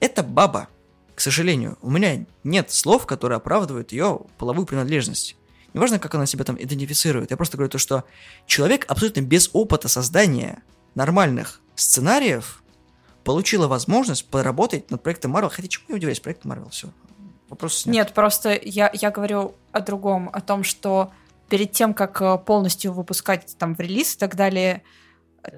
Это 0.00 0.24
баба. 0.24 0.66
К 1.14 1.20
сожалению, 1.20 1.78
у 1.80 1.92
меня 1.92 2.26
нет 2.42 2.72
слов, 2.72 3.06
которые 3.06 3.36
оправдывают 3.36 3.92
ее 3.92 4.22
половую 4.36 4.66
принадлежность. 4.66 5.36
Неважно, 5.74 6.00
как 6.00 6.16
она 6.16 6.26
себя 6.26 6.42
там 6.42 6.60
идентифицирует. 6.60 7.30
Я 7.30 7.36
просто 7.36 7.56
говорю 7.56 7.70
то, 7.70 7.78
что 7.78 8.02
человек 8.48 8.84
абсолютно 8.88 9.20
без 9.20 9.48
опыта 9.52 9.86
создания 9.86 10.60
нормальных 10.96 11.60
сценариев 11.76 12.64
получила 13.22 13.68
возможность 13.68 14.26
поработать 14.28 14.90
над 14.90 15.04
проектом 15.04 15.36
Marvel. 15.36 15.50
Хотя 15.50 15.68
чему 15.68 15.84
я 15.90 15.94
удивляюсь, 15.94 16.18
проект 16.18 16.44
Marvel, 16.44 16.70
все. 16.70 16.88
Вопрос 17.48 17.78
снят. 17.78 17.94
Нет, 17.94 18.12
просто 18.12 18.58
я, 18.60 18.90
я 18.92 19.12
говорю 19.12 19.54
о 19.70 19.78
другом, 19.78 20.30
о 20.32 20.40
том, 20.40 20.64
что 20.64 21.12
перед 21.48 21.72
тем, 21.72 21.94
как 21.94 22.20
э, 22.20 22.38
полностью 22.38 22.92
выпускать 22.92 23.56
там 23.58 23.74
в 23.74 23.80
релиз 23.80 24.14
и 24.14 24.18
так 24.18 24.36
далее, 24.36 24.82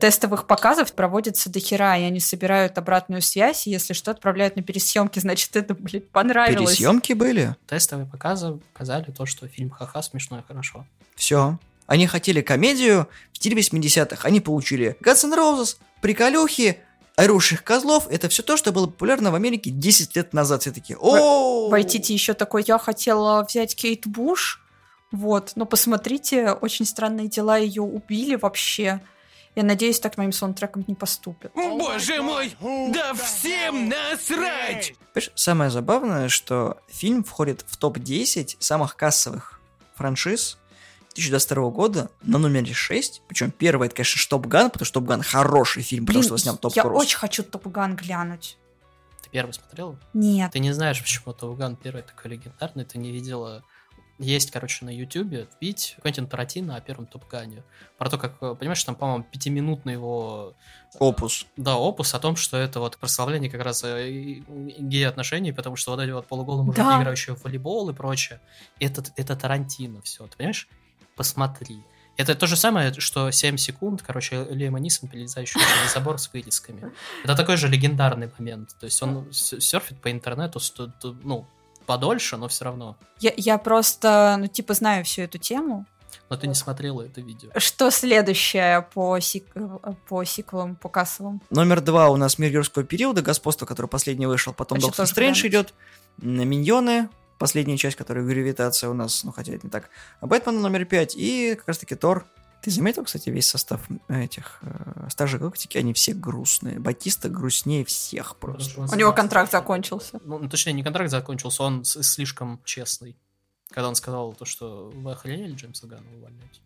тестовых 0.01 0.47
показов 0.47 0.93
проводится 0.93 1.51
до 1.51 1.61
хера, 1.61 1.97
и 1.97 2.03
они 2.03 2.21
собирают 2.21 2.77
обратную 2.79 3.23
связь, 3.23 3.67
и 3.67 3.71
если 3.71 3.93
что, 3.93 4.11
отправляют 4.11 4.57
на 4.57 4.63
пересъемки, 4.63 5.19
значит, 5.21 5.55
это, 5.57 5.75
блин, 5.75 6.05
понравилось. 6.13 6.71
Пересъемки 6.71 7.13
были. 7.13 7.57
Тестовые 7.67 8.07
показы 8.07 8.59
показали 8.73 9.11
то, 9.11 9.27
что 9.27 9.49
фильм 9.49 9.71
ха-ха 9.71 10.03
смешно 10.03 10.39
и 10.39 10.43
хорошо. 10.43 10.87
Все. 11.15 11.59
Они 11.87 12.07
хотели 12.07 12.41
комедию 12.41 13.09
в 13.33 13.37
стиле 13.37 13.61
80-х. 13.61 14.27
Они 14.27 14.41
получили 14.41 14.97
Guns 15.01 15.25
N' 15.25 15.35
Roses, 15.35 15.77
приколюхи, 16.01 16.79
орущих 17.17 17.63
козлов. 17.63 18.09
Это 18.11 18.29
все 18.29 18.43
то, 18.43 18.57
что 18.57 18.73
было 18.73 18.87
популярно 18.87 19.31
в 19.31 19.35
Америке 19.35 19.71
10 19.71 20.17
лет 20.17 20.33
назад. 20.33 20.63
Все 20.63 20.73
такие, 20.73 20.99
о 21.01 21.69
Вайтити 21.69 22.13
еще 22.13 22.35
такой, 22.35 22.65
я 22.67 22.79
хотела 22.79 23.45
взять 23.49 23.75
Кейт 23.77 24.07
Буш, 24.07 24.63
вот, 25.13 25.53
но 25.55 25.67
посмотрите, 25.67 26.53
очень 26.53 26.85
странные 26.85 27.29
дела 27.29 27.57
ее 27.57 27.83
убили 27.83 28.35
вообще. 28.35 29.01
Я 29.55 29.63
надеюсь, 29.63 30.01
так 30.01 30.19
моим 30.19 30.33
саундтреком 30.33 30.85
не 30.87 30.95
поступят. 30.95 31.53
Боже 31.55 32.21
мой, 32.21 32.55
да 32.61 33.15
всем 33.15 33.89
насрать! 33.89 34.95
Понимаешь, 35.15 35.31
самое 35.35 35.71
забавное, 35.71 36.29
что 36.29 36.79
фильм 36.89 37.25
входит 37.25 37.65
в 37.67 37.77
топ-10 37.79 38.57
самых 38.59 38.97
кассовых 38.97 39.61
франшиз, 39.95 40.59
2022 41.15 41.71
года 41.71 42.11
на 42.21 42.37
номере 42.37 42.75
6. 42.75 43.23
Причем 43.27 43.51
первый, 43.51 43.87
это, 43.87 43.97
конечно, 43.97 44.21
Топ 44.29 44.47
Ган, 44.47 44.71
потому 44.71 44.85
что 44.85 45.01
Топ 45.01 45.09
Ган 45.09 45.23
хороший 45.23 45.83
фильм, 45.83 46.05
потому 46.05 46.21
Блин, 46.21 46.25
что 46.25 46.35
его 46.35 46.39
снял 46.39 46.57
Топ 46.59 46.77
я 46.77 46.83
Круз. 46.83 47.01
очень 47.01 47.17
хочу 47.17 47.43
Топ 47.43 47.67
Ган 47.69 47.97
глянуть. 47.97 48.59
Ты 49.23 49.31
первый 49.31 49.53
смотрел? 49.53 49.99
Нет. 50.13 50.53
Ты 50.53 50.59
не 50.59 50.73
знаешь, 50.73 51.01
почему 51.01 51.33
Тауган 51.33 51.77
первый 51.77 52.03
такой 52.03 52.33
легендарный, 52.33 52.85
ты 52.85 52.99
не 52.99 53.11
видела... 53.11 53.65
Есть, 54.19 54.51
короче, 54.51 54.85
на 54.85 54.91
Ютубе 54.91 55.47
вбить 55.57 55.97
Квентин 56.01 56.27
Тарантино 56.27 56.77
о 56.77 56.81
первом 56.81 57.07
Топгане. 57.07 57.63
Про 57.99 58.09
то, 58.09 58.17
как, 58.19 58.37
э, 58.41 58.55
понимаешь, 58.59 58.83
там, 58.83 58.95
по-моему, 58.95 59.25
пятиминутный 59.31 59.95
его 59.95 60.55
Опус. 60.99 61.47
Да, 61.59 61.77
опус 61.77 62.15
о 62.15 62.19
том, 62.19 62.37
что 62.37 62.57
это 62.57 62.81
вот 62.81 62.97
прославление 62.97 63.51
как 63.51 63.61
раз 63.63 63.85
э, 63.85 64.09
гей-отношений, 64.09 65.53
потому 65.53 65.77
что 65.77 65.91
вот 65.91 66.01
эти 66.01 66.11
вот 66.11 66.27
полуголые 66.27 66.65
мужики, 66.65 66.83
Да. 66.83 67.01
играющие 67.03 67.37
в 67.37 67.45
волейбол 67.45 67.91
и 67.91 67.93
прочее, 67.93 68.41
это, 68.81 69.05
это 69.17 69.37
Тарантино 69.37 70.01
все, 70.01 70.27
ты 70.27 70.37
понимаешь? 70.39 70.69
Посмотри. 71.15 71.83
Это 72.17 72.35
то 72.35 72.47
же 72.47 72.57
самое, 72.57 72.95
что 72.99 73.31
7 73.31 73.59
секунд, 73.59 74.03
короче, 74.03 74.47
Лема 74.49 74.81
Нисон, 74.81 75.11
перелезающий 75.11 75.61
через 75.61 75.93
забор 75.93 76.19
с 76.19 76.33
вырезками. 76.33 76.91
Это 77.25 77.35
такой 77.37 77.59
же 77.59 77.69
легендарный 77.69 78.31
момент. 78.39 78.75
То 78.81 78.87
есть 78.87 79.03
он 79.03 79.31
серфит 79.33 80.01
по 80.01 80.11
интернету, 80.11 80.59
ну, 81.23 81.47
подольше, 81.87 82.37
но 82.37 82.49
все 82.49 82.65
равно. 82.65 82.97
Я, 83.21 83.33
я 83.37 83.59
просто, 83.59 84.37
ну, 84.39 84.47
типа, 84.47 84.75
знаю 84.75 85.05
всю 85.05 85.23
эту 85.23 85.39
тему. 85.39 85.87
Но 86.29 86.37
ты 86.37 86.49
не 86.49 86.55
смотрела 86.55 87.03
это 87.03 87.21
видео. 87.21 87.51
Что 87.57 87.91
следующее 87.91 88.89
по, 88.95 89.19
сик- 89.19 89.53
по 90.09 90.25
сиквелам, 90.25 90.75
по 90.77 90.89
кассовым? 90.89 91.41
Номер 91.51 91.81
два 91.81 92.09
у 92.09 92.17
нас 92.17 92.39
Мир 92.39 92.53
юрского 92.53 92.85
периода, 92.85 93.23
Господство, 93.23 93.65
который 93.65 93.87
последний 93.87 94.27
вышел, 94.27 94.53
потом 94.53 94.79
Хочу 94.79 94.89
Доктор 94.89 95.07
Стрэндж 95.07 95.47
идет, 95.47 95.73
Миньоны, 96.19 97.09
последняя 97.39 97.77
часть, 97.77 97.97
которая 97.97 98.25
гравитация 98.25 98.91
у 98.91 98.95
нас, 98.95 99.23
ну 99.23 99.31
хотя 99.33 99.53
это 99.53 99.67
не 99.67 99.71
так, 99.71 99.89
а 100.21 100.27
Бэтмен 100.27 100.61
номер 100.61 100.85
пять 100.85 101.15
и 101.17 101.55
как 101.57 101.69
раз 101.69 101.79
таки 101.79 101.95
Тор. 101.95 102.27
Ты 102.67 102.73
заметил, 102.73 103.05
кстати, 103.05 103.31
весь 103.31 103.47
состав 103.47 103.81
этих 104.09 104.59
э, 104.63 105.07
Стражей 105.09 105.39
Галактики, 105.39 105.79
они 105.79 105.93
все 105.93 106.13
грустные. 106.13 106.81
Батиста 106.81 107.29
грустнее 107.29 107.85
всех 107.85 108.35
просто. 108.39 108.81
У 108.81 108.97
него 108.97 109.13
контракт 109.13 109.53
закончился. 109.53 110.19
Ну, 110.25 110.41
ну, 110.41 110.49
точнее, 110.49 110.73
не 110.73 110.83
контракт 110.83 111.09
закончился, 111.13 111.63
он 111.63 111.85
слишком 111.85 112.61
честный. 112.65 113.17
Когда 113.71 113.87
он 113.87 113.95
сказал 113.95 114.33
то, 114.33 114.45
что 114.45 114.91
вы 114.93 115.13
охренели 115.13 115.55
Джеймса 115.55 115.87
Ганна 115.87 116.11
увольнять. 116.17 116.61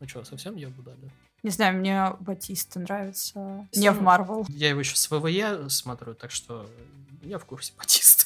Ну 0.00 0.08
что, 0.08 0.24
совсем 0.24 0.56
ебу 0.56 0.82
дали? 0.82 1.08
Не 1.44 1.50
знаю, 1.50 1.78
мне 1.78 2.14
Батиста 2.18 2.80
нравится. 2.80 3.68
С 3.70 3.76
Не 3.76 3.92
в 3.92 4.02
Марвел. 4.02 4.44
Я 4.48 4.70
его 4.70 4.80
еще 4.80 4.96
с 4.96 5.08
ВВЕ 5.08 5.68
смотрю, 5.68 6.14
так 6.14 6.32
что 6.32 6.68
я 7.22 7.38
в 7.38 7.44
курсе 7.44 7.74
Батиста. 7.78 8.24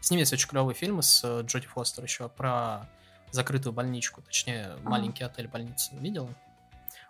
С 0.00 0.12
ним 0.12 0.20
есть 0.20 0.32
очень 0.32 0.46
клевый 0.46 0.76
фильм 0.76 1.02
с 1.02 1.22
э, 1.24 1.42
Джоди 1.44 1.66
Фостер 1.66 2.04
еще 2.04 2.28
про 2.28 2.88
закрытую 3.32 3.72
больничку, 3.72 4.22
точнее, 4.22 4.76
маленький 4.84 5.24
отель 5.24 5.48
больницы. 5.48 5.90
Видела? 5.96 6.32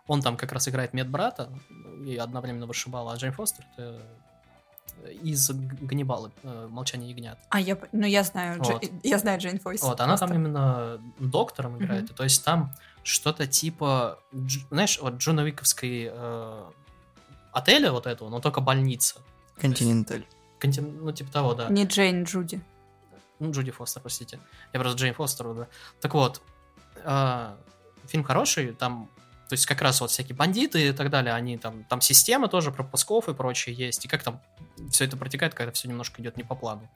Он 0.06 0.20
там 0.22 0.36
как 0.36 0.52
раз 0.52 0.68
играет 0.68 0.92
медбрата 0.94 1.48
и 2.06 2.16
одновременно 2.16 2.66
вышибала, 2.66 3.12
а 3.12 3.16
Джейн 3.16 3.32
Фостер 3.32 3.64
это 3.76 4.02
из 5.22 5.48
Г- 5.50 5.76
Ганнибала, 5.80 6.30
э, 6.42 6.68
«Молчание 6.70 7.10
ягнят». 7.10 7.38
А, 7.48 7.60
я, 7.60 7.78
ну 7.92 8.06
я 8.06 8.22
знаю, 8.24 8.60
Дж- 8.60 8.72
Вот. 8.72 8.84
я 9.02 9.18
знаю 9.18 9.40
Джейн 9.40 9.58
Фойс. 9.58 9.82
Вот, 9.82 10.00
она 10.00 10.16
там 10.16 10.32
именно 10.34 11.00
доктором 11.18 11.78
играет. 11.78 12.10
И 12.10 12.14
То 12.14 12.24
есть 12.24 12.44
там 12.44 12.72
что-то 13.02 13.46
типа, 13.46 14.18
Дж- 14.32 14.66
знаешь, 14.70 14.98
вот 15.00 15.14
Джона 15.14 15.42
Уиковской 15.42 16.10
э, 16.12 16.64
отеля 17.52 17.90
вот 17.92 18.06
этого, 18.06 18.28
но 18.28 18.40
только 18.40 18.60
больница. 18.60 19.20
Континенталь. 19.56 20.24
Контин- 20.60 20.98
Ну, 21.02 21.10
типа 21.12 21.32
того, 21.32 21.54
да. 21.54 21.68
Не 21.68 21.84
Джейн, 21.84 22.24
Джуди. 22.24 22.60
Ну, 23.38 23.50
Джуди 23.50 23.70
Фостер, 23.70 24.02
простите. 24.02 24.38
Я 24.72 24.80
просто 24.80 24.98
Джейн 24.98 25.14
Фостер, 25.14 25.54
да. 25.54 25.66
Так 26.00 26.14
вот, 26.14 26.42
э, 27.02 27.56
фильм 28.06 28.24
хороший, 28.24 28.72
там, 28.72 29.08
то 29.52 29.54
есть 29.54 29.66
как 29.66 29.82
раз 29.82 30.00
вот 30.00 30.10
всякие 30.10 30.34
бандиты 30.34 30.88
и 30.88 30.92
так 30.92 31.10
далее, 31.10 31.34
они 31.34 31.58
там, 31.58 31.84
там 31.84 32.00
система 32.00 32.48
тоже 32.48 32.72
пропусков 32.72 33.28
и 33.28 33.34
прочее 33.34 33.76
есть, 33.76 34.02
и 34.06 34.08
как 34.08 34.22
там 34.22 34.40
все 34.90 35.04
это 35.04 35.18
протекает, 35.18 35.52
когда 35.52 35.70
все 35.72 35.88
немножко 35.88 36.22
идет 36.22 36.38
не 36.38 36.42
по 36.42 36.54
плану. 36.54 36.88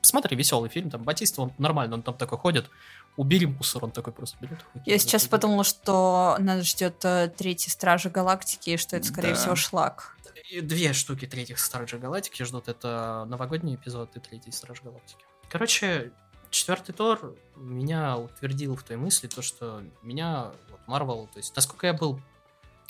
Посмотри, 0.00 0.34
веселый 0.34 0.70
фильм, 0.70 0.88
там 0.88 1.02
Батиста, 1.02 1.42
он 1.42 1.52
нормально, 1.58 1.96
он 1.96 2.02
там 2.02 2.14
такой 2.16 2.38
ходит, 2.38 2.70
убери 3.18 3.44
мусор, 3.44 3.84
он 3.84 3.90
такой 3.90 4.14
просто 4.14 4.38
берет. 4.40 4.58
Я 4.86 4.96
сейчас 4.98 5.26
подумала, 5.26 5.64
что 5.64 6.36
нас 6.38 6.64
ждет 6.64 7.04
э, 7.04 7.30
третий 7.36 7.68
Стражи 7.68 8.08
Галактики, 8.08 8.70
и 8.70 8.76
что 8.78 8.96
это, 8.96 9.06
скорее 9.06 9.34
Да. 9.34 9.34
всего, 9.34 9.54
шлак. 9.54 10.16
И 10.50 10.62
Две 10.62 10.94
штуки 10.94 11.26
третьих 11.26 11.58
Стражей 11.58 11.98
Галактики 11.98 12.42
ждут. 12.42 12.68
Это 12.68 13.26
новогодний 13.28 13.74
эпизод 13.74 14.16
и 14.16 14.20
третий 14.20 14.50
Страж 14.50 14.80
Галактики. 14.80 15.22
Короче, 15.50 16.10
четвертый 16.48 16.94
Тор 16.94 17.36
меня 17.54 18.16
утвердил 18.16 18.76
в 18.76 18.82
той 18.82 18.96
мысли, 18.96 19.26
то, 19.26 19.42
что 19.42 19.82
меня 20.02 20.52
вот, 20.88 21.00
Марвел, 21.00 21.28
то 21.32 21.38
есть, 21.38 21.54
насколько 21.54 21.86
я 21.86 21.92
был 21.92 22.20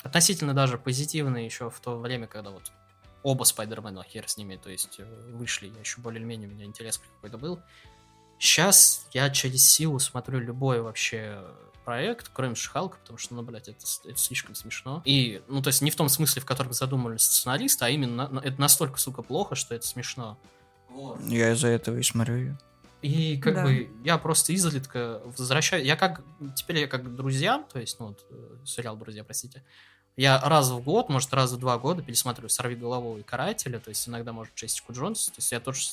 относительно 0.03 0.53
даже 0.53 0.77
позитивный 0.77 1.45
еще 1.45 1.69
в 1.69 1.79
то 1.79 1.97
время, 1.97 2.27
когда 2.27 2.49
вот 2.49 2.71
оба 3.21 3.43
Спайдермена, 3.43 4.03
хер 4.03 4.27
с 4.27 4.37
ними, 4.37 4.55
то 4.55 4.69
есть, 4.69 4.99
э, 4.99 5.31
вышли, 5.33 5.67
я 5.67 5.79
еще 5.79 5.99
более-менее, 6.01 6.47
у 6.47 6.51
меня 6.51 6.65
интерес 6.65 6.97
какой-то 6.97 7.37
был. 7.37 7.59
Сейчас 8.39 9.05
я 9.11 9.29
через 9.29 9.69
силу 9.69 9.99
смотрю 9.99 10.39
любой 10.39 10.81
вообще 10.81 11.43
проект, 11.83 12.29
кроме 12.33 12.55
Шихалка, 12.55 12.97
потому 12.99 13.17
что, 13.17 13.35
ну, 13.35 13.41
блядь, 13.41 13.67
это, 13.67 13.83
это 14.05 14.17
слишком 14.17 14.55
смешно. 14.55 15.01
И, 15.05 15.41
ну, 15.47 15.61
то 15.61 15.67
есть 15.69 15.81
не 15.81 15.91
в 15.91 15.95
том 15.95 16.07
смысле, 16.07 16.41
в 16.41 16.45
котором 16.45 16.71
задумывались 16.71 17.23
сценаристы, 17.23 17.83
а 17.83 17.89
именно 17.89 18.39
это 18.43 18.61
настолько, 18.61 18.99
сука, 18.99 19.21
плохо, 19.21 19.55
что 19.55 19.75
это 19.75 19.85
смешно. 19.85 20.37
Я 21.25 21.51
из-за 21.51 21.67
этого 21.67 21.97
и 21.97 22.03
смотрю 22.03 22.35
ее. 22.35 22.57
И 23.01 23.37
как 23.37 23.55
Да. 23.55 23.63
бы 23.63 23.89
я 24.03 24.17
просто 24.17 24.51
изредка 24.53 25.21
возвращаюсь. 25.25 25.85
Я 25.85 25.95
как 25.95 26.21
теперь 26.55 26.79
я 26.79 26.87
как 26.87 27.15
друзьям, 27.15 27.65
то 27.71 27.79
есть, 27.79 27.99
ну 27.99 28.07
вот 28.07 28.25
э, 28.29 28.57
сериал 28.65 28.97
Друзья, 28.97 29.23
простите. 29.23 29.63
Я 30.17 30.37
раз 30.41 30.69
в 30.69 30.81
год, 30.81 31.07
может, 31.07 31.33
раз 31.33 31.53
в 31.53 31.57
два 31.59 31.77
года 31.77 32.01
пересматриваю 32.03 32.49
Сорви 32.49 32.75
голову 32.75 33.17
и 33.19 33.23
Карателя, 33.23 33.79
то 33.79 33.87
есть 33.89 34.05
иногда, 34.09 34.33
может, 34.33 34.53
Джессику 34.53 34.91
Джонс. 34.91 35.27
То 35.27 35.33
есть 35.37 35.51
я 35.53 35.61
тоже... 35.61 35.91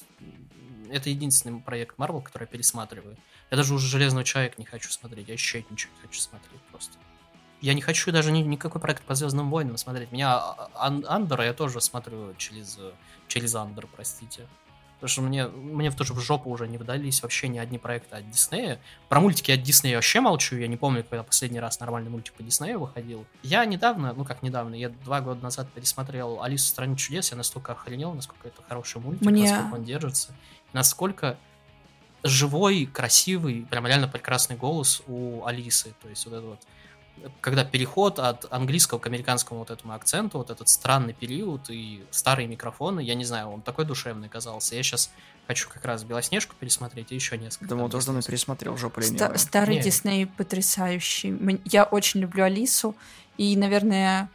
Это 0.90 1.10
единственный 1.10 1.60
проект 1.60 1.96
Марвел, 1.98 2.20
который 2.22 2.42
я 2.44 2.46
пересматриваю. 2.48 3.16
Я 3.52 3.56
даже 3.56 3.72
уже 3.72 3.86
Железного 3.86 4.24
Человека 4.24 4.56
не 4.58 4.64
хочу 4.64 4.90
смотреть, 4.90 5.28
я 5.28 5.34
еще 5.34 5.64
ничего 5.70 5.92
не 5.94 6.08
хочу 6.08 6.20
смотреть 6.20 6.60
просто. 6.72 6.98
Я 7.60 7.74
не 7.74 7.82
хочу 7.82 8.10
даже 8.10 8.32
ни- 8.32 8.40
никакой 8.42 8.80
проект 8.80 9.04
по 9.04 9.14
Звездным 9.14 9.48
войнам 9.50 9.76
смотреть. 9.76 10.10
Меня 10.10 10.36
а, 10.38 10.70
Ан- 10.74 11.06
Андера 11.08 11.44
я 11.44 11.54
тоже 11.54 11.80
смотрю 11.80 12.34
через, 12.36 12.76
э, 12.78 12.90
через 13.28 13.54
Андер, 13.54 13.86
простите. 13.94 14.46
Потому 14.96 15.08
что 15.08 15.22
мне, 15.22 15.46
мне 15.46 15.90
тоже 15.90 16.14
в 16.14 16.20
жопу 16.20 16.48
уже 16.50 16.66
не 16.66 16.78
вдались 16.78 17.22
вообще 17.22 17.48
ни 17.48 17.58
одни 17.58 17.76
проекты 17.78 18.16
от 18.16 18.30
Диснея. 18.30 18.80
Про 19.10 19.20
мультики 19.20 19.50
от 19.50 19.62
Диснея 19.62 19.96
вообще 19.96 20.20
молчу. 20.20 20.56
Я 20.56 20.68
не 20.68 20.76
помню, 20.78 21.04
когда 21.04 21.22
последний 21.22 21.60
раз 21.60 21.78
нормальный 21.80 22.08
мультик 22.08 22.32
по 22.32 22.42
Диснею 22.42 22.80
выходил. 22.80 23.26
Я 23.42 23.64
недавно, 23.66 24.14
ну 24.14 24.24
как 24.24 24.42
недавно, 24.42 24.74
я 24.74 24.88
два 24.88 25.20
года 25.20 25.42
назад 25.42 25.68
пересмотрел 25.72 26.42
«Алису 26.42 26.64
в 26.64 26.68
стране 26.68 26.96
чудес». 26.96 27.30
Я 27.30 27.36
настолько 27.36 27.72
охренел, 27.72 28.14
насколько 28.14 28.48
это 28.48 28.62
хороший 28.66 29.00
мультик, 29.02 29.26
Мне- 29.26 29.50
насколько 29.50 29.74
он 29.74 29.84
держится. 29.84 30.34
Насколько 30.72 31.36
живой, 32.22 32.86
красивый, 32.86 33.66
прям 33.70 33.86
реально 33.86 34.08
прекрасный 34.08 34.56
голос 34.56 35.02
у 35.06 35.44
Алисы. 35.44 35.94
То 36.02 36.08
есть 36.08 36.24
вот 36.26 36.34
это 36.34 36.46
вот 36.46 36.60
когда 37.40 37.64
переход 37.64 38.18
от 38.18 38.46
английского 38.52 38.98
к 38.98 39.06
американскому 39.06 39.60
вот 39.60 39.70
этому 39.70 39.94
акценту, 39.94 40.38
вот 40.38 40.50
этот 40.50 40.68
странный 40.68 41.12
период 41.12 41.70
и 41.70 42.04
старые 42.10 42.46
микрофоны, 42.46 43.00
я 43.00 43.14
не 43.14 43.24
знаю, 43.24 43.48
он 43.48 43.62
такой 43.62 43.84
душевный 43.84 44.28
казался. 44.28 44.74
Я 44.74 44.82
сейчас 44.82 45.10
хочу 45.46 45.68
как 45.68 45.84
раз 45.84 46.04
Белоснежку 46.04 46.54
пересмотреть 46.58 47.12
и 47.12 47.14
еще 47.14 47.38
несколько. 47.38 47.68
Думал, 47.68 47.88
тоже 47.88 48.06
давно 48.06 48.22
пересмотрел 48.22 48.76
жопу 48.76 49.00
Ста- 49.02 49.36
старый 49.38 49.76
Не. 49.76 49.82
Дисней 49.82 50.26
потрясающий. 50.26 51.60
Я 51.64 51.84
очень 51.84 52.20
люблю 52.20 52.44
Алису. 52.44 52.94
И, 53.36 53.56
наверное, 53.56 54.30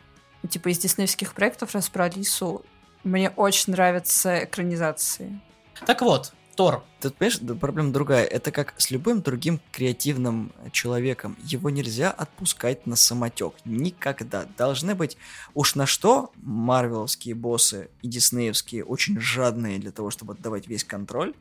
типа 0.50 0.70
из 0.70 0.78
диснеевских 0.80 1.34
проектов, 1.34 1.74
раз 1.74 1.90
про 1.90 2.06
Алису, 2.06 2.64
мне 3.04 3.30
очень 3.32 3.74
нравятся 3.74 4.44
экранизации. 4.44 5.40
Так 5.86 6.02
вот, 6.02 6.34
Тор. 6.56 6.84
Тут, 7.00 7.16
понимаешь, 7.16 7.40
проблема 7.60 7.92
другая. 7.92 8.26
Это 8.26 8.52
как 8.52 8.74
с 8.78 8.92
любым 8.92 9.22
другим 9.22 9.60
креативным 9.72 10.52
человеком. 10.72 11.38
Его 11.44 11.70
нельзя 11.70 12.12
отпускать 12.12 12.86
на 12.86 12.96
самотек. 12.96 13.54
Никогда. 13.66 14.46
Должны 14.58 14.96
быть 14.96 15.18
уж 15.54 15.76
на 15.76 15.86
что 15.86 16.32
марвеловские 16.36 17.36
боссы 17.36 17.90
и 18.02 18.08
диснеевские 18.08 18.84
очень 18.86 19.20
жадные 19.20 19.80
для 19.80 19.92
того, 19.92 20.12
чтобы 20.12 20.34
отдавать 20.34 20.68
весь 20.68 20.84
контроль. 20.84 21.34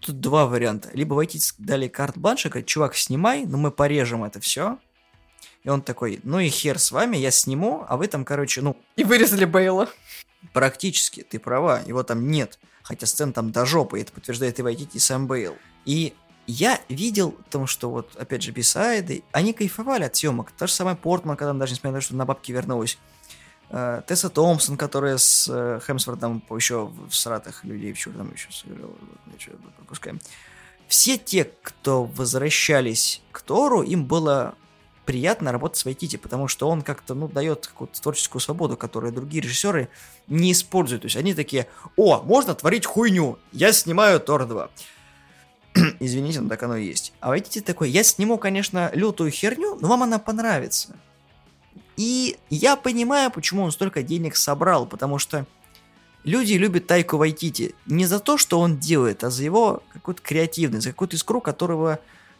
Тут 0.00 0.20
два 0.20 0.46
варианта. 0.46 0.90
Либо 0.92 1.14
войти 1.14 1.40
дали 1.58 1.88
карт-бланш 1.88 2.46
и 2.46 2.48
говорить, 2.48 2.68
чувак, 2.68 2.94
снимай, 2.94 3.44
но 3.46 3.58
мы 3.58 3.70
порежем 3.70 4.24
это 4.24 4.40
все. 4.40 4.78
И 5.64 5.68
он 5.68 5.82
такой, 5.82 6.20
ну 6.22 6.38
и 6.38 6.48
хер 6.48 6.78
с 6.78 6.92
вами, 6.92 7.16
я 7.16 7.30
сниму, 7.30 7.84
а 7.88 7.96
вы 7.96 8.06
там, 8.06 8.24
короче, 8.24 8.62
ну, 8.62 8.76
И 8.96 9.04
вырезали 9.04 9.44
Бейла. 9.44 9.88
Практически, 10.52 11.22
ты 11.22 11.38
права, 11.38 11.82
его 11.86 12.02
там 12.02 12.30
нет. 12.30 12.58
Хотя 12.88 13.06
сцен 13.06 13.34
там 13.34 13.52
до 13.52 13.66
жопы, 13.66 14.00
это 14.00 14.12
подтверждает 14.12 14.58
и 14.58 14.62
Вайтити, 14.62 14.96
и 14.96 14.98
Сэм 14.98 15.26
Бейл. 15.26 15.58
И 15.84 16.14
я 16.46 16.80
видел 16.88 17.32
в 17.46 17.50
том, 17.50 17.66
что 17.66 17.90
вот, 17.90 18.16
опять 18.16 18.42
же, 18.42 18.50
бисайды, 18.50 19.22
они 19.30 19.52
кайфовали 19.52 20.04
от 20.04 20.16
съемок. 20.16 20.52
Та 20.52 20.66
же 20.66 20.72
самая 20.72 20.94
Портман, 20.94 21.36
когда 21.36 21.50
она 21.50 21.60
даже 21.60 21.74
несмотря 21.74 21.92
на 21.92 21.98
то, 21.98 22.04
что 22.06 22.16
на 22.16 22.24
бабки 22.24 22.50
вернулась. 22.50 22.98
Э, 23.68 24.00
Тесса 24.06 24.30
Томпсон, 24.30 24.78
которая 24.78 25.18
с 25.18 25.50
э, 25.52 25.80
Хемсвортом 25.86 26.42
еще 26.48 26.86
в 26.86 27.12
сратах 27.12 27.62
людей 27.62 27.92
в 27.92 27.98
черном 27.98 28.32
еще 28.32 28.50
сыграла. 28.50 28.94
Пропускаем. 29.76 30.18
Все 30.86 31.18
те, 31.18 31.44
кто 31.44 32.04
возвращались 32.04 33.20
к 33.32 33.42
Тору, 33.42 33.82
им 33.82 34.06
было 34.06 34.54
приятно 35.08 35.52
работать 35.52 35.78
с 35.78 35.86
Вайтити, 35.86 36.16
потому 36.16 36.48
что 36.48 36.68
он 36.68 36.82
как-то, 36.82 37.14
ну, 37.14 37.28
дает 37.28 37.66
какую-то 37.66 37.98
творческую 37.98 38.42
свободу, 38.42 38.76
которую 38.76 39.10
другие 39.10 39.42
режиссеры 39.42 39.88
не 40.26 40.52
используют. 40.52 41.00
То 41.00 41.06
есть 41.06 41.16
они 41.16 41.32
такие, 41.32 41.66
о, 41.96 42.20
можно 42.20 42.54
творить 42.54 42.84
хуйню, 42.84 43.38
я 43.50 43.72
снимаю 43.72 44.20
Тор 44.20 44.44
2. 44.44 44.68
Извините, 46.00 46.42
но 46.42 46.50
так 46.50 46.62
оно 46.62 46.76
и 46.76 46.84
есть. 46.84 47.14
А 47.20 47.28
Вайтити 47.28 47.62
такой, 47.62 47.88
я 47.88 48.02
сниму, 48.02 48.36
конечно, 48.36 48.90
лютую 48.92 49.30
херню, 49.30 49.78
но 49.80 49.88
вам 49.88 50.02
она 50.02 50.18
понравится. 50.18 50.94
И 51.96 52.36
я 52.50 52.76
понимаю, 52.76 53.30
почему 53.30 53.62
он 53.62 53.72
столько 53.72 54.02
денег 54.02 54.36
собрал, 54.36 54.84
потому 54.84 55.18
что 55.18 55.46
люди 56.22 56.52
любят 56.52 56.86
Тайку 56.86 57.16
Вайтити 57.16 57.74
не 57.86 58.04
за 58.04 58.20
то, 58.20 58.36
что 58.36 58.60
он 58.60 58.76
делает, 58.76 59.24
а 59.24 59.30
за 59.30 59.42
его 59.42 59.82
какую-то 59.94 60.20
креативность, 60.20 60.84
за 60.84 60.90
какую-то 60.90 61.16
искру, 61.16 61.40
которого 61.40 61.98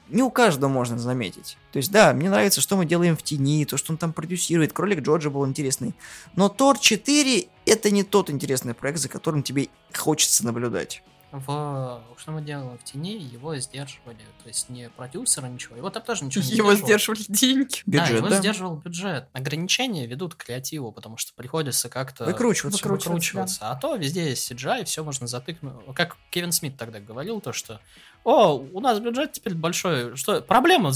не 0.09 0.23
у 0.23 0.31
каждого 0.31 0.71
можно 0.71 0.99
заметить. 0.99 1.59
То 1.73 1.79
есть, 1.79 1.91
да, 1.91 2.13
мне 2.13 2.31
нравится, 2.31 2.61
что 2.61 2.77
мы 2.77 2.87
делаем 2.87 3.17
в 3.17 3.23
тени, 3.23 3.65
то, 3.65 3.77
что 3.77 3.93
он 3.93 3.99
там 3.99 4.13
продюсирует. 4.13 4.73
Кролик 4.73 5.01
Джорджа 5.01 5.31
был 5.31 5.47
интересный. 5.47 5.95
Но 6.35 6.49
Тор 6.49 6.79
4 6.79 7.49
это 7.67 7.91
не 7.91 8.03
тот 8.03 8.31
интересный 8.31 8.75
проект, 8.75 8.99
за 8.99 9.09
которым 9.09 9.43
тебе 9.43 9.69
хочется 9.95 10.45
наблюдать. 10.45 11.03
В 11.31 12.01
«Что 12.17 12.33
мы 12.33 12.41
делаем 12.41 12.79
в 12.79 12.85
тени» 12.85 13.19
его 13.19 13.55
сдерживали. 13.57 14.17
То 14.43 14.49
есть 14.49 14.71
не 14.71 14.89
продюсеры, 14.89 15.49
ничего. 15.49 15.77
Его 15.77 15.91
там 15.91 16.03
тоже 16.03 16.25
ничего 16.25 16.43
не 16.43 16.53
Его 16.53 16.75
сдерживали 16.75 17.23
деньги. 17.29 17.83
Да, 17.85 18.01
Бюджет, 18.01 18.17
его 18.19 18.29
да? 18.29 18.39
сдерживал 18.39 18.77
бюджет. 18.77 19.29
Ограничения 19.35 20.07
ведут 20.07 20.35
к 20.35 20.45
креативу, 20.45 20.91
потому 20.91 21.19
что 21.19 21.35
приходится 21.35 21.91
как-то 21.91 22.25
Выкручиваться. 22.25 22.79
Выкручиваться. 22.79 23.09
выкручиваться. 23.11 23.71
А 23.71 23.77
то 23.77 23.95
везде 23.97 24.31
есть 24.31 24.51
CGI, 24.51 24.85
все 24.85 25.05
можно 25.05 25.27
затыкнуть. 25.27 25.75
Как 25.95 26.17
Кевин 26.31 26.51
Смит 26.51 26.79
тогда 26.79 26.99
говорил, 26.99 27.43
то 27.43 27.53
что 27.53 27.81
о, 28.25 28.55
у 28.55 28.81
нас 28.81 28.99
бюджет 28.99 29.33
теперь 29.33 29.55
большой. 29.55 30.17
Что, 30.17 30.41
проблема, 30.41 30.93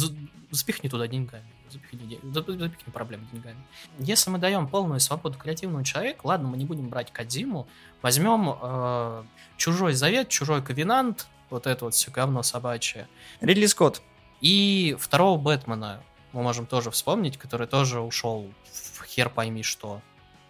запихни 0.50 0.88
туда 0.88 1.08
деньгами. 1.08 1.46
Запихни, 1.72 2.06
де- 2.06 2.16
зап- 2.16 2.58
запихни 2.58 2.92
проблему 2.92 3.26
деньгами. 3.32 3.56
Если 3.98 4.30
мы 4.30 4.38
даем 4.38 4.68
полную 4.68 5.00
свободу 5.00 5.38
креативному 5.38 5.84
человеку, 5.84 6.28
ладно, 6.28 6.48
мы 6.48 6.56
не 6.56 6.64
будем 6.64 6.88
брать 6.88 7.12
Кадзиму, 7.12 7.66
возьмем 8.02 8.54
э, 8.60 9.24
Чужой 9.56 9.94
Завет, 9.94 10.28
Чужой 10.28 10.62
Ковенант, 10.62 11.26
вот 11.50 11.66
это 11.66 11.84
вот 11.86 11.94
все 11.94 12.10
говно 12.10 12.42
собачье, 12.42 13.08
Ридли 13.40 13.66
Скотт. 13.66 14.02
и 14.40 14.96
второго 14.98 15.38
Бэтмена 15.38 16.02
мы 16.32 16.42
можем 16.42 16.66
тоже 16.66 16.90
вспомнить, 16.90 17.36
который 17.38 17.66
тоже 17.66 18.00
ушел 18.00 18.50
в 18.72 19.04
хер 19.04 19.28
пойми 19.28 19.62
что. 19.62 20.00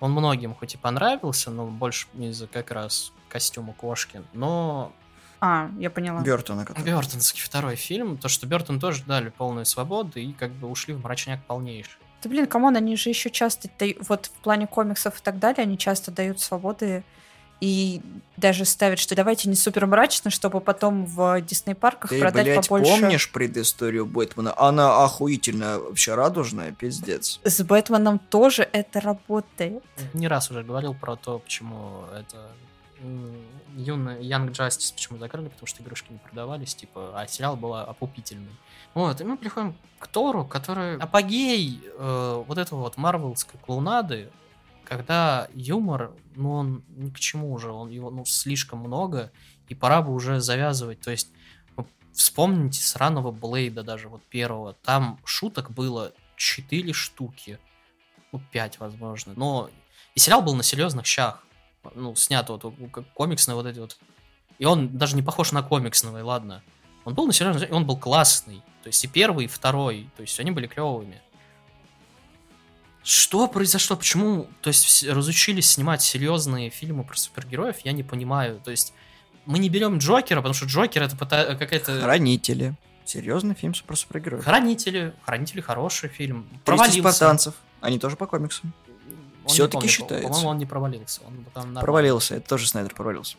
Он 0.00 0.12
многим 0.12 0.54
хоть 0.54 0.74
и 0.74 0.78
понравился, 0.78 1.50
но 1.50 1.66
больше 1.66 2.06
из-за 2.14 2.46
как 2.46 2.70
раз 2.70 3.12
костюма 3.28 3.72
кошки. 3.72 4.22
Но 4.32 4.92
А, 5.44 5.68
я 5.76 5.90
поняла. 5.90 6.22
Бертона. 6.22 6.64
который. 6.64 6.84
Бертонский 6.84 7.42
второй 7.42 7.74
фильм, 7.74 8.16
то 8.16 8.28
что 8.28 8.46
Бертон 8.46 8.78
тоже 8.78 9.02
дали 9.04 9.28
полную 9.30 9.66
свободу 9.66 10.20
и 10.20 10.32
как 10.32 10.52
бы 10.52 10.68
ушли 10.68 10.94
в 10.94 11.02
мрачняк 11.02 11.44
полнейший. 11.44 11.98
Да 12.22 12.30
блин, 12.30 12.46
come 12.46 12.63
on, 12.63 12.76
они 12.76 12.96
же 12.96 13.08
еще 13.08 13.28
часто, 13.28 13.68
вот 14.06 14.26
в 14.26 14.42
плане 14.42 14.68
комиксов 14.68 15.18
и 15.18 15.22
так 15.22 15.40
далее, 15.40 15.64
они 15.64 15.76
часто 15.76 16.12
дают 16.12 16.38
свободы 16.38 17.02
и 17.60 18.00
даже 18.36 18.64
ставят, 18.64 19.00
что 19.00 19.16
давайте 19.16 19.48
не 19.48 19.56
супер 19.56 19.86
мрачно, 19.86 20.30
чтобы 20.30 20.60
потом 20.60 21.06
в 21.06 21.40
Дисней 21.40 21.74
парках 21.74 22.10
Ты, 22.10 22.20
продать 22.20 22.44
блядь, 22.44 22.68
побольше. 22.68 23.00
помнишь 23.00 23.32
предысторию 23.32 24.06
Бэтмена? 24.06 24.54
Она 24.56 25.02
охуительная, 25.02 25.78
вообще 25.78 26.14
радужная, 26.14 26.70
пиздец. 26.70 27.40
С 27.42 27.64
Бэтменом 27.64 28.20
тоже 28.20 28.68
это 28.72 29.00
работает. 29.00 29.82
Не 30.12 30.28
раз 30.28 30.52
уже 30.52 30.62
говорил 30.62 30.94
про 30.94 31.16
то, 31.16 31.40
почему 31.40 32.04
это 32.16 32.48
Young 33.02 34.50
Justice 34.52 34.92
почему 34.94 35.18
закрыли, 35.18 35.48
потому 35.48 35.66
что 35.66 35.82
игрушки 35.82 36.12
не 36.12 36.18
продавались, 36.18 36.74
типа, 36.74 37.12
а 37.14 37.26
сериал 37.26 37.56
был 37.56 37.74
опупительный. 37.74 38.52
Вот, 38.94 39.20
и 39.20 39.24
мы 39.24 39.36
приходим 39.36 39.74
к 39.98 40.06
Тору, 40.06 40.44
который 40.44 40.98
апогей 40.98 41.80
э, 41.84 42.44
вот 42.46 42.58
этого 42.58 42.80
вот 42.80 42.96
марвелской 42.96 43.58
клоунады, 43.60 44.30
когда 44.84 45.48
юмор, 45.54 46.12
ну, 46.34 46.52
он 46.52 46.84
ни 46.88 47.10
к 47.10 47.18
чему 47.18 47.52
уже, 47.52 47.70
он 47.70 47.90
его, 47.90 48.10
ну, 48.10 48.24
слишком 48.24 48.80
много, 48.80 49.32
и 49.68 49.74
пора 49.74 50.02
бы 50.02 50.12
уже 50.12 50.40
завязывать, 50.40 51.00
то 51.00 51.10
есть 51.10 51.28
ну, 51.76 51.86
вспомните 52.12 52.82
сраного 52.82 53.30
Блейда 53.30 53.82
даже, 53.82 54.08
вот 54.08 54.22
первого, 54.24 54.74
там 54.74 55.18
шуток 55.24 55.70
было 55.70 56.12
4 56.36 56.92
штуки, 56.92 57.58
ну, 58.32 58.42
5, 58.52 58.80
возможно, 58.80 59.32
но 59.36 59.70
и 60.14 60.20
сериал 60.20 60.42
был 60.42 60.54
на 60.54 60.62
серьезных 60.62 61.06
щах, 61.06 61.42
ну, 61.94 62.14
снят 62.14 62.48
вот, 62.48 62.74
как 62.92 63.04
комиксные 63.12 63.54
вот 63.54 63.66
эти 63.66 63.78
вот, 63.78 63.96
и 64.58 64.64
он 64.64 64.96
даже 64.96 65.16
не 65.16 65.22
похож 65.22 65.52
на 65.52 65.62
комиксного, 65.62 66.18
и 66.18 66.22
ладно, 66.22 66.62
он 67.04 67.14
был 67.14 67.26
на 67.26 67.32
серьезных, 67.32 67.70
и 67.70 67.72
он 67.72 67.86
был 67.86 67.96
классный, 67.96 68.62
то 68.82 68.88
есть 68.88 69.02
и 69.04 69.08
первый, 69.08 69.46
и 69.46 69.48
второй, 69.48 70.08
то 70.16 70.22
есть 70.22 70.38
они 70.40 70.50
были 70.50 70.66
клевыми. 70.66 71.20
Что 73.04 73.48
произошло? 73.48 73.96
Почему, 73.96 74.46
то 74.60 74.68
есть, 74.68 75.04
разучились 75.08 75.68
снимать 75.68 76.02
серьезные 76.02 76.70
фильмы 76.70 77.02
про 77.02 77.16
супергероев, 77.16 77.78
я 77.80 77.90
не 77.90 78.04
понимаю. 78.04 78.60
То 78.64 78.70
есть, 78.70 78.94
мы 79.44 79.58
не 79.58 79.68
берем 79.68 79.98
Джокера, 79.98 80.36
потому 80.38 80.54
что 80.54 80.66
Джокер 80.66 81.02
это 81.02 81.16
пота- 81.16 81.56
какая-то... 81.56 82.00
Хранители. 82.00 82.76
Серьезный 83.04 83.56
фильм 83.56 83.74
про 83.84 83.96
супергероев. 83.96 84.44
Хранители. 84.44 85.12
Хранители 85.24 85.60
хороший 85.60 86.08
фильм. 86.10 86.44
300 86.44 86.64
Провалился. 86.64 87.00
спартанцев. 87.00 87.54
Они 87.80 87.98
тоже 87.98 88.14
по 88.14 88.26
комиксам. 88.26 88.72
Он 89.44 89.70
помню, 89.70 89.88
считается. 89.88 90.28
По-моему, 90.28 90.48
он 90.50 90.58
не 90.58 90.66
провалился. 90.66 91.20
Он 91.26 91.44
там. 91.54 91.74
Провалился. 91.74 92.36
Это 92.36 92.48
тоже 92.48 92.68
Снайдер 92.68 92.94
провалился. 92.94 93.36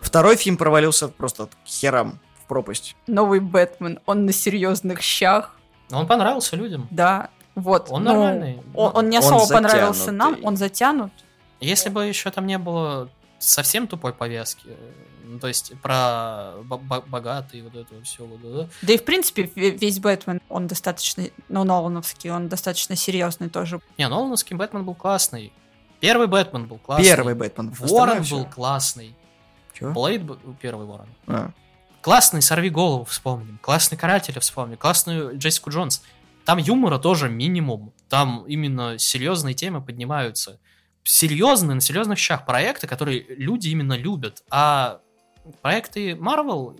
Второй 0.00 0.36
фильм 0.36 0.56
провалился 0.56 1.08
просто 1.08 1.48
херам 1.66 2.18
в 2.42 2.46
пропасть. 2.46 2.96
Новый 3.06 3.40
Бэтмен, 3.40 4.00
он 4.06 4.26
на 4.26 4.32
серьезных 4.32 5.00
щах, 5.00 5.56
Но 5.90 6.00
он 6.00 6.06
понравился 6.06 6.56
людям. 6.56 6.86
да. 6.90 7.30
Вот. 7.54 7.88
Он 7.90 8.04
ну, 8.04 8.12
нормальный. 8.12 8.62
Он, 8.74 8.92
он 8.94 9.08
не 9.10 9.18
Он 9.18 9.24
особо 9.24 9.52
понравился 9.52 10.12
нам, 10.12 10.38
он 10.44 10.56
затянут. 10.56 11.10
Если 11.58 11.88
бы 11.88 12.04
еще 12.04 12.30
там 12.30 12.46
не 12.46 12.56
было 12.56 13.08
совсем 13.38 13.86
тупой 13.86 14.12
повязки, 14.12 14.68
ну, 15.24 15.38
то 15.38 15.48
есть 15.48 15.72
про 15.82 16.52
бо- 16.64 16.78
бо- 16.78 17.02
богатый 17.02 17.62
вот 17.62 17.74
это 17.74 18.02
все, 18.02 18.24
вот 18.24 18.40
это, 18.40 18.70
Да 18.82 18.92
и 18.92 18.98
в 18.98 19.04
принципе 19.04 19.42
ве- 19.44 19.76
весь 19.76 19.98
Бэтмен, 20.00 20.40
он 20.48 20.66
достаточно, 20.66 21.24
ну, 21.48 21.64
Нолановский, 21.64 22.30
он 22.30 22.48
достаточно 22.48 22.96
серьезный 22.96 23.48
тоже. 23.48 23.80
Не, 23.98 24.08
Нолановский 24.08 24.56
Бэтмен 24.56 24.84
был 24.84 24.94
классный. 24.94 25.52
Первый 26.00 26.26
Бэтмен 26.28 26.66
был 26.66 26.78
классный. 26.78 27.04
Первый 27.08 27.34
Бэтмен. 27.34 27.70
Ворон 27.78 28.22
был 28.30 28.44
классный. 28.46 29.14
Чё? 29.74 29.92
Блейд 29.92 30.22
был 30.22 30.38
первый 30.60 30.86
Ворон. 30.86 31.08
А. 31.26 31.50
Классный 32.00 32.40
Сорви 32.42 32.70
Голову 32.70 33.04
вспомним. 33.04 33.58
Классный 33.60 33.98
Карателя 33.98 34.40
вспомним. 34.40 34.76
Классную 34.76 35.36
Джессику 35.36 35.70
Джонс. 35.70 36.02
Там 36.44 36.58
юмора 36.58 36.98
тоже 36.98 37.28
минимум. 37.28 37.92
Там 38.08 38.44
именно 38.46 38.98
серьезные 38.98 39.54
темы 39.54 39.82
поднимаются. 39.82 40.58
Серьезные, 41.08 41.74
на 41.74 41.80
серьезных 41.80 42.18
щах 42.18 42.44
проекты, 42.44 42.86
которые 42.86 43.24
люди 43.28 43.68
именно 43.68 43.94
любят. 43.94 44.42
А 44.50 45.00
проекты 45.62 46.10
Marvel 46.10 46.78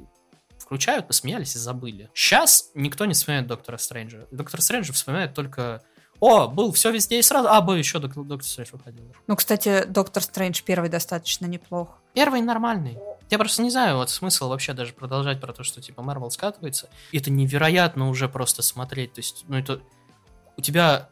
включают, 0.58 1.06
посмеялись 1.06 1.56
и 1.56 1.58
забыли. 1.58 2.10
Сейчас 2.12 2.70
никто 2.74 3.06
не 3.06 3.14
вспоминает 3.14 3.46
Доктора 3.46 3.78
Стрэнджа. 3.78 4.26
Доктор 4.30 4.60
Стрэнджа 4.60 4.92
вспоминает 4.92 5.32
только 5.32 5.82
о, 6.20 6.48
был 6.48 6.72
все 6.72 6.90
везде 6.90 7.18
и 7.18 7.22
сразу. 7.22 7.48
А, 7.48 7.60
был 7.60 7.76
еще 7.76 8.00
Док- 8.00 8.14
Доктор 8.26 8.44
Стрэндж 8.44 8.70
выходил. 8.72 9.04
Ну, 9.26 9.36
кстати, 9.36 9.84
Доктор 9.84 10.22
Стрэндж 10.22 10.62
первый 10.62 10.90
достаточно 10.90 11.46
неплох. 11.46 11.98
Первый 12.12 12.42
нормальный. 12.42 12.98
Я 13.30 13.38
просто 13.38 13.62
не 13.62 13.70
знаю, 13.70 13.96
вот 13.96 14.10
смысл 14.10 14.48
вообще 14.48 14.72
даже 14.72 14.92
продолжать 14.92 15.40
про 15.40 15.52
то, 15.52 15.62
что 15.62 15.80
типа 15.80 16.02
Марвел 16.02 16.30
скатывается. 16.30 16.90
Это 17.12 17.30
невероятно 17.30 18.08
уже 18.08 18.28
просто 18.28 18.62
смотреть. 18.62 19.14
То 19.14 19.20
есть, 19.20 19.44
ну 19.48 19.56
это... 19.56 19.80
У 20.56 20.60
тебя 20.60 21.08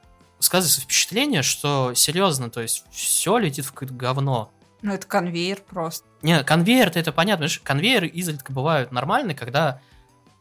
сказывается 0.47 0.81
впечатление, 0.81 1.43
что 1.43 1.93
серьезно, 1.95 2.51
то 2.51 2.63
есть 2.63 2.85
все 2.91 3.37
летит 3.39 3.67
в 3.67 3.73
какое-то 3.73 3.95
говно. 3.95 4.51
Ну, 4.83 4.93
это 4.93 5.07
конвейер 5.07 5.61
просто. 5.61 6.07
Не, 6.23 6.43
конвейер 6.45 6.91
это 6.95 7.13
понятно, 7.13 7.47
знаешь, 7.47 7.61
конвейеры 7.63 8.07
изредка 8.07 8.53
бывают 8.53 8.93
нормальные, 8.93 9.35
когда 9.35 9.81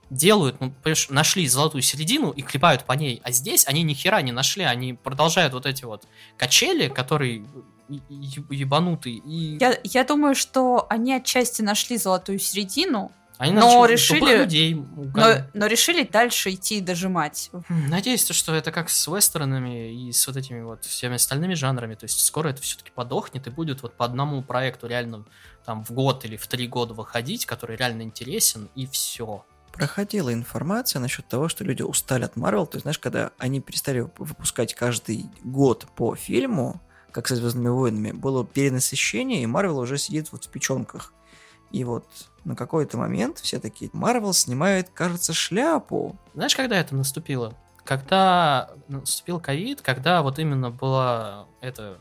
делают, 0.09 0.59
ну, 0.59 0.71
понимаешь, 0.71 1.09
нашли 1.09 1.47
золотую 1.47 1.81
середину 1.81 2.29
и 2.29 2.41
клепают 2.41 2.83
по 2.83 2.93
ней, 2.93 3.21
а 3.23 3.31
здесь 3.31 3.67
они 3.67 3.83
ни 3.83 3.93
хера 3.93 4.21
не 4.21 4.31
нашли, 4.31 4.63
они 4.63 4.93
продолжают 4.93 5.53
вот 5.53 5.65
эти 5.65 5.83
вот 5.83 6.07
качели, 6.37 6.87
которые 6.87 7.45
ебанутые, 7.87 9.17
и 9.17 9.57
Я, 9.59 9.77
я 9.83 10.03
думаю, 10.03 10.35
что 10.35 10.85
они 10.89 11.13
отчасти 11.13 11.61
нашли 11.61 11.97
золотую 11.97 12.39
середину, 12.39 13.11
они 13.37 13.53
но 13.53 13.81
начали 13.81 13.93
решили- 13.93 14.37
людей 14.37 14.75
но, 14.75 15.27
но 15.53 15.65
решили 15.67 16.03
дальше 16.03 16.51
идти 16.51 16.77
и 16.77 16.81
дожимать. 16.81 17.49
Хм, 17.51 17.89
Надеюсь, 17.89 18.23
то, 18.23 18.33
что 18.33 18.53
это 18.53 18.71
как 18.71 18.89
с 18.89 19.07
вестернами 19.07 19.93
и 19.93 20.11
с 20.11 20.25
вот 20.27 20.37
этими 20.37 20.61
вот 20.61 20.85
всеми 20.85 21.15
остальными 21.15 21.53
жанрами. 21.53 21.95
То 21.95 22.05
есть 22.05 22.23
скоро 22.25 22.49
это 22.49 22.61
все-таки 22.61 22.91
подохнет 22.91 23.47
и 23.47 23.49
будет 23.49 23.81
вот 23.81 23.95
по 23.95 24.05
одному 24.05 24.41
проекту 24.41 24.87
реально 24.87 25.25
там 25.65 25.83
в 25.83 25.91
год 25.91 26.25
или 26.25 26.37
в 26.37 26.47
три 26.47 26.67
года 26.67 26.93
выходить, 26.93 27.45
который 27.45 27.75
реально 27.75 28.03
интересен, 28.03 28.69
и 28.75 28.85
все. 28.87 29.45
Проходила 29.73 30.31
информация 30.31 30.99
насчет 31.01 31.27
того, 31.27 31.49
что 31.49 31.63
люди 31.65 31.81
устали 31.81 32.23
от 32.23 32.37
Марвел. 32.37 32.65
То 32.65 32.77
есть, 32.77 32.83
знаешь, 32.83 32.99
когда 32.99 33.31
они 33.37 33.59
перестали 33.59 34.07
выпускать 34.17 34.73
каждый 34.73 35.25
год 35.43 35.85
по 35.95 36.15
фильму, 36.15 36.81
как 37.11 37.27
со 37.27 37.35
Звездными 37.35 37.69
войнами, 37.69 38.11
было 38.11 38.45
перенасыщение, 38.45 39.43
и 39.43 39.45
Марвел 39.45 39.79
уже 39.79 39.97
сидит 39.97 40.31
вот 40.31 40.45
в 40.45 40.49
печенках. 40.49 41.11
И 41.75 41.83
вот 41.83 42.05
на 42.45 42.55
какой-то 42.55 42.97
момент 42.97 43.39
все 43.39 43.59
такие, 43.59 43.89
Марвел 43.91 44.31
снимает, 44.31 44.89
кажется, 44.93 45.33
шляпу. 45.33 46.15
Знаешь, 46.33 46.55
когда 46.55 46.77
это 46.77 46.95
наступило? 46.95 47.53
Когда 47.83 48.69
наступил 48.87 49.41
ковид, 49.41 49.81
когда 49.81 50.21
вот 50.21 50.39
именно 50.39 50.71
была 50.71 51.47
эта 51.59 51.97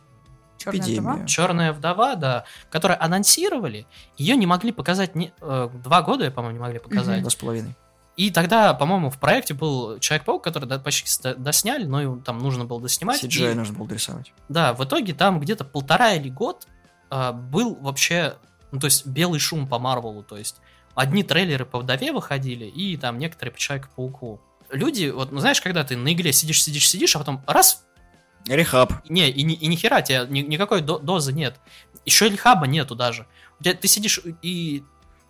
Черная 0.59 0.81
Эпидемия. 0.81 1.01
вдова. 1.01 1.27
Черная 1.27 1.73
вдова, 1.73 2.15
да, 2.15 2.45
которую 2.71 3.03
анонсировали, 3.03 3.87
ее 4.17 4.37
не 4.37 4.47
могли 4.47 4.71
показать 4.71 5.17
не- 5.17 5.33
э, 5.41 5.69
два 5.83 6.03
года, 6.03 6.31
по-моему, 6.31 6.57
не 6.57 6.63
могли 6.63 6.79
показать. 6.79 7.21
Два 7.23 7.31
с 7.31 7.35
половиной. 7.35 7.75
И 8.17 8.31
тогда, 8.31 8.75
по-моему, 8.75 9.11
в 9.11 9.19
проекте 9.19 9.55
был 9.55 9.99
Человек-паук, 9.99 10.45
который 10.45 10.79
почти 10.79 11.35
досняли, 11.35 11.85
но 11.85 12.01
его 12.01 12.17
там 12.21 12.39
нужно 12.39 12.65
было 12.65 12.81
доснимать. 12.81 13.21
CGI 13.25 13.51
И- 13.53 13.55
нужно 13.57 13.77
было 13.77 13.89
дорисовать. 13.89 14.33
Да, 14.49 14.73
в 14.73 14.85
итоге 14.85 15.15
там 15.15 15.41
где-то 15.41 15.65
полтора 15.65 16.13
или 16.13 16.29
год 16.29 16.69
а, 17.11 17.33
был 17.33 17.75
вообще, 17.75 18.35
ну, 18.75 18.81
то 18.81 18.87
есть 18.87 19.07
белый 19.07 19.39
шум 19.39 19.69
по 19.69 19.79
Марвелу, 19.79 20.25
то 20.25 20.37
есть 20.37 20.57
одни 20.97 21.23
трейлеры 21.23 21.65
по 21.65 21.79
Вдове 21.79 22.11
выходили, 22.11 22.65
и 22.65 22.97
там 22.97 23.19
некоторые 23.21 23.53
по 23.53 23.59
Человеку-пауку. 23.59 24.41
Люди, 24.71 25.11
вот, 25.11 25.31
ну, 25.31 25.39
знаешь, 25.39 25.61
когда 25.61 25.85
ты 25.85 25.97
на 25.97 26.13
игле 26.13 26.33
сидишь, 26.33 26.61
сидишь, 26.61 26.89
сидишь, 26.89 27.15
а 27.15 27.21
потом 27.21 27.41
раз, 27.47 27.85
Рехаб. 28.49 28.93
не, 29.09 29.31
и, 29.31 29.43
и 29.43 29.67
ни 29.69 29.77
хера, 29.77 30.03
тебе 30.03 30.27
ни- 30.29 30.41
никакой 30.41 30.81
до- 30.81 30.99
дозы 30.99 31.33
нет. 31.33 31.61
Еще 32.05 32.29
лихаба 32.29 32.67
нету 32.67 32.97
даже. 32.97 33.29
У 33.61 33.63
тебя- 33.63 33.75
ты 33.75 33.87
сидишь 33.87 34.21
и, 34.43 34.83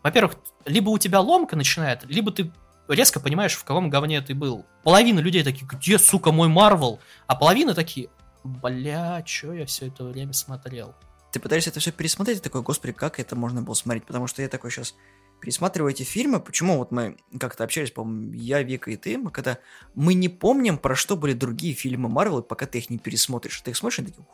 во-первых, 0.02 0.36
либо 0.64 0.88
у 0.88 0.96
тебя 0.98 1.20
ломка 1.20 1.54
начинает, 1.54 2.04
либо 2.06 2.32
ты 2.32 2.50
резко 2.88 3.20
понимаешь, 3.20 3.52
в 3.54 3.64
каком 3.64 3.90
говне 3.90 4.22
ты 4.22 4.34
был. 4.34 4.64
Половина 4.84 5.20
людей 5.20 5.44
такие, 5.44 5.66
где, 5.66 5.98
сука, 5.98 6.32
мой 6.32 6.48
Марвел? 6.48 6.98
А 7.26 7.34
половина 7.36 7.74
такие, 7.74 8.08
бля, 8.42 9.22
что 9.26 9.52
я 9.52 9.66
все 9.66 9.88
это 9.88 10.02
время 10.04 10.32
смотрел? 10.32 10.94
Ты 11.34 11.40
пытаешься 11.40 11.70
это 11.70 11.80
все 11.80 11.90
пересмотреть, 11.90 12.38
и 12.38 12.40
такой, 12.40 12.62
господи, 12.62 12.92
как 12.92 13.18
это 13.18 13.34
можно 13.34 13.60
было 13.60 13.74
смотреть? 13.74 14.04
Потому 14.04 14.28
что 14.28 14.40
я 14.40 14.48
такой 14.48 14.70
сейчас 14.70 14.94
пересматриваю 15.40 15.90
эти 15.90 16.04
фильмы. 16.04 16.38
Почему 16.38 16.78
вот 16.78 16.92
мы 16.92 17.16
как-то 17.40 17.64
общались, 17.64 17.90
по-моему, 17.90 18.34
я, 18.34 18.62
Вика 18.62 18.92
и 18.92 18.96
ты, 18.96 19.18
мы 19.18 19.32
когда 19.32 19.58
мы 19.96 20.14
не 20.14 20.28
помним, 20.28 20.78
про 20.78 20.94
что 20.94 21.16
были 21.16 21.32
другие 21.32 21.74
фильмы 21.74 22.08
Марвел, 22.08 22.40
пока 22.40 22.66
ты 22.66 22.78
их 22.78 22.88
не 22.88 22.98
пересмотришь. 22.98 23.60
Ты 23.62 23.72
их 23.72 23.76
смотришь, 23.76 23.98
и 23.98 24.04
такие, 24.04 24.24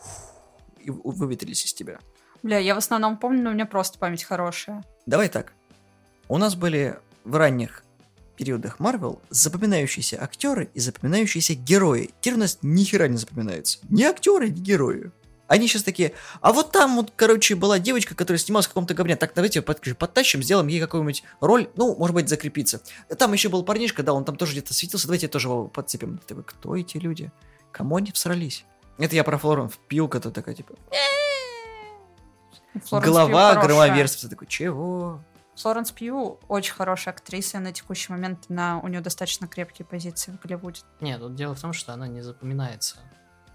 и 0.81 0.91
выветрились 0.91 1.65
из 1.65 1.73
тебя. 1.73 2.01
Бля, 2.43 2.59
я 2.59 2.75
в 2.75 2.79
основном 2.79 3.17
помню, 3.17 3.45
но 3.45 3.51
у 3.51 3.55
меня 3.55 3.65
просто 3.65 3.99
память 3.99 4.23
хорошая. 4.23 4.85
Давай 5.07 5.31
так. 5.31 5.55
У 6.29 6.37
нас 6.37 6.55
были 6.55 6.99
в 7.25 7.35
ранних 7.35 7.83
периодах 8.37 8.79
Марвел 8.79 9.23
запоминающиеся 9.31 10.23
актеры 10.23 10.69
и 10.75 10.81
запоминающиеся 10.81 11.55
герои. 11.55 12.11
Теперь 12.21 12.35
у 12.35 12.41
нас 12.41 12.59
ни 12.61 12.85
хера 12.85 13.09
не 13.09 13.17
запоминаются. 13.17 13.79
Ни 13.89 14.03
актеры, 14.03 14.51
ни 14.51 14.61
герои. 14.61 15.13
Они 15.51 15.67
сейчас 15.67 15.83
такие, 15.83 16.13
а 16.41 16.53
вот 16.53 16.71
там 16.71 16.95
вот, 16.95 17.13
короче, 17.17 17.57
была 17.57 17.81
девочка, 17.81 18.15
которая 18.15 18.39
снималась 18.39 18.67
в 18.67 18.69
каком-то 18.69 18.95
говне. 18.95 19.17
Так, 19.17 19.33
давайте 19.35 19.59
ее 19.59 19.63
под- 19.65 19.81
подтащим, 19.99 20.45
сделаем 20.45 20.69
ей 20.69 20.81
какую-нибудь 20.81 21.25
роль, 21.41 21.69
ну, 21.75 21.97
может 21.97 22.15
быть, 22.15 22.29
закрепиться. 22.29 22.81
Там 23.19 23.33
еще 23.33 23.49
был 23.49 23.65
парнишка, 23.65 24.05
да, 24.05 24.13
он 24.13 24.25
там 24.25 24.37
тоже 24.37 24.53
где-то 24.53 24.73
светился, 24.75 25.09
давайте 25.09 25.27
тоже 25.27 25.49
его 25.49 25.67
подцепим. 25.67 26.19
Ты 26.19 26.29
такой, 26.29 26.45
кто 26.45 26.77
эти 26.77 26.99
люди? 26.99 27.33
Кому 27.73 27.97
они 27.97 28.13
всрались? 28.13 28.65
Это 28.97 29.17
я 29.17 29.25
про 29.25 29.39
Флорен 29.39 29.73
Пью, 29.89 30.07
которая 30.07 30.33
такая, 30.33 30.55
типа, 30.55 30.75
Флоренс 32.85 32.89
Пью 32.89 33.01
голова, 33.13 33.55
хорошая. 33.55 33.67
громоверство. 33.67 34.29
Ты 34.29 34.37
такой, 34.37 34.47
чего? 34.47 35.21
Флоренс 35.57 35.91
Пью 35.91 36.39
очень 36.47 36.75
хорошая 36.75 37.13
актриса, 37.13 37.59
на 37.59 37.73
текущий 37.73 38.13
момент 38.13 38.45
на, 38.49 38.79
у 38.79 38.87
нее 38.87 39.01
достаточно 39.01 39.49
крепкие 39.49 39.85
позиции 39.85 40.31
в 40.31 40.41
Голливуде. 40.41 40.83
Нет, 41.01 41.21
тут 41.21 41.35
дело 41.35 41.57
в 41.57 41.61
том, 41.61 41.73
что 41.73 41.93
она 41.93 42.07
не 42.07 42.23
запоминается. 42.23 42.99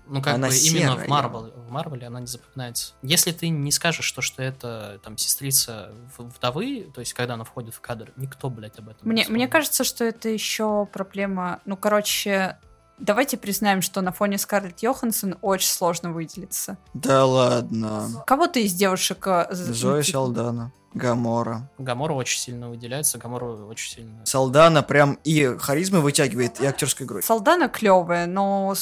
Ну, 0.08 0.22
как 0.22 0.36
Она 0.36 0.47
бы 0.49 0.56
именно 0.56 0.91
серая. 0.91 1.06
в 1.06 1.08
Марвел, 1.08 1.51
в 1.56 1.72
Марвеле 1.72 2.08
она 2.08 2.20
не 2.20 2.28
запоминается. 2.28 2.93
Если 3.01 3.32
ты 3.32 3.49
не 3.49 3.72
скажешь, 3.72 4.06
что, 4.06 4.22
что 4.22 4.43
это 4.43 4.99
там 5.03 5.18
сестрица 5.18 5.91
вдовы, 6.18 6.91
то 6.93 6.99
есть 7.01 7.14
когда 7.14 7.34
она 7.36 7.43
входит 7.43 7.74
в 7.74 7.82
кадр, 7.82 8.12
никто, 8.16 8.49
блядь, 8.49 8.78
об 8.80 8.89
этом 8.89 8.99
не 9.08 9.12
Мне, 9.12 9.14
мне 9.14 9.24
вспомнит. 9.24 9.51
кажется, 9.51 9.84
что 9.84 10.03
это 10.03 10.30
еще 10.30 10.86
проблема. 10.91 11.60
Ну, 11.66 11.76
короче, 11.78 12.58
давайте 12.98 13.38
признаем, 13.38 13.82
что 13.82 14.02
на 14.02 14.12
фоне 14.12 14.38
Скарлетт 14.38 14.80
Йоханссон 14.82 15.38
очень 15.41 15.70
сложно 15.70 16.12
выделиться. 16.12 16.78
Да 16.93 17.26
ладно. 17.26 18.24
Кого 18.28 18.48
ты 18.48 18.64
из 18.64 18.74
девушек... 18.74 19.26
э, 19.28 19.48
Зоя 19.52 20.04
Салдана. 20.04 20.72
Гамора. 20.93 21.70
Гамора 21.78 22.14
очень 22.14 22.39
сильно 22.39 22.70
выделяется, 22.70 23.18
Гамора 23.18 23.46
очень 23.66 23.96
сильно... 23.96 24.26
Салдана 24.26 24.82
прям 24.82 25.20
и 25.26 25.58
харизмы 25.60 26.00
вытягивает, 26.00 26.62
и 26.62 26.66
актерскую 26.66 27.06
игру. 27.06 27.22
Салдана 27.22 27.68
клевая, 27.68 28.28
но 28.28 28.74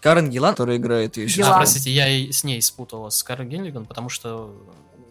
Карен 0.00 0.30
Гиллан, 0.30 0.52
которая 0.52 0.78
играет 0.78 1.18
ее 1.18 1.26
А, 1.26 1.28
Гиллан. 1.28 1.56
простите, 1.58 1.90
я 1.90 2.08
и 2.08 2.32
с 2.32 2.42
ней 2.42 2.62
спутала 2.62 3.10
с 3.10 3.22
Карен 3.22 3.50
Гиллиган, 3.50 3.84
потому 3.84 4.08
что 4.08 4.54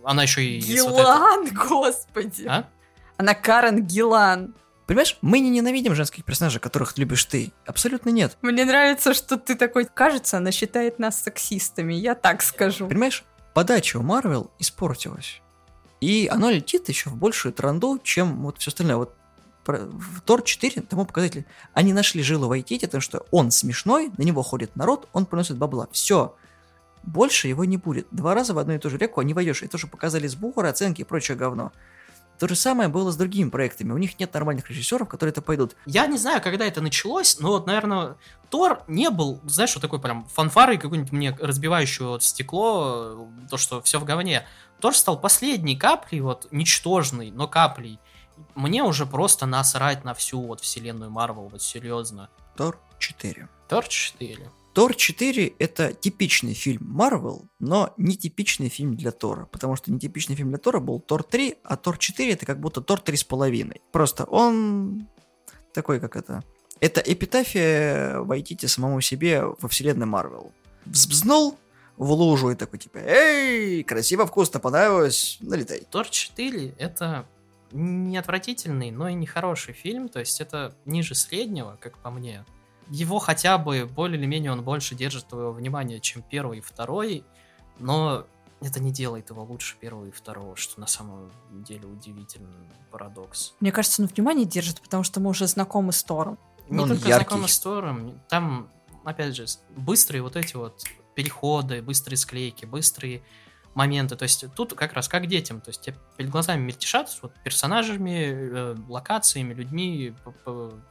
она 0.03 0.23
еще 0.23 0.43
и... 0.43 0.59
с 0.61 0.83
вот 0.83 0.93
Гилан, 0.97 1.47
господи. 1.69 2.47
А? 2.47 2.65
Она 3.17 3.35
Карен 3.35 3.85
Гилан. 3.85 4.55
Понимаешь, 4.91 5.17
мы 5.21 5.39
не 5.39 5.49
ненавидим 5.49 5.95
женских 5.95 6.25
персонажей, 6.25 6.59
которых 6.59 6.97
любишь 6.97 7.23
ты. 7.23 7.53
Абсолютно 7.65 8.09
нет. 8.09 8.37
Мне 8.41 8.65
нравится, 8.65 9.13
что 9.13 9.37
ты 9.37 9.55
такой... 9.55 9.85
Кажется, 9.85 10.35
она 10.35 10.51
считает 10.51 10.99
нас 10.99 11.23
сексистами, 11.23 11.93
я 11.93 12.13
так 12.13 12.41
скажу. 12.41 12.89
Понимаешь, 12.89 13.23
подача 13.53 13.95
у 13.95 14.01
Марвел 14.01 14.51
испортилась. 14.59 15.41
И 16.01 16.27
оно 16.29 16.49
летит 16.49 16.89
еще 16.89 17.09
в 17.09 17.15
большую 17.15 17.53
транду, 17.53 18.01
чем 18.03 18.43
вот 18.43 18.57
все 18.57 18.67
остальное. 18.67 18.97
Вот 18.97 19.15
в 19.65 20.19
Тор 20.25 20.41
4 20.41 20.81
тому 20.81 21.05
показатель. 21.05 21.45
Они 21.71 21.93
нашли 21.93 22.21
жилу 22.21 22.49
в 22.49 22.51
IT, 22.51 22.81
потому 22.81 22.99
что 22.99 23.25
он 23.31 23.51
смешной, 23.51 24.11
на 24.17 24.23
него 24.23 24.43
ходит 24.43 24.75
народ, 24.75 25.07
он 25.13 25.25
приносит 25.25 25.55
бабла. 25.55 25.87
Все. 25.93 26.35
Больше 27.03 27.47
его 27.47 27.63
не 27.63 27.77
будет. 27.77 28.07
Два 28.11 28.35
раза 28.35 28.53
в 28.53 28.59
одну 28.59 28.73
и 28.73 28.77
ту 28.77 28.89
же 28.89 28.97
реку 28.97 29.21
не 29.21 29.33
войдешь. 29.33 29.63
Это 29.63 29.77
уже 29.77 29.87
показали 29.87 30.27
сборы, 30.27 30.67
оценки 30.67 30.99
и 30.99 31.05
прочее 31.05 31.37
говно. 31.37 31.71
То 32.41 32.47
же 32.47 32.55
самое 32.55 32.89
было 32.89 33.11
с 33.11 33.17
другими 33.17 33.51
проектами. 33.51 33.91
У 33.91 33.99
них 33.99 34.19
нет 34.19 34.33
нормальных 34.33 34.67
режиссеров, 34.67 35.07
которые 35.07 35.31
это 35.31 35.43
пойдут. 35.43 35.75
Я 35.85 36.07
не 36.07 36.17
знаю, 36.17 36.41
когда 36.41 36.65
это 36.65 36.81
началось, 36.81 37.39
но 37.39 37.49
вот, 37.49 37.67
наверное, 37.67 38.17
Тор 38.49 38.81
не 38.87 39.11
был, 39.11 39.39
знаешь, 39.45 39.75
вот 39.75 39.81
такой 39.81 40.01
прям 40.01 40.25
фанфарой 40.25 40.79
какой-нибудь 40.79 41.11
мне 41.11 41.37
разбивающего 41.39 42.07
вот 42.13 42.23
стекло, 42.23 43.27
то, 43.47 43.57
что 43.57 43.79
все 43.83 43.99
в 43.99 44.05
говне. 44.05 44.47
Тор 44.79 44.95
стал 44.95 45.21
последней 45.21 45.75
каплей, 45.75 46.21
вот, 46.21 46.47
ничтожной, 46.49 47.29
но 47.29 47.47
каплей. 47.47 47.99
Мне 48.55 48.81
уже 48.81 49.05
просто 49.05 49.45
насрать 49.45 50.03
на 50.03 50.15
всю 50.15 50.41
вот 50.41 50.61
вселенную 50.61 51.11
Марвел, 51.11 51.47
вот 51.47 51.61
серьезно. 51.61 52.27
Тор 52.57 52.79
4. 52.97 53.49
Тор 53.69 53.87
4. 53.87 54.49
Тор 54.73 54.95
4 54.95 55.53
это 55.59 55.93
типичный 55.93 56.53
фильм 56.53 56.85
Марвел, 56.87 57.49
но 57.59 57.93
не 57.97 58.15
типичный 58.15 58.69
фильм 58.69 58.95
для 58.95 59.11
Тора, 59.11 59.45
потому 59.45 59.75
что 59.75 59.91
нетипичный 59.91 60.35
фильм 60.35 60.49
для 60.49 60.57
Тора 60.57 60.79
был 60.79 60.99
Тор 60.99 61.23
3, 61.23 61.57
а 61.63 61.75
Тор 61.75 61.97
4 61.97 62.31
это 62.31 62.45
как 62.45 62.59
будто 62.59 62.81
Тор 62.81 62.99
3,5. 62.99 63.81
Просто 63.91 64.23
он 64.25 65.07
такой, 65.73 65.99
как 65.99 66.15
это... 66.15 66.43
Это 66.79 66.99
эпитафия 67.01 68.19
войдите 68.19 68.67
самому 68.67 69.01
себе 69.01 69.43
во 69.43 69.69
вселенной 69.69 70.07
Марвел. 70.07 70.51
Взбзнул 70.85 71.59
в 71.97 72.11
лужу 72.11 72.49
и 72.49 72.55
такой 72.55 72.79
типа, 72.79 72.97
эй, 72.97 73.83
красиво, 73.83 74.25
вкусно, 74.25 74.59
понравилось, 74.59 75.37
налетай. 75.41 75.85
Тор 75.91 76.07
4 76.07 76.75
это 76.79 77.27
не 77.71 78.17
отвратительный, 78.17 78.89
но 78.91 79.09
и 79.09 79.13
не 79.13 79.27
хороший 79.27 79.73
фильм, 79.73 80.09
то 80.09 80.19
есть 80.19 80.41
это 80.41 80.73
ниже 80.85 81.13
среднего, 81.13 81.77
как 81.79 81.97
по 81.97 82.09
мне. 82.09 82.45
Его 82.91 83.19
хотя 83.19 83.57
бы 83.57 83.85
более 83.85 84.19
или 84.19 84.25
менее 84.27 84.51
он 84.51 84.63
больше 84.63 84.95
держит 84.95 85.25
твоего 85.27 85.53
внимания, 85.53 85.99
чем 86.01 86.21
первый 86.21 86.57
и 86.57 86.61
второй, 86.61 87.23
но 87.79 88.25
это 88.59 88.79
не 88.81 88.91
делает 88.91 89.29
его 89.29 89.43
лучше 89.43 89.77
первого 89.79 90.05
и 90.07 90.11
второго, 90.11 90.55
что 90.57 90.79
на 90.79 90.87
самом 90.87 91.31
деле 91.51 91.87
удивительный 91.87 92.69
парадокс. 92.91 93.53
Мне 93.61 93.71
кажется, 93.71 94.01
он 94.01 94.09
внимание 94.09 94.45
держит, 94.45 94.81
потому 94.81 95.03
что 95.03 95.21
мы 95.21 95.29
уже 95.29 95.47
знакомы 95.47 95.93
с 95.93 96.03
Тором. 96.03 96.37
Не 96.69 96.79
Он 96.79 96.89
только 96.89 97.07
яркий. 97.07 97.23
знакомы 97.25 97.47
с 97.47 97.59
Тором, 97.59 98.19
там, 98.29 98.69
опять 99.05 99.35
же, 99.35 99.45
быстрые 99.75 100.21
вот 100.21 100.35
эти 100.35 100.55
вот 100.55 100.83
переходы, 101.15 101.81
быстрые 101.81 102.17
склейки, 102.17 102.65
быстрые 102.65 103.23
моменты. 103.73 104.15
То 104.15 104.23
есть 104.23 104.45
тут 104.55 104.73
как 104.73 104.93
раз 104.93 105.07
как 105.07 105.27
детям. 105.27 105.61
То 105.61 105.69
есть 105.69 105.81
тебе 105.81 105.95
перед 106.17 106.29
глазами 106.29 106.61
мельтешат 106.61 107.09
вот 107.21 107.33
персонажами, 107.43 108.29
э, 108.31 108.75
локациями, 108.87 109.53
людьми, 109.53 110.13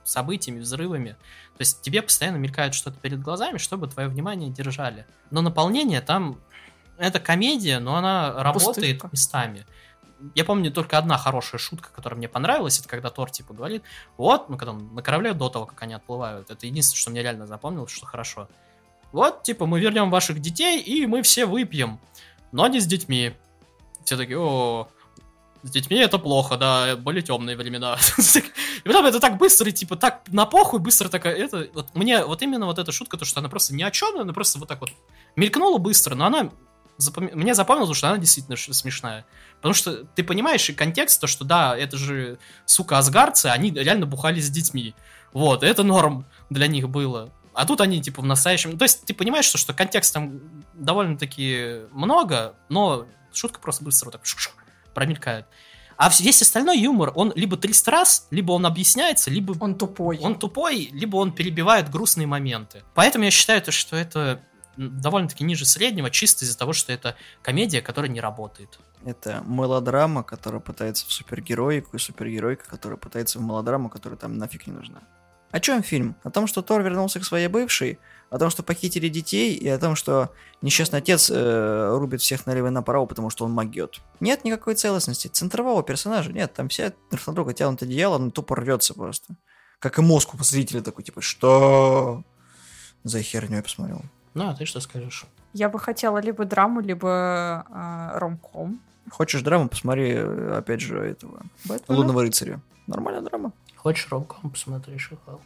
событиями, 0.05 0.61
взрывами. 0.61 1.11
То 1.57 1.61
есть 1.61 1.83
тебе 1.83 2.03
постоянно 2.03 2.37
мелькает 2.37 2.75
что-то 2.75 2.99
перед 2.99 3.21
глазами, 3.21 3.59
чтобы 3.59 3.89
твое 3.89 4.09
внимание 4.09 4.51
держали. 4.51 5.07
Но 5.31 5.43
наполнение 5.43 6.01
там... 6.01 6.39
Это 6.99 7.19
комедия, 7.19 7.79
но 7.79 7.97
она 7.97 8.43
работает 8.43 9.01
Пустышка. 9.01 9.09
местами. 9.11 9.67
Я 10.35 10.45
помню 10.45 10.71
только 10.71 10.99
одна 10.99 11.17
хорошая 11.17 11.59
шутка, 11.59 11.89
которая 11.95 12.19
мне 12.19 12.29
понравилась, 12.29 12.79
это 12.79 12.91
когда 12.91 13.09
Тор 13.09 13.31
типа 13.31 13.55
говорит, 13.55 13.83
вот, 14.19 14.51
ну 14.51 14.59
когда 14.59 14.73
он 14.73 14.95
на 14.95 15.01
корабле 15.01 15.33
до 15.33 15.49
того, 15.49 15.65
как 15.65 15.81
они 15.83 15.95
отплывают, 15.95 16.51
это 16.51 16.67
единственное, 16.67 17.01
что 17.01 17.11
мне 17.11 17.23
реально 17.23 17.47
запомнилось, 17.47 17.91
что 17.91 18.05
хорошо. 18.05 18.51
Вот, 19.13 19.43
типа, 19.43 19.67
мы 19.67 19.81
вернем 19.81 20.11
ваших 20.11 20.41
детей, 20.41 20.81
и 20.81 21.07
мы 21.07 21.23
все 21.23 21.47
выпьем. 21.47 22.01
Но 22.53 22.67
не 22.69 22.81
с 22.81 22.87
детьми. 22.87 23.33
Все 24.05 24.17
такие, 24.17 24.39
о, 24.39 24.89
с 25.63 25.71
детьми 25.71 25.99
это 25.99 26.19
плохо, 26.19 26.57
да, 26.57 26.97
были 26.97 27.21
темные 27.21 27.57
времена. 27.57 27.99
И 28.85 28.89
потом 28.89 29.07
это 29.07 29.21
так 29.21 29.37
быстро, 29.37 29.69
и, 29.69 29.73
типа, 29.73 29.97
так 29.97 30.23
на 30.29 30.47
похуй, 30.47 30.81
быстро 30.81 31.11
такая, 31.11 31.35
это, 31.35 31.69
вот 31.75 31.95
мне 31.95 32.25
вот 32.25 32.41
именно 32.41 32.65
вот 32.65 32.79
эта 32.79 32.93
шутка, 32.93 33.19
то, 33.19 33.27
что 33.27 33.41
она 33.41 33.51
просто 33.51 33.75
ни 33.75 33.83
о 33.83 33.91
чем, 33.91 34.19
она 34.19 34.33
просто 34.33 34.59
вот 34.59 34.69
так 34.69 34.81
вот 34.81 34.91
мелькнула 35.37 35.77
быстро, 35.77 36.15
но 36.15 36.25
она 36.25 36.51
запоми- 36.99 37.35
мне 37.35 37.55
запомнилось, 37.55 37.97
что 37.97 38.09
она 38.09 38.17
действительно 38.17 38.57
смешная. 38.57 39.27
Потому 39.57 39.75
что 39.75 40.05
ты 40.05 40.25
понимаешь 40.25 40.69
и 40.71 40.73
контекст, 40.73 41.21
то, 41.21 41.27
что 41.27 41.45
да, 41.45 41.77
это 41.77 41.99
же, 41.99 42.39
сука, 42.65 42.99
асгарцы, 42.99 43.47
они 43.47 43.71
реально 43.71 44.07
бухали 44.07 44.41
с 44.41 44.49
детьми. 44.49 44.95
Вот, 45.33 45.63
это 45.63 45.83
норм 45.83 46.25
для 46.49 46.67
них 46.67 46.89
было. 46.89 47.31
А 47.61 47.67
тут 47.67 47.83
они, 47.83 48.01
типа, 48.01 48.23
в 48.23 48.25
настоящем... 48.25 48.79
То 48.79 48.85
есть, 48.85 49.05
ты 49.05 49.13
понимаешь, 49.13 49.45
что, 49.45 49.59
что 49.59 49.75
контекст 49.75 50.15
там 50.15 50.41
довольно-таки 50.73 51.83
много, 51.91 52.55
но 52.71 53.07
шутка 53.35 53.61
просто 53.61 53.85
быстро 53.85 54.07
вот 54.07 54.13
так 54.13 54.23
промелькает. 54.95 55.45
А 55.99 56.09
весь 56.21 56.41
остальной 56.41 56.79
юмор, 56.79 57.13
он 57.15 57.35
либо 57.37 57.59
300 57.59 57.91
раз, 57.91 58.29
либо 58.31 58.53
он 58.53 58.65
объясняется, 58.65 59.31
либо 59.31 59.55
Он 59.61 59.75
тупой. 59.75 60.19
он 60.23 60.39
тупой, 60.39 60.89
либо 60.91 61.17
он 61.17 61.33
перебивает 61.33 61.91
грустные 61.91 62.27
моменты. 62.27 62.83
Поэтому 62.95 63.27
я 63.27 63.31
считаю, 63.31 63.61
то, 63.61 63.73
что 63.73 63.95
это 63.95 64.41
довольно-таки 64.79 65.45
ниже 65.45 65.67
среднего, 65.67 66.09
чисто 66.09 66.47
из-за 66.47 66.57
того, 66.57 66.73
что 66.73 66.95
это 66.95 67.15
комедия, 67.43 67.83
которая 67.83 68.11
не 68.11 68.23
работает. 68.23 68.81
Это 69.05 69.43
мелодрама, 69.47 70.23
которая 70.23 70.63
пытается 70.63 71.07
в 71.07 71.13
супергероику, 71.13 71.99
и 71.99 72.01
супергеройка, 72.01 72.67
которая 72.67 72.97
пытается 72.97 73.39
в 73.39 73.43
мелодраму, 73.43 73.91
которая 73.91 74.19
там 74.19 74.39
нафиг 74.39 74.67
не 74.67 74.73
нужна. 74.73 75.03
О 75.51 75.61
чем 75.61 75.83
фильм? 75.83 76.15
О 76.23 76.31
том, 76.31 76.47
что 76.47 76.63
Тор 76.63 76.83
вернулся 76.83 77.19
к 77.19 77.25
своей 77.25 77.49
бывшей, 77.49 77.99
о 78.31 78.39
том, 78.39 78.51
что 78.51 78.63
похитили 78.63 79.09
детей, 79.09 79.55
и 79.55 79.69
о 79.69 79.79
том, 79.79 79.97
что 79.97 80.33
несчастный 80.63 81.01
отец 81.01 81.31
э, 81.31 81.97
рубит 81.99 82.21
всех 82.21 82.47
налево 82.47 82.69
и 82.69 82.71
направо, 82.71 83.07
потому 83.07 83.31
что 83.31 83.45
он 83.45 83.53
могет. 83.53 84.01
Нет 84.21 84.45
никакой 84.45 84.75
целостности. 84.75 85.27
Центрового 85.27 85.83
персонажа 85.83 86.33
нет. 86.33 86.53
Там 86.55 86.69
все 86.69 86.95
друг 87.11 87.27
на 87.27 87.33
друга 87.33 87.53
тянут 87.53 87.83
одеяло, 87.83 88.17
он 88.17 88.31
тупо 88.31 88.55
рвется 88.55 88.95
просто. 88.95 89.35
Как 89.81 89.99
и 89.99 90.03
мозг 90.03 90.35
у 90.35 90.45
зрителя 90.45 90.83
такой, 90.83 91.03
типа, 91.03 91.21
что 91.21 92.23
за 93.03 93.21
херню 93.23 93.57
я 93.57 93.63
посмотрел? 93.63 94.03
Ну, 94.35 94.49
а 94.49 94.55
ты 94.55 94.67
что 94.67 94.79
скажешь? 94.81 95.25
Я 95.53 95.69
бы 95.69 95.81
хотела 95.81 96.19
либо 96.19 96.45
драму, 96.45 96.81
либо 96.81 97.67
э, 97.69 98.19
ромком. 98.19 98.81
Хочешь 99.11 99.43
драму, 99.43 99.69
посмотри, 99.69 100.13
э, 100.13 100.59
опять 100.59 100.81
же, 100.81 100.99
этого 100.99 101.43
Бэтмена? 101.65 101.99
Лунного 101.99 102.23
рыцаря. 102.23 102.61
Нормальная 102.87 103.23
драма. 103.23 103.53
Хочешь 103.83 104.09
ромком 104.11 104.51
посмотреть, 104.51 105.01
Шихал? 105.01 105.41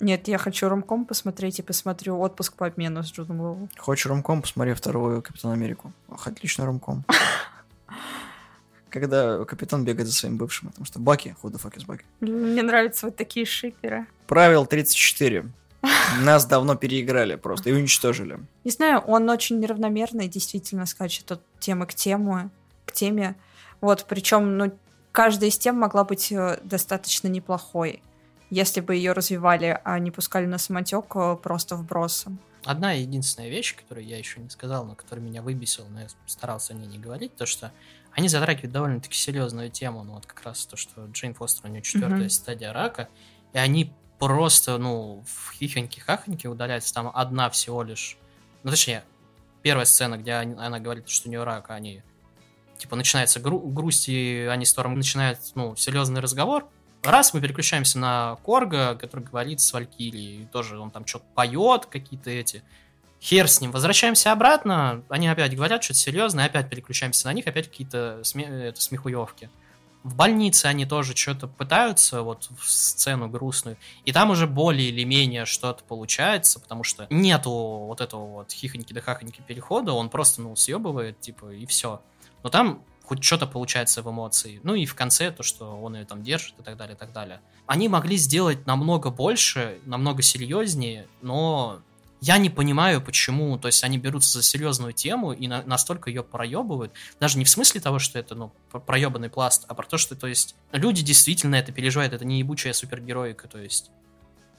Нет, 0.00 0.26
я 0.26 0.36
хочу 0.36 0.68
ромком 0.68 1.04
посмотреть 1.04 1.60
и 1.60 1.62
посмотрю 1.62 2.18
«Отпуск 2.18 2.54
по 2.54 2.66
обмену» 2.66 3.04
с 3.04 3.12
Джудом 3.12 3.40
Лоу. 3.40 3.68
Хочешь 3.78 4.06
ромком, 4.06 4.42
посмотри 4.42 4.74
вторую 4.74 5.22
Капитан 5.22 5.52
Америку. 5.52 5.92
Ох, 6.08 6.26
отличный 6.26 6.64
ромком. 6.64 7.04
Когда 8.90 9.44
капитан 9.44 9.84
бегает 9.84 10.08
за 10.08 10.14
своим 10.14 10.38
бывшим, 10.38 10.70
потому 10.70 10.86
что 10.86 10.98
Баки, 10.98 11.36
who 11.40 11.52
the 11.52 11.62
fuck 11.62 11.76
is 11.76 11.86
Баки? 11.86 12.04
Мне 12.20 12.62
нравятся 12.62 13.06
вот 13.06 13.14
такие 13.16 13.46
шиперы. 13.46 14.06
Правил 14.26 14.66
34. 14.66 15.48
Нас 16.22 16.46
давно 16.46 16.74
переиграли 16.74 17.36
просто 17.36 17.70
и 17.70 17.72
уничтожили. 17.72 18.40
Не 18.64 18.72
знаю, 18.72 18.98
он 19.06 19.30
очень 19.30 19.60
неравномерный, 19.60 20.26
действительно 20.26 20.84
скачет 20.86 21.30
от 21.30 21.42
темы 21.60 21.86
к 21.86 21.94
тему, 21.94 22.50
к 22.86 22.90
теме. 22.90 23.36
Вот, 23.80 24.04
причем, 24.08 24.56
ну, 24.56 24.76
каждая 25.16 25.48
из 25.48 25.56
тем 25.56 25.76
могла 25.76 26.04
быть 26.04 26.30
э, 26.30 26.60
достаточно 26.62 27.28
неплохой, 27.28 28.02
если 28.50 28.82
бы 28.82 28.94
ее 28.94 29.12
развивали, 29.12 29.80
а 29.82 29.98
не 29.98 30.10
пускали 30.10 30.44
на 30.44 30.58
самотек 30.58 31.06
э, 31.16 31.36
просто 31.42 31.74
вбросом. 31.74 32.38
Одна 32.66 32.92
единственная 32.92 33.48
вещь, 33.48 33.74
которую 33.74 34.06
я 34.06 34.18
еще 34.18 34.40
не 34.40 34.50
сказал, 34.50 34.84
но 34.84 34.94
которая 34.94 35.24
меня 35.24 35.40
выбесила, 35.40 35.86
но 35.88 36.02
я 36.02 36.08
старался 36.26 36.74
о 36.74 36.76
ней 36.76 36.86
не 36.86 36.98
говорить, 36.98 37.34
то 37.34 37.46
что 37.46 37.72
они 38.12 38.28
затрагивают 38.28 38.72
довольно-таки 38.72 39.16
серьезную 39.16 39.70
тему, 39.70 40.04
ну 40.04 40.12
вот 40.12 40.26
как 40.26 40.42
раз 40.44 40.66
то, 40.66 40.76
что 40.76 41.06
Джейн 41.06 41.32
Фостер, 41.32 41.64
у 41.64 41.68
нее 41.68 41.80
четвертая 41.80 42.18
Мгм. 42.18 42.30
стадия 42.30 42.74
рака, 42.74 43.08
и 43.54 43.58
они 43.58 43.94
просто, 44.18 44.76
ну, 44.76 45.24
в 45.26 45.54
хихоньки-хахоньки 45.54 46.46
удаляются, 46.46 46.92
там 46.92 47.10
одна 47.14 47.48
всего 47.48 47.82
лишь, 47.82 48.18
ну 48.64 48.70
точнее, 48.70 49.02
первая 49.62 49.86
сцена, 49.86 50.18
где 50.18 50.32
она 50.34 50.78
говорит, 50.78 51.08
что 51.08 51.28
у 51.28 51.30
нее 51.30 51.42
рак, 51.42 51.70
а 51.70 51.74
они 51.74 52.02
типа 52.78 52.96
начинается 52.96 53.40
гру- 53.40 53.60
грусть, 53.60 54.08
и 54.08 54.48
они 54.50 54.64
с 54.64 54.72
Тором 54.72 54.94
начинают, 54.96 55.38
ну, 55.54 55.76
серьезный 55.76 56.20
разговор. 56.20 56.68
Раз 57.02 57.32
мы 57.34 57.40
переключаемся 57.40 57.98
на 57.98 58.36
Корга, 58.44 58.96
который 58.96 59.24
говорит 59.24 59.60
с 59.60 59.72
Валькирией, 59.72 60.46
тоже 60.46 60.78
он 60.78 60.90
там 60.90 61.06
что-то 61.06 61.24
поет, 61.34 61.86
какие-то 61.86 62.30
эти. 62.30 62.62
Хер 63.20 63.48
с 63.48 63.60
ним. 63.60 63.70
Возвращаемся 63.70 64.30
обратно, 64.32 65.02
они 65.08 65.28
опять 65.28 65.54
говорят 65.54 65.82
что-то 65.82 65.98
серьезное, 66.00 66.46
опять 66.46 66.68
переключаемся 66.68 67.26
на 67.28 67.32
них, 67.32 67.46
опять 67.46 67.68
какие-то 67.68 68.20
сме- 68.22 68.68
это, 68.68 68.80
смехуевки. 68.80 69.48
В 70.02 70.14
больнице 70.14 70.66
они 70.66 70.86
тоже 70.86 71.16
что-то 71.16 71.48
пытаются, 71.48 72.22
вот 72.22 72.48
в 72.58 72.70
сцену 72.70 73.28
грустную, 73.28 73.76
и 74.04 74.12
там 74.12 74.30
уже 74.30 74.46
более 74.46 74.90
или 74.90 75.02
менее 75.02 75.46
что-то 75.46 75.82
получается, 75.82 76.60
потому 76.60 76.84
что 76.84 77.08
нету 77.10 77.50
вот 77.50 78.00
этого 78.00 78.26
вот 78.26 78.52
хихоньки 78.52 78.92
да 78.92 79.00
хахоньки 79.00 79.40
перехода, 79.40 79.92
он 79.92 80.08
просто, 80.10 80.42
ну, 80.42 80.54
съебывает, 80.54 81.18
типа, 81.20 81.50
и 81.50 81.66
все. 81.66 82.02
Но 82.42 82.50
там 82.50 82.82
хоть 83.04 83.22
что-то 83.22 83.46
получается 83.46 84.02
в 84.02 84.10
эмоции. 84.10 84.60
Ну 84.64 84.74
и 84.74 84.84
в 84.84 84.94
конце 84.94 85.30
то, 85.30 85.42
что 85.42 85.80
он 85.80 85.94
ее 85.94 86.04
там 86.04 86.22
держит 86.22 86.58
и 86.58 86.62
так 86.62 86.76
далее, 86.76 86.96
и 86.96 86.98
так 86.98 87.12
далее. 87.12 87.40
Они 87.66 87.88
могли 87.88 88.16
сделать 88.16 88.66
намного 88.66 89.10
больше, 89.10 89.78
намного 89.84 90.22
серьезнее, 90.22 91.06
но 91.22 91.80
я 92.20 92.38
не 92.38 92.50
понимаю, 92.50 93.00
почему. 93.00 93.58
То 93.58 93.68
есть 93.68 93.84
они 93.84 93.98
берутся 93.98 94.38
за 94.38 94.42
серьезную 94.42 94.92
тему 94.92 95.32
и 95.32 95.46
на- 95.46 95.62
настолько 95.62 96.10
ее 96.10 96.24
проебывают. 96.24 96.92
Даже 97.20 97.38
не 97.38 97.44
в 97.44 97.48
смысле 97.50 97.80
того, 97.80 97.98
что 97.98 98.18
это, 98.18 98.34
ну, 98.34 98.52
про- 98.70 98.80
проебанный 98.80 99.30
пласт, 99.30 99.64
а 99.68 99.74
про 99.74 99.86
то, 99.86 99.98
что, 99.98 100.16
то 100.16 100.26
есть, 100.26 100.56
люди 100.72 101.02
действительно 101.02 101.56
это 101.56 101.72
переживают. 101.72 102.12
Это 102.12 102.24
не 102.24 102.38
ебучая 102.40 102.72
супергероика, 102.72 103.46
то 103.48 103.58
есть. 103.58 103.90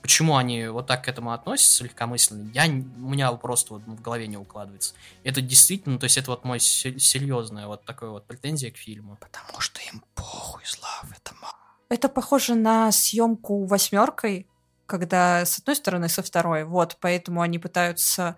Почему 0.02 0.38
они 0.38 0.68
вот 0.68 0.88
так 0.88 1.04
к 1.04 1.08
этому 1.10 1.32
относятся 1.34 1.84
легкомысленно, 1.84 2.50
я, 2.54 2.66
у 2.66 3.10
меня 3.10 3.32
просто 3.34 3.74
вот 3.74 3.84
в 3.84 4.02
голове 4.02 4.28
не 4.28 4.38
укладывается. 4.38 4.94
Это 5.24 5.42
действительно, 5.42 6.00
то 6.00 6.06
есть 6.06 6.18
это 6.18 6.32
вот 6.32 6.46
мой 6.46 6.60
се- 6.60 6.98
серьезная 7.00 7.68
вот 7.68 7.84
такая 7.84 8.10
вот 8.10 8.26
претензия 8.26 8.72
к 8.72 8.78
фильму. 8.78 9.18
Потому 9.20 9.60
что 9.60 9.82
им 9.82 10.04
похуй, 10.16 10.62
Слав, 10.66 11.06
это 11.12 11.34
ма- 11.42 11.54
Это 11.90 12.08
похоже 12.10 12.56
на 12.56 12.92
съемку 12.92 13.66
восьмеркой, 13.66 14.48
когда 14.86 15.46
с 15.46 15.60
одной 15.60 15.76
стороны, 15.76 16.08
со 16.10 16.24
второй. 16.24 16.64
Вот, 16.64 16.98
поэтому 17.02 17.42
они 17.42 17.60
пытаются... 17.60 18.38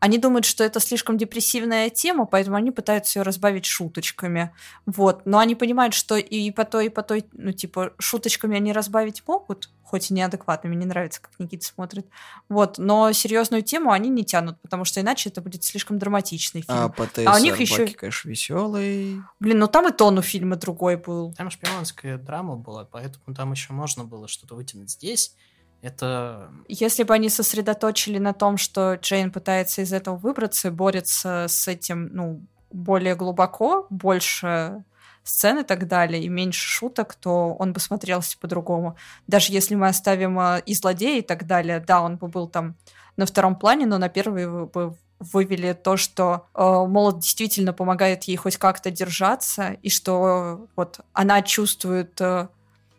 Они 0.00 0.16
думают, 0.16 0.46
что 0.46 0.64
это 0.64 0.80
слишком 0.80 1.18
депрессивная 1.18 1.90
тема, 1.90 2.24
поэтому 2.24 2.56
они 2.56 2.70
пытаются 2.70 3.18
ее 3.18 3.22
разбавить 3.22 3.66
шуточками. 3.66 4.50
Вот. 4.86 5.26
Но 5.26 5.38
они 5.38 5.54
понимают, 5.54 5.92
что 5.92 6.16
и 6.16 6.50
по 6.50 6.64
той, 6.64 6.86
и 6.86 6.88
по 6.88 7.02
той, 7.02 7.26
ну, 7.32 7.52
типа, 7.52 7.92
шуточками 7.98 8.56
они 8.56 8.72
разбавить 8.72 9.22
могут, 9.26 9.68
хоть 9.82 10.10
и 10.10 10.14
неадекватно. 10.14 10.70
Мне 10.70 10.78
не 10.78 10.86
нравится, 10.86 11.20
как 11.20 11.32
Никита 11.38 11.66
смотрит. 11.66 12.06
Вот. 12.48 12.78
Но 12.78 13.12
серьезную 13.12 13.62
тему 13.62 13.90
они 13.92 14.08
не 14.08 14.24
тянут, 14.24 14.58
потому 14.62 14.86
что 14.86 15.00
иначе 15.02 15.28
это 15.28 15.42
будет 15.42 15.64
слишком 15.64 15.98
драматичный 15.98 16.62
фильм. 16.62 16.78
А 16.78 16.88
по 16.88 17.06
ТСР 17.06 17.24
А 17.28 17.36
у 17.36 17.38
них 17.38 17.60
еще- 17.60 17.84
Баки, 17.84 17.92
конечно, 17.94 18.28
веселый. 18.30 19.20
Блин, 19.38 19.58
ну 19.58 19.66
там 19.66 19.86
и 19.88 19.92
тон 19.92 20.16
у 20.18 20.22
фильма 20.22 20.56
другой 20.56 20.96
был. 20.96 21.34
Там 21.34 21.50
шпионская 21.50 22.16
драма 22.16 22.56
была, 22.56 22.86
поэтому 22.86 23.34
там 23.36 23.52
еще 23.52 23.74
можно 23.74 24.04
было 24.04 24.28
что-то 24.28 24.54
вытянуть. 24.54 24.90
Здесь 24.90 25.34
это... 25.82 26.50
Если 26.68 27.02
бы 27.02 27.14
они 27.14 27.28
сосредоточили 27.28 28.18
на 28.18 28.32
том, 28.32 28.56
что 28.56 28.94
Джейн 28.94 29.30
пытается 29.30 29.82
из 29.82 29.92
этого 29.92 30.16
выбраться, 30.16 30.70
борется 30.70 31.46
с 31.48 31.68
этим, 31.68 32.10
ну, 32.12 32.42
более 32.70 33.16
глубоко, 33.16 33.86
больше 33.90 34.84
сцен 35.22 35.58
и 35.58 35.62
так 35.64 35.86
далее, 35.86 36.22
и 36.22 36.28
меньше 36.28 36.66
шуток, 36.66 37.14
то 37.14 37.54
он 37.54 37.72
бы 37.72 37.80
смотрелся 37.80 38.38
по-другому. 38.38 38.96
Даже 39.26 39.52
если 39.52 39.74
мы 39.74 39.88
оставим 39.88 40.38
э, 40.38 40.62
и 40.66 40.74
злодея 40.74 41.18
и 41.18 41.22
так 41.22 41.46
далее, 41.46 41.80
да, 41.80 42.00
он 42.02 42.16
бы 42.16 42.28
был 42.28 42.48
там 42.48 42.74
на 43.16 43.26
втором 43.26 43.56
плане, 43.56 43.86
но 43.86 43.98
на 43.98 44.08
первый 44.08 44.46
вы- 44.46 44.66
бы 44.66 44.96
вывели 45.18 45.74
то, 45.74 45.96
что 45.96 46.46
э, 46.54 46.62
молот 46.62 47.20
действительно 47.20 47.72
помогает 47.72 48.24
ей 48.24 48.36
хоть 48.36 48.56
как-то 48.56 48.90
держаться, 48.90 49.76
и 49.82 49.90
что 49.90 50.58
э, 50.62 50.66
вот 50.76 51.00
она 51.12 51.42
чувствует 51.42 52.18
э, 52.20 52.48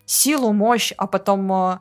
силу, 0.05 0.53
мощь, 0.53 0.93
а 0.97 1.07
потом 1.07 1.51
э, 1.51 1.79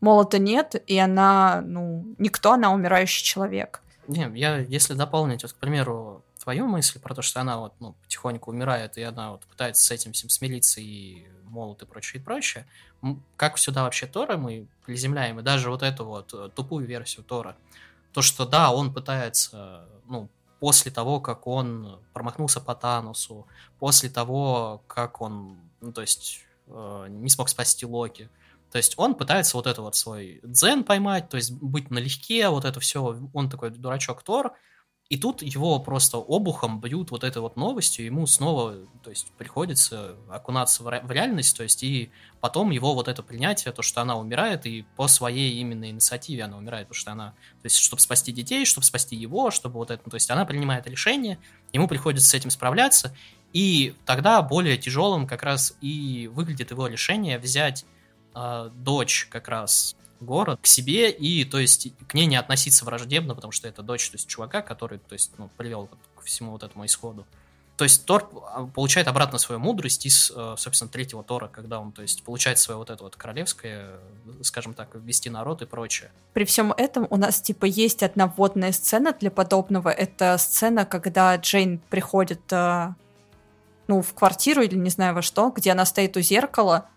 молота 0.00 0.38
нет, 0.38 0.74
и 0.86 0.98
она, 0.98 1.62
ну, 1.64 2.04
никто, 2.18 2.52
она 2.52 2.72
умирающий 2.72 3.24
человек. 3.24 3.82
Не, 4.06 4.30
я, 4.34 4.58
если 4.58 4.94
дополнить, 4.94 5.42
вот, 5.42 5.52
к 5.52 5.56
примеру, 5.56 6.24
твою 6.42 6.66
мысль 6.66 6.98
про 6.98 7.14
то, 7.14 7.22
что 7.22 7.40
она 7.40 7.58
вот, 7.58 7.74
ну, 7.80 7.94
потихоньку 8.02 8.50
умирает, 8.50 8.96
и 8.96 9.02
она 9.02 9.32
вот 9.32 9.42
пытается 9.42 9.84
с 9.84 9.90
этим 9.90 10.12
всем 10.12 10.30
смириться, 10.30 10.80
и 10.80 11.26
молот 11.44 11.82
и 11.82 11.86
прочее, 11.86 12.20
и 12.20 12.24
прочее, 12.24 12.66
как 13.36 13.58
сюда 13.58 13.82
вообще 13.82 14.06
Тора 14.06 14.36
мы 14.36 14.66
приземляем, 14.86 15.38
и 15.40 15.42
даже 15.42 15.70
вот 15.70 15.82
эту 15.82 16.04
вот 16.04 16.32
э, 16.34 16.50
тупую 16.54 16.86
версию 16.86 17.24
Тора, 17.24 17.56
то, 18.12 18.22
что 18.22 18.46
да, 18.46 18.72
он 18.72 18.92
пытается, 18.92 19.86
ну, 20.06 20.28
после 20.60 20.90
того, 20.90 21.20
как 21.20 21.46
он 21.46 22.00
промахнулся 22.12 22.60
по 22.60 22.74
Танусу, 22.74 23.46
после 23.78 24.08
того, 24.10 24.82
как 24.86 25.20
он, 25.20 25.58
ну, 25.80 25.92
то 25.92 26.00
есть, 26.00 26.44
э, 26.66 27.06
не 27.08 27.30
смог 27.30 27.48
спасти 27.48 27.86
Локи, 27.86 28.28
то 28.70 28.78
есть 28.78 28.94
он 28.96 29.14
пытается 29.14 29.56
вот 29.56 29.66
это 29.66 29.82
вот 29.82 29.96
свой 29.96 30.40
дзен 30.42 30.84
поймать, 30.84 31.28
то 31.28 31.36
есть 31.36 31.52
быть 31.52 31.90
налегке, 31.90 32.48
вот 32.48 32.64
это 32.64 32.80
все, 32.80 33.18
он 33.32 33.48
такой 33.48 33.70
дурачок 33.70 34.22
Тор, 34.22 34.52
и 35.08 35.16
тут 35.16 35.40
его 35.40 35.78
просто 35.80 36.18
обухом 36.18 36.82
бьют 36.82 37.10
вот 37.10 37.24
этой 37.24 37.40
вот 37.40 37.56
новостью, 37.56 38.04
ему 38.04 38.26
снова, 38.26 38.74
то 39.02 39.08
есть, 39.08 39.32
приходится 39.38 40.16
окунаться 40.28 40.82
в, 40.82 40.88
ре- 40.88 41.00
в 41.02 41.10
реальность, 41.10 41.56
то 41.56 41.62
есть, 41.62 41.82
и 41.82 42.10
потом 42.42 42.70
его 42.70 42.94
вот 42.94 43.08
это 43.08 43.22
принятие, 43.22 43.72
то, 43.72 43.80
что 43.80 44.02
она 44.02 44.18
умирает, 44.18 44.66
и 44.66 44.84
по 44.96 45.08
своей 45.08 45.58
именно 45.60 45.88
инициативе 45.88 46.44
она 46.44 46.58
умирает, 46.58 46.88
потому 46.88 47.00
что 47.00 47.12
она, 47.12 47.30
то 47.30 47.64
есть, 47.64 47.76
чтобы 47.76 48.02
спасти 48.02 48.32
детей, 48.32 48.66
чтобы 48.66 48.84
спасти 48.84 49.16
его, 49.16 49.50
чтобы 49.50 49.76
вот 49.76 49.90
это, 49.90 50.08
то 50.10 50.16
есть, 50.16 50.30
она 50.30 50.44
принимает 50.44 50.86
решение, 50.86 51.38
ему 51.72 51.88
приходится 51.88 52.28
с 52.28 52.34
этим 52.34 52.50
справляться, 52.50 53.16
и 53.54 53.94
тогда 54.04 54.42
более 54.42 54.76
тяжелым 54.76 55.26
как 55.26 55.42
раз 55.42 55.74
и 55.80 56.28
выглядит 56.30 56.70
его 56.70 56.86
решение 56.86 57.38
взять 57.38 57.86
а, 58.40 58.68
дочь 58.68 59.26
как 59.30 59.48
раз 59.48 59.96
город 60.20 60.60
к 60.62 60.66
себе 60.66 61.10
и, 61.10 61.44
то 61.44 61.58
есть, 61.58 61.88
к 62.06 62.14
ней 62.14 62.26
не 62.26 62.36
относиться 62.36 62.84
враждебно, 62.84 63.34
потому 63.34 63.50
что 63.50 63.66
это 63.66 63.82
дочь, 63.82 64.08
то 64.10 64.14
есть, 64.14 64.28
чувака, 64.28 64.62
который, 64.62 65.00
то 65.00 65.14
есть, 65.14 65.32
ну, 65.38 65.50
привел 65.56 65.90
к 66.14 66.22
всему 66.22 66.52
вот 66.52 66.62
этому 66.62 66.86
исходу. 66.86 67.26
То 67.76 67.82
есть 67.82 68.04
Тор 68.06 68.30
а, 68.52 68.66
получает 68.66 69.08
обратно 69.08 69.38
свою 69.38 69.60
мудрость 69.60 70.06
из, 70.06 70.32
э, 70.34 70.54
собственно, 70.56 70.88
третьего 70.88 71.24
Тора, 71.24 71.48
когда 71.48 71.80
он, 71.80 71.90
то 71.90 72.02
есть, 72.02 72.22
получает 72.22 72.60
свое 72.60 72.78
вот 72.78 72.90
это 72.90 73.02
вот 73.02 73.16
королевское, 73.16 73.98
скажем 74.42 74.72
так, 74.72 74.94
вести 74.94 75.30
народ 75.30 75.62
и 75.62 75.66
прочее. 75.66 76.12
При 76.32 76.44
всем 76.44 76.72
этом 76.72 77.08
у 77.10 77.16
нас, 77.16 77.40
типа, 77.40 77.64
есть 77.64 78.04
одна 78.04 78.28
вводная 78.28 78.70
сцена 78.70 79.12
для 79.18 79.32
подобного. 79.32 79.88
Это 79.88 80.38
сцена, 80.38 80.86
когда 80.86 81.34
Джейн 81.34 81.80
приходит, 81.90 82.40
ну, 82.52 84.02
в 84.02 84.14
квартиру 84.14 84.62
или 84.62 84.76
не 84.76 84.90
знаю 84.90 85.14
во 85.14 85.22
что, 85.22 85.50
где 85.50 85.72
она 85.72 85.84
стоит 85.84 86.16
у 86.16 86.20
зеркала, 86.20 86.88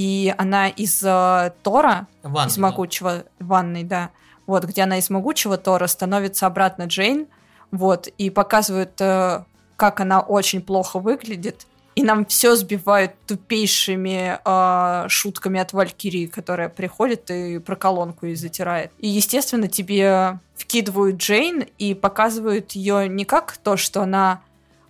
и 0.00 0.34
она 0.38 0.68
из 0.68 1.02
э, 1.02 1.52
Тора, 1.62 2.06
Ванна, 2.22 2.48
из 2.48 2.56
могучего 2.56 3.24
ванной, 3.38 3.84
да, 3.84 4.08
вот, 4.46 4.64
где 4.64 4.84
она 4.84 4.96
из 4.96 5.10
могучего 5.10 5.58
Тора 5.58 5.88
становится 5.88 6.46
обратно 6.46 6.84
Джейн, 6.84 7.26
вот, 7.70 8.06
и 8.06 8.30
показывают, 8.30 8.98
э, 8.98 9.44
как 9.76 10.00
она 10.00 10.20
очень 10.20 10.62
плохо 10.62 10.98
выглядит, 11.00 11.66
и 11.96 12.02
нам 12.02 12.24
все 12.24 12.56
сбивают 12.56 13.12
тупейшими 13.26 14.38
э, 14.42 15.08
шутками 15.10 15.60
от 15.60 15.74
Валькирии, 15.74 16.28
которая 16.28 16.70
приходит 16.70 17.30
и 17.30 17.58
про 17.58 17.76
колонку 17.76 18.24
и 18.24 18.34
затирает. 18.34 18.92
И, 19.00 19.08
естественно, 19.08 19.68
тебе 19.68 20.38
вкидывают 20.56 21.16
Джейн 21.16 21.66
и 21.76 21.92
показывают 21.92 22.72
ее 22.72 23.06
не 23.06 23.26
как 23.26 23.58
то, 23.58 23.76
что 23.76 24.00
она 24.00 24.40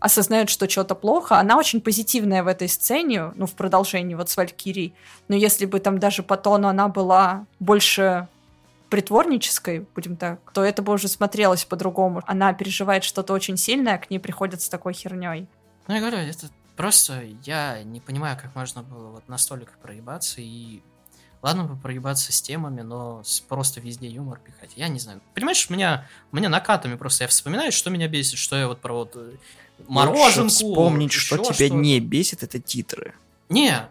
осознает, 0.00 0.48
что 0.48 0.68
что-то 0.68 0.94
плохо. 0.94 1.38
Она 1.38 1.56
очень 1.56 1.80
позитивная 1.80 2.42
в 2.42 2.46
этой 2.46 2.68
сцене, 2.68 3.32
ну, 3.36 3.46
в 3.46 3.52
продолжении 3.52 4.14
вот 4.14 4.30
с 4.30 4.36
Валькирией. 4.36 4.94
Но 5.28 5.36
если 5.36 5.66
бы 5.66 5.78
там 5.78 5.98
даже 5.98 6.22
по 6.22 6.36
тону 6.36 6.68
она 6.68 6.88
была 6.88 7.46
больше 7.60 8.26
притворнической, 8.88 9.86
будем 9.94 10.16
так, 10.16 10.40
то 10.52 10.64
это 10.64 10.82
бы 10.82 10.92
уже 10.92 11.06
смотрелось 11.06 11.64
по-другому. 11.64 12.22
Она 12.26 12.52
переживает 12.54 13.04
что-то 13.04 13.32
очень 13.32 13.56
сильное, 13.56 13.94
а 13.94 13.98
к 13.98 14.10
ней 14.10 14.18
приходят 14.18 14.60
с 14.60 14.68
такой 14.68 14.94
херней. 14.94 15.46
Ну, 15.86 15.94
я 15.94 16.00
говорю, 16.00 16.16
это 16.16 16.48
просто 16.76 17.22
я 17.44 17.82
не 17.84 18.00
понимаю, 18.00 18.36
как 18.40 18.54
можно 18.56 18.82
было 18.82 19.10
вот 19.10 19.28
настолько 19.28 19.72
проебаться 19.80 20.40
и 20.40 20.80
Ладно 21.42 21.64
бы 21.64 21.76
проебаться 21.76 22.32
с 22.32 22.42
темами, 22.42 22.82
но 22.82 23.22
просто 23.48 23.80
везде 23.80 24.08
юмор 24.08 24.38
пихать. 24.38 24.72
Я 24.76 24.88
не 24.88 24.98
знаю. 24.98 25.22
Понимаешь, 25.34 25.70
меня, 25.70 26.06
меня 26.32 26.50
накатами 26.50 26.96
просто 26.96 27.24
я 27.24 27.28
вспоминаю, 27.28 27.72
что 27.72 27.88
меня 27.88 28.08
бесит, 28.08 28.38
что 28.38 28.56
я 28.56 28.68
вот 28.68 28.80
про 28.80 28.92
вот 28.92 29.12
э, 29.16 29.36
мороженку. 29.88 30.42
Лучше 30.42 30.48
вспомнить, 30.48 31.12
что 31.12 31.38
тебя 31.38 31.54
что-то. 31.54 31.74
не 31.74 32.00
бесит, 32.00 32.42
это 32.42 32.60
титры. 32.60 33.14
Не, 33.48 33.88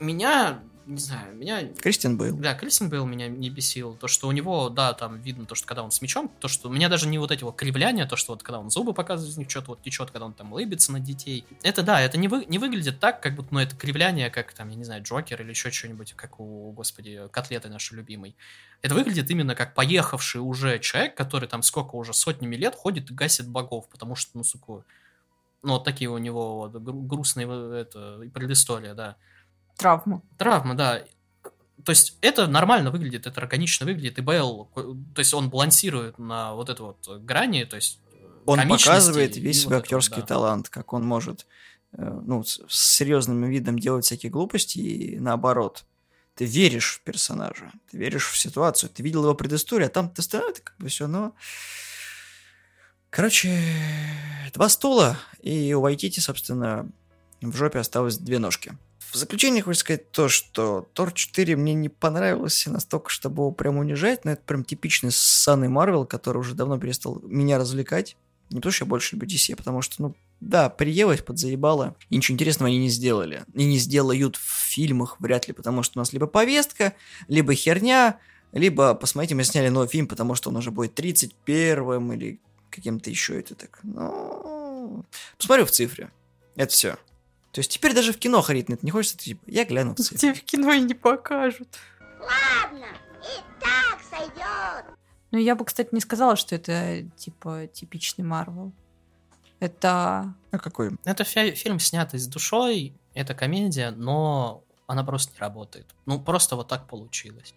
меня, 0.00 0.60
не 0.86 0.98
знаю, 0.98 1.34
меня... 1.34 1.66
Кристиан 1.80 2.16
Бейл. 2.16 2.36
Да, 2.36 2.54
Кристин 2.54 2.88
Бейл 2.88 3.06
меня 3.06 3.26
не 3.26 3.50
бесил. 3.50 3.94
То, 3.96 4.06
что 4.06 4.28
у 4.28 4.32
него, 4.32 4.68
да, 4.68 4.92
там 4.92 5.20
видно 5.20 5.44
то, 5.44 5.56
что 5.56 5.66
когда 5.66 5.82
он 5.82 5.90
с 5.90 6.00
мечом, 6.00 6.30
то, 6.38 6.46
что 6.46 6.68
у 6.68 6.72
меня 6.72 6.88
даже 6.88 7.08
не 7.08 7.18
вот 7.18 7.32
эти 7.32 7.42
вот 7.42 7.56
кривляния, 7.56 8.06
то, 8.06 8.14
что 8.14 8.32
вот 8.32 8.42
когда 8.42 8.60
он 8.60 8.70
зубы 8.70 8.94
показывает, 8.94 9.32
из 9.32 9.36
них 9.36 9.50
что-то 9.50 9.72
вот 9.72 9.82
течет, 9.82 10.12
когда 10.12 10.26
он 10.26 10.32
там 10.32 10.52
лыбится 10.52 10.92
на 10.92 11.00
детей. 11.00 11.44
Это 11.62 11.82
да, 11.82 12.00
это 12.00 12.18
не, 12.18 12.28
вы, 12.28 12.44
не 12.46 12.58
выглядит 12.58 13.00
так, 13.00 13.20
как 13.20 13.34
будто, 13.34 13.52
ну, 13.52 13.60
это 13.60 13.74
кривляние, 13.74 14.30
как 14.30 14.52
там, 14.52 14.68
я 14.68 14.76
не 14.76 14.84
знаю, 14.84 15.02
Джокер 15.02 15.42
или 15.42 15.50
еще 15.50 15.72
что-нибудь, 15.72 16.12
как 16.12 16.38
у, 16.38 16.70
господи, 16.72 17.22
котлеты 17.32 17.68
нашей 17.68 17.94
любимой. 17.96 18.36
Это 18.80 18.94
выглядит 18.94 19.28
именно 19.30 19.56
как 19.56 19.74
поехавший 19.74 20.40
уже 20.40 20.78
человек, 20.78 21.16
который 21.16 21.48
там 21.48 21.62
сколько 21.62 21.96
уже 21.96 22.14
сотнями 22.14 22.54
лет 22.54 22.76
ходит 22.76 23.10
и 23.10 23.14
гасит 23.14 23.48
богов, 23.48 23.88
потому 23.88 24.14
что, 24.14 24.30
ну, 24.34 24.44
сука, 24.44 24.84
ну, 25.66 25.72
вот 25.74 25.84
такие 25.84 26.08
у 26.08 26.18
него 26.18 26.58
вот, 26.58 26.74
гру- 26.76 27.02
грустные 27.02 27.46
э, 27.50 27.80
это, 27.80 28.20
предыстория, 28.32 28.94
да. 28.94 29.16
Травма. 29.76 30.22
Травма, 30.38 30.74
да. 30.76 31.02
То 31.84 31.90
есть 31.90 32.16
это 32.20 32.46
нормально 32.46 32.92
выглядит, 32.92 33.26
это 33.26 33.40
органично 33.40 33.84
выглядит, 33.84 34.18
и 34.18 34.22
Бейл, 34.22 34.70
то 34.74 35.18
есть 35.18 35.34
он 35.34 35.50
балансирует 35.50 36.18
на 36.18 36.54
вот 36.54 36.70
этой 36.70 36.82
вот 36.82 37.08
грани, 37.20 37.64
то 37.64 37.76
есть 37.76 38.00
Он 38.46 38.58
комичности 38.58 38.86
показывает 38.86 39.36
весь 39.36 39.56
вот 39.56 39.62
свой 39.62 39.78
этого, 39.78 39.82
актерский 39.82 40.22
да. 40.22 40.26
талант, 40.26 40.68
как 40.68 40.92
он 40.92 41.04
может 41.04 41.46
э, 41.92 42.20
ну, 42.24 42.44
с 42.44 42.62
серьезным 42.68 43.42
видом 43.44 43.78
делать 43.78 44.04
всякие 44.04 44.30
глупости 44.30 44.78
и 44.78 45.18
наоборот. 45.18 45.84
Ты 46.36 46.44
веришь 46.44 47.00
в 47.00 47.00
персонажа, 47.00 47.72
ты 47.90 47.98
веришь 47.98 48.30
в 48.30 48.38
ситуацию, 48.38 48.90
ты 48.90 49.02
видел 49.02 49.24
его 49.24 49.34
предысторию, 49.34 49.86
а 49.86 49.90
там 49.90 50.10
ты 50.10 50.22
это 50.22 50.60
как 50.62 50.76
бы 50.78 50.88
все, 50.88 51.08
но... 51.08 51.34
Короче, 53.10 53.58
два 54.52 54.68
стула, 54.68 55.18
и 55.40 55.72
у 55.74 55.80
Вайтити, 55.80 56.20
собственно, 56.20 56.90
в 57.40 57.56
жопе 57.56 57.78
осталось 57.78 58.18
две 58.18 58.38
ножки. 58.38 58.72
В 58.98 59.16
заключение 59.16 59.62
хочу 59.62 59.78
сказать 59.78 60.10
то, 60.10 60.28
что 60.28 60.88
Тор 60.92 61.12
4 61.12 61.56
мне 61.56 61.74
не 61.74 61.88
понравился 61.88 62.70
настолько, 62.70 63.08
чтобы 63.10 63.44
его 63.44 63.52
прям 63.52 63.78
унижать, 63.78 64.24
но 64.24 64.32
это 64.32 64.42
прям 64.42 64.64
типичный 64.64 65.12
ссаный 65.12 65.68
Марвел, 65.68 66.04
который 66.04 66.38
уже 66.38 66.54
давно 66.54 66.78
перестал 66.78 67.20
меня 67.22 67.58
развлекать. 67.58 68.16
Не 68.50 68.56
потому, 68.56 68.72
что 68.72 68.84
я 68.84 68.88
больше 68.88 69.16
люблю 69.16 69.28
DC, 69.28 69.54
а 69.54 69.56
потому 69.56 69.80
что, 69.82 70.02
ну, 70.02 70.14
да, 70.40 70.68
приелось, 70.68 71.22
подзаебало, 71.22 71.96
и 72.10 72.16
ничего 72.16 72.34
интересного 72.34 72.68
они 72.68 72.78
не 72.78 72.88
сделали. 72.90 73.44
И 73.54 73.64
не 73.64 73.78
сделают 73.78 74.36
в 74.36 74.68
фильмах 74.68 75.18
вряд 75.20 75.48
ли, 75.48 75.54
потому 75.54 75.82
что 75.82 75.98
у 75.98 76.00
нас 76.00 76.12
либо 76.12 76.26
повестка, 76.26 76.92
либо 77.28 77.54
херня, 77.54 78.18
либо, 78.52 78.94
посмотрите, 78.94 79.34
мы 79.34 79.44
сняли 79.44 79.68
новый 79.68 79.88
фильм, 79.88 80.06
потому 80.06 80.34
что 80.34 80.50
он 80.50 80.56
уже 80.56 80.70
будет 80.70 80.98
31-м 80.98 82.12
или 82.12 82.40
каким-то 82.70 83.10
еще 83.10 83.38
это 83.38 83.54
так. 83.54 83.80
Ну, 83.82 85.04
посмотрю 85.38 85.66
в 85.66 85.70
цифре. 85.70 86.10
Это 86.56 86.72
все. 86.72 86.96
То 87.52 87.60
есть 87.60 87.70
теперь 87.70 87.94
даже 87.94 88.12
в 88.12 88.18
кино 88.18 88.42
ходить 88.42 88.68
на 88.68 88.74
это 88.74 88.84
не 88.84 88.92
хочется, 88.92 89.16
ты 89.16 89.24
типа, 89.24 89.42
я 89.46 89.64
гляну 89.64 89.94
в 89.94 89.96
цифре. 89.96 90.18
Тебе 90.18 90.34
в 90.34 90.44
кино 90.44 90.72
и 90.72 90.80
не 90.80 90.94
покажут. 90.94 91.78
Ладно, 92.20 92.86
и 93.22 93.60
так 93.60 93.98
сойдет. 94.10 94.84
Ну, 95.30 95.38
я 95.38 95.54
бы, 95.54 95.64
кстати, 95.64 95.88
не 95.92 96.00
сказала, 96.00 96.36
что 96.36 96.54
это, 96.54 97.02
типа, 97.16 97.66
типичный 97.72 98.24
Марвел. 98.24 98.72
Это... 99.58 100.34
А 100.50 100.58
какой? 100.58 100.98
Это 101.04 101.24
фи- 101.24 101.54
фильм, 101.54 101.78
снятый 101.78 102.20
с 102.20 102.26
душой, 102.26 102.94
это 103.14 103.34
комедия, 103.34 103.90
но 103.90 104.62
она 104.86 105.04
просто 105.04 105.32
не 105.34 105.40
работает. 105.40 105.86
Ну, 106.06 106.20
просто 106.20 106.56
вот 106.56 106.68
так 106.68 106.86
получилось. 106.86 107.54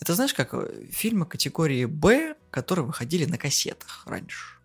Это 0.00 0.14
знаешь, 0.14 0.34
как 0.34 0.54
э, 0.54 0.86
фильмы 0.90 1.26
категории 1.26 1.84
Б, 1.84 2.36
которые 2.50 2.84
выходили 2.84 3.24
на 3.24 3.38
кассетах 3.38 4.06
раньше. 4.06 4.58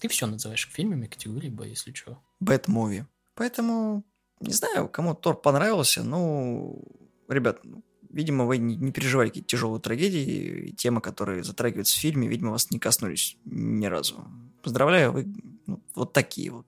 Ты 0.00 0.08
все 0.08 0.26
называешь 0.26 0.68
фильмами 0.72 1.06
категории 1.06 1.48
Б, 1.48 1.68
если 1.68 1.92
что. 1.92 2.18
Bad 2.40 2.62
movie. 2.62 3.06
Поэтому, 3.34 4.04
не 4.40 4.52
знаю, 4.52 4.88
кому 4.88 5.14
Тор 5.14 5.40
понравился, 5.40 6.02
ну, 6.02 6.82
ребят, 7.28 7.60
ну, 7.62 7.82
видимо, 8.10 8.44
вы 8.44 8.58
не, 8.58 8.76
не 8.76 8.92
переживали 8.92 9.28
какие-то 9.28 9.48
тяжелые 9.48 9.80
трагедии, 9.80 10.68
и 10.68 10.72
темы, 10.72 11.00
которые 11.00 11.44
затрагиваются 11.44 11.96
в 11.96 12.00
фильме, 12.00 12.28
видимо, 12.28 12.50
вас 12.50 12.70
не 12.70 12.78
коснулись 12.78 13.36
ни 13.44 13.86
разу. 13.86 14.24
Поздравляю, 14.62 15.12
вы 15.12 15.32
ну, 15.66 15.82
вот 15.94 16.12
такие 16.12 16.50
вот. 16.50 16.66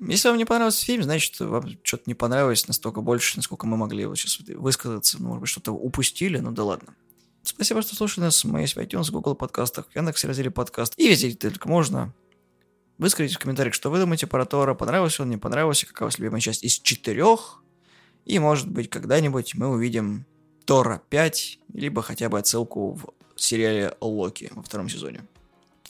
Если 0.00 0.28
вам 0.28 0.36
не 0.36 0.44
понравился 0.44 0.84
фильм, 0.84 1.02
значит, 1.02 1.38
вам 1.40 1.64
что-то 1.82 2.04
не 2.06 2.14
понравилось 2.14 2.68
настолько 2.68 3.00
больше, 3.00 3.36
насколько 3.36 3.66
мы 3.66 3.76
могли 3.76 4.06
вот 4.06 4.18
сейчас 4.18 4.40
высказаться. 4.48 5.20
Ну, 5.20 5.28
может 5.28 5.40
быть, 5.40 5.50
что-то 5.50 5.72
упустили, 5.72 6.38
ну 6.38 6.52
да 6.52 6.64
ладно. 6.64 6.94
Спасибо, 7.42 7.80
что 7.82 7.94
слушали 7.94 8.24
нас. 8.24 8.44
Мы 8.44 8.62
есть 8.62 8.74
в 8.74 8.78
iTunes, 8.78 9.10
Google 9.10 9.34
подкастах, 9.34 9.86
Яндекс 9.94 10.24
разделе 10.24 10.50
подкаст. 10.50 10.94
И 10.96 11.08
везде, 11.08 11.28
где 11.28 11.50
только 11.50 11.68
можно. 11.68 12.12
Выскажите 12.98 13.36
в 13.36 13.38
комментариях, 13.38 13.74
что 13.74 13.90
вы 13.90 13.98
думаете 13.98 14.26
про 14.26 14.44
Тора, 14.44 14.74
понравился 14.74 15.22
он, 15.22 15.30
не 15.30 15.36
понравился, 15.36 15.86
какая 15.86 16.04
у 16.04 16.08
вас 16.08 16.18
любимая 16.18 16.40
часть 16.40 16.64
из 16.64 16.78
четырех. 16.78 17.62
И, 18.24 18.38
может 18.38 18.68
быть, 18.68 18.90
когда-нибудь 18.90 19.54
мы 19.54 19.68
увидим 19.68 20.26
Тора 20.64 21.02
5, 21.10 21.58
либо 21.74 22.02
хотя 22.02 22.28
бы 22.28 22.38
отсылку 22.38 22.94
в 22.94 23.40
сериале 23.40 23.94
Локи 24.00 24.50
во 24.54 24.62
втором 24.62 24.88
сезоне. 24.88 25.24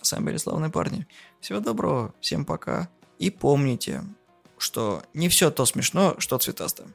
С 0.02 0.12
вами 0.12 0.26
были 0.26 0.36
славные 0.36 0.70
парни. 0.70 1.06
Всего 1.40 1.60
доброго, 1.60 2.14
всем 2.20 2.44
пока. 2.44 2.90
И 3.18 3.30
помните, 3.30 4.02
что 4.58 5.02
не 5.14 5.28
все 5.28 5.50
то 5.50 5.64
смешно, 5.66 6.16
что 6.18 6.38
цветасто. 6.38 6.86